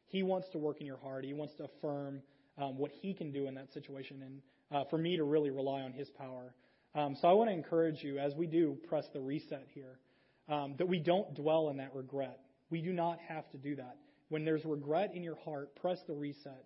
He 0.05 0.21
wants 0.21 0.47
to 0.49 0.59
work 0.59 0.81
in 0.81 0.85
your 0.85 0.97
heart. 0.97 1.25
He 1.25 1.33
wants 1.33 1.55
to 1.55 1.65
affirm 1.65 2.21
um, 2.59 2.77
what 2.77 2.91
He 3.01 3.13
can 3.13 3.31
do 3.31 3.47
in 3.47 3.55
that 3.55 3.73
situation, 3.73 4.21
and 4.21 4.41
uh, 4.71 4.85
for 4.89 4.97
me 4.97 5.17
to 5.17 5.23
really 5.23 5.49
rely 5.49 5.81
on 5.81 5.93
His 5.93 6.09
power. 6.09 6.53
Um, 6.95 7.15
so 7.21 7.27
I 7.27 7.33
want 7.33 7.49
to 7.49 7.53
encourage 7.53 8.01
you 8.03 8.19
as 8.19 8.33
we 8.35 8.47
do 8.47 8.77
press 8.87 9.05
the 9.13 9.19
reset 9.19 9.67
here, 9.73 9.99
um, 10.47 10.75
that 10.77 10.87
we 10.87 10.97
don't 10.97 11.35
dwell 11.35 11.69
in 11.69 11.77
that 11.77 11.93
regret. 11.93 12.39
We 12.69 12.81
do 12.81 12.93
not 12.93 13.19
have 13.27 13.49
to 13.51 13.57
do 13.57 13.75
that. 13.75 13.97
When 14.29 14.45
there's 14.45 14.63
regret 14.63 15.11
in 15.13 15.21
your 15.21 15.35
heart, 15.43 15.75
press 15.75 15.99
the 16.07 16.13
reset. 16.13 16.63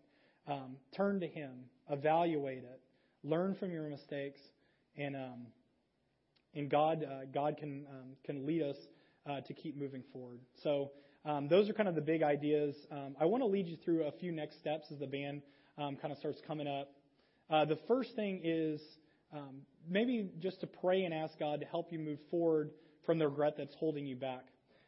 Um, 0.48 0.78
turn 0.96 1.20
to 1.20 1.28
Him, 1.28 1.52
evaluate 1.90 2.60
it, 2.64 2.80
learn 3.24 3.56
from 3.56 3.72
your 3.72 3.90
mistakes, 3.90 4.40
and 4.96 5.16
um, 5.16 5.48
and 6.54 6.70
God, 6.70 7.04
uh, 7.04 7.26
God 7.32 7.58
can, 7.58 7.86
um, 7.90 8.10
can 8.26 8.46
lead 8.46 8.64
us 8.64 8.76
uh, 9.30 9.42
to 9.42 9.54
keep 9.54 9.78
moving 9.78 10.04
forward. 10.12 10.40
So 10.64 10.92
um, 11.26 11.48
those 11.48 11.70
are 11.70 11.74
kind 11.74 11.88
of 11.88 11.96
the 11.96 12.02
big 12.02 12.24
ideas. 12.24 12.76
I 13.20 13.26
want 13.26 13.44
to 13.44 13.48
lead 13.48 13.68
you 13.68 13.78
through 13.86 14.06
a 14.06 14.12
few 14.12 14.32
next 14.32 14.58
steps 14.60 14.88
as 14.92 14.98
the 14.98 15.06
band 15.08 15.44
kind 15.78 16.12
of 16.12 16.18
starts 16.18 16.42
coming 16.48 16.68
up. 16.68 16.90
Uh, 17.50 17.66
the 17.66 17.78
first 17.88 18.16
thing 18.16 18.42
is 18.44 18.82
um, 19.32 19.62
maybe 19.90 20.30
just 20.40 20.62
to 20.62 20.68
pray 20.68 21.04
and 21.04 21.14
ask 21.14 21.38
God 21.40 21.60
to 21.62 21.66
help 21.66 21.92
you 21.92 22.00
move 22.00 22.20
forward 22.30 22.72
from 23.06 23.20
the 23.20 23.28
regret 23.28 23.56
that's 23.58 23.76
holding 23.76 24.06
you 24.06 24.16
back. 24.16 24.46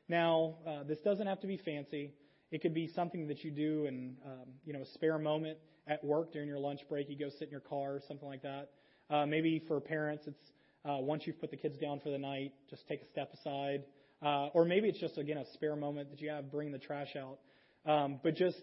Now, 0.08 0.56
uh, 0.68 0.84
this 0.84 1.00
doesn't 1.00 1.28
have 1.28 1.40
to 1.42 1.48
be 1.48 1.58
fancy. 1.58 2.14
It 2.52 2.62
could 2.62 2.74
be 2.74 2.88
something 2.88 3.28
that 3.28 3.44
you 3.44 3.52
do 3.52 3.86
in, 3.86 4.16
um, 4.26 4.50
you 4.66 4.74
know, 4.74 4.82
a 4.82 4.86
spare 4.94 5.18
moment 5.18 5.58
at 5.88 6.04
work 6.04 6.34
during 6.34 6.48
your 6.48 6.60
lunch 6.60 6.82
break. 6.90 7.10
You 7.10 7.18
go 7.18 7.30
sit 7.30 7.44
in 7.44 7.52
your 7.52 7.62
car 7.62 7.94
or 7.94 8.02
something 8.08 8.28
like 8.28 8.44
that. 8.44 8.70
Uh, 9.10 9.26
maybe 9.26 9.64
for 9.68 9.80
parents, 9.80 10.26
it's 10.28 10.52
uh, 10.84 10.98
once 11.00 11.24
you've 11.26 11.40
put 11.40 11.52
the 11.52 11.58
kids 11.58 11.78
down 11.78 12.00
for 12.00 12.10
the 12.10 12.18
night, 12.18 12.52
just 12.70 12.88
take 12.88 13.02
a 13.02 13.08
step 13.08 13.34
aside. 13.34 13.84
Uh, 14.22 14.48
or 14.48 14.66
maybe 14.66 14.88
it's 14.88 15.00
just, 15.00 15.18
again, 15.18 15.38
a 15.38 15.46
spare 15.54 15.76
moment 15.76 16.10
that 16.12 16.22
you 16.22 16.30
have, 16.30 16.52
bring 16.52 16.72
the 16.72 16.80
trash 16.80 17.16
out. 17.16 17.40
Um, 17.86 18.20
but 18.22 18.36
just 18.36 18.62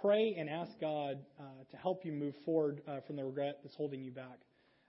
pray 0.00 0.36
and 0.38 0.48
ask 0.48 0.70
God 0.80 1.18
uh, 1.38 1.42
to 1.70 1.76
help 1.76 2.04
you 2.04 2.12
move 2.12 2.34
forward 2.44 2.80
uh, 2.88 3.00
from 3.06 3.16
the 3.16 3.24
regret 3.24 3.58
that's 3.62 3.74
holding 3.76 4.02
you 4.02 4.12
back. 4.12 4.38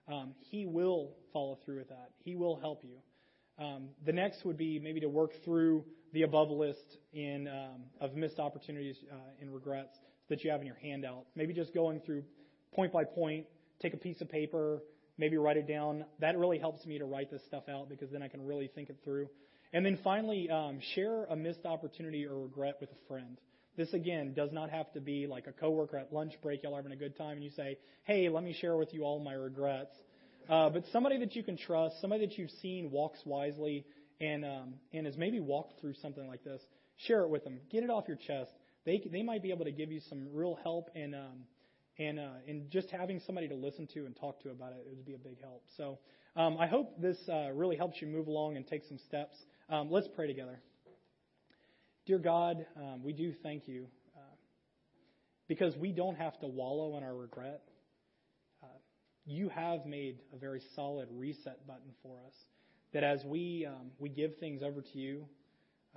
Um, 0.08 0.34
he 0.49 0.66
will 0.66 1.12
follow 1.34 1.58
through 1.66 1.80
with 1.80 1.89
that. 1.89 2.12
He 2.24 2.36
will 2.36 2.58
help 2.58 2.84
you. 2.84 3.64
Um, 3.64 3.89
the 4.05 4.14
next 4.14 4.45
would 4.45 4.58
be 4.58 4.80
maybe 4.80 4.99
to 5.01 5.10
work 5.10 5.32
through 5.43 5.84
the 6.14 6.24
above 6.24 6.49
list 6.49 6.97
in, 7.14 7.47
um, 7.47 7.84
of 7.99 8.16
missed 8.16 8.39
opportunities 8.39 8.95
uh, 9.12 9.16
and 9.41 9.53
regrets 9.53 9.97
that 10.30 10.43
you 10.43 10.51
have 10.51 10.62
in 10.62 10.68
your 10.68 10.78
handout. 10.82 11.26
Maybe 11.36 11.53
just 11.53 11.74
going 11.74 12.01
through 12.01 12.24
point 12.74 12.93
by 12.93 13.03
point, 13.03 13.45
take 13.82 13.93
a 13.93 13.97
piece 13.97 14.22
of 14.22 14.30
paper, 14.30 14.82
maybe 15.18 15.38
write 15.38 15.58
it 15.58 15.68
down. 15.68 16.05
That 16.20 16.38
really 16.38 16.60
helps 16.60 16.86
me 16.86 16.97
to 16.99 17.05
write 17.05 17.32
this 17.32 17.43
stuff 17.45 17.64
out 17.70 17.89
because 17.89 18.12
then 18.12 18.22
I 18.22 18.28
can 18.28 18.45
really 18.45 18.68
think 18.68 18.89
it 18.89 18.97
through. 19.03 19.28
And 19.74 19.86
then 19.86 19.99
finally, 20.03 20.49
um, 20.49 20.80
share 20.95 21.26
a 21.26 21.36
missed 21.36 21.66
opportunity 21.66 22.26
or 22.26 22.39
regret 22.39 22.78
with 22.80 22.89
a 22.91 23.08
friend. 23.08 23.38
This 23.78 23.93
again 23.93 24.34
does 24.34 24.51
not 24.51 24.71
have 24.71 24.91
to 24.93 24.99
be 24.99 25.28
like 25.28 25.45
a 25.47 25.51
coworker 25.53 25.97
at 25.97 26.11
lunch 26.11 26.34
break, 26.41 26.63
y'all 26.63 26.75
having 26.75 26.91
a 26.91 26.97
good 26.97 27.15
time, 27.15 27.34
and 27.34 27.43
you 27.43 27.51
say, 27.51 27.78
"Hey, 28.03 28.28
let 28.28 28.43
me 28.43 28.53
share 28.53 28.75
with 28.75 28.93
you 28.93 29.03
all 29.03 29.19
my 29.19 29.34
regrets." 29.34 29.95
Uh, 30.49 30.69
but 30.69 30.84
somebody 30.91 31.19
that 31.19 31.36
you 31.36 31.43
can 31.43 31.57
trust, 31.57 32.01
somebody 32.01 32.25
that 32.25 32.38
you've 32.38 32.51
seen 32.61 32.89
walks 32.89 33.19
wisely 33.25 33.86
and 34.19 34.43
um, 34.43 34.73
and 34.93 35.05
has 35.05 35.15
maybe 35.15 35.39
walked 35.39 35.80
through 35.80 35.93
something 36.01 36.28
like 36.28 36.43
this, 36.43 36.61
share 37.05 37.21
it 37.21 37.30
with 37.30 37.43
them. 37.43 37.59
Get 37.69 37.84
it 37.84 37.89
off 37.89 38.05
your 38.07 38.17
chest. 38.17 38.51
They 38.86 39.01
they 39.11 39.21
might 39.21 39.43
be 39.43 39.51
able 39.51 39.65
to 39.65 39.71
give 39.71 39.91
you 39.91 40.01
some 40.09 40.28
real 40.34 40.57
help 40.63 40.89
and 40.95 41.13
um, 41.13 41.45
and 41.99 42.19
uh, 42.19 42.38
and 42.47 42.71
just 42.71 42.89
having 42.89 43.21
somebody 43.25 43.47
to 43.47 43.55
listen 43.55 43.88
to 43.93 44.05
and 44.05 44.15
talk 44.15 44.41
to 44.41 44.49
about 44.49 44.71
it, 44.71 44.86
it 44.89 44.95
would 44.95 45.05
be 45.05 45.13
a 45.13 45.19
big 45.19 45.39
help. 45.41 45.63
So 45.78 45.99
um, 46.36 46.57
I 46.59 46.67
hope 46.67 46.99
this 46.99 47.17
uh, 47.30 47.51
really 47.53 47.75
helps 47.75 48.01
you 48.01 48.07
move 48.07 48.28
along 48.28 48.57
and 48.57 48.65
take 48.65 48.86
some 48.86 48.99
steps. 49.07 49.36
Um, 49.69 49.91
let's 49.91 50.07
pray 50.15 50.28
together. 50.28 50.59
Dear 52.08 52.20
God, 52.20 52.66
um, 52.78 53.03
we 53.03 53.12
do 53.12 53.34
thank 53.43 53.68
you 53.68 53.86
uh, 54.16 54.22
because 55.49 55.76
we 55.76 55.91
don't 55.91 56.16
have 56.16 56.39
to 56.39 56.47
wallow 56.47 56.95
in 56.97 57.03
our 57.03 57.14
regret. 57.14 57.64
Uh, 58.64 58.68
you 59.26 59.49
have 59.49 59.86
made 59.86 60.20
a 60.34 60.38
very 60.38 60.62
solid 60.74 61.10
reset 61.12 61.68
button 61.68 61.91
for 62.01 62.16
us 62.26 62.34
that 62.93 63.03
as 63.03 63.26
we 63.26 63.66
um, 63.68 63.91
we 63.99 64.08
give 64.08 64.38
things 64.38 64.64
over 64.64 64.82
to 64.82 64.97
you, 64.97 65.26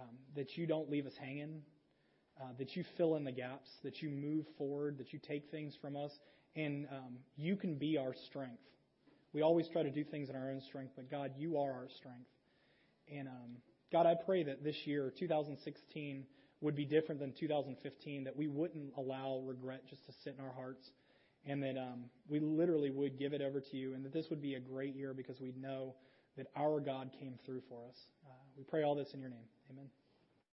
um, 0.01 0.09
that 0.35 0.57
you 0.57 0.67
don't 0.67 0.91
leave 0.91 1.07
us 1.07 1.13
hanging, 1.17 1.63
uh, 2.41 2.47
that 2.59 2.75
you 2.75 2.83
fill 2.97 3.15
in 3.15 3.23
the 3.23 3.31
gaps, 3.31 3.71
that 3.85 4.03
you 4.03 4.11
move 4.11 4.47
forward, 4.59 4.99
that 4.99 5.13
you 5.13 5.21
take 5.21 5.49
things 5.53 5.75
from 5.81 5.95
us, 5.95 6.11
and 6.57 6.89
um, 6.91 7.19
you 7.37 7.55
can 7.55 7.77
be 7.77 7.97
our 7.97 8.17
strength. 8.27 8.65
We 9.33 9.43
always 9.43 9.69
try 9.69 9.85
to 9.85 9.93
do 9.93 10.03
things 10.03 10.29
in 10.29 10.35
our 10.35 10.51
own 10.51 10.61
strength, 10.61 10.95
but 10.97 11.09
God, 11.09 11.31
you 11.39 11.57
are 11.57 11.71
our 11.71 11.89
strength. 11.89 12.27
And 13.09 13.29
um, 13.29 13.59
God, 13.93 14.07
I 14.07 14.15
pray 14.15 14.45
that 14.45 14.63
this 14.63 14.77
year, 14.85 15.13
2016, 15.19 16.25
would 16.61 16.77
be 16.77 16.85
different 16.85 17.21
than 17.21 17.33
2015, 17.39 18.25
that 18.25 18.37
we 18.37 18.47
wouldn't 18.47 18.93
allow 18.97 19.43
regret 19.45 19.83
just 19.89 20.05
to 20.07 20.13
sit 20.25 20.35
in 20.39 20.45
our 20.45 20.53
hearts, 20.53 20.91
and 21.47 21.63
that 21.63 21.77
um, 21.79 22.05
we 22.29 22.39
literally 22.39 22.91
would 22.91 23.19
give 23.19 23.33
it 23.33 23.41
over 23.41 23.61
to 23.61 23.77
you, 23.77 23.95
and 23.95 24.05
that 24.05 24.13
this 24.13 24.27
would 24.31 24.43
be 24.43 24.55
a 24.55 24.61
great 24.61 24.95
year 24.95 25.15
because 25.15 25.41
we 25.41 25.53
know 25.59 25.95
that 26.37 26.47
our 26.57 26.81
God 26.81 27.11
came 27.19 27.39
through 27.45 27.63
for 27.69 27.85
us. 27.89 27.97
Uh, 28.27 28.31
we 28.57 28.65
pray 28.65 28.83
all 28.83 28.95
this 28.95 29.09
in 29.15 29.21
your 29.21 29.31
name. 29.31 29.49
Amen. 29.71 29.87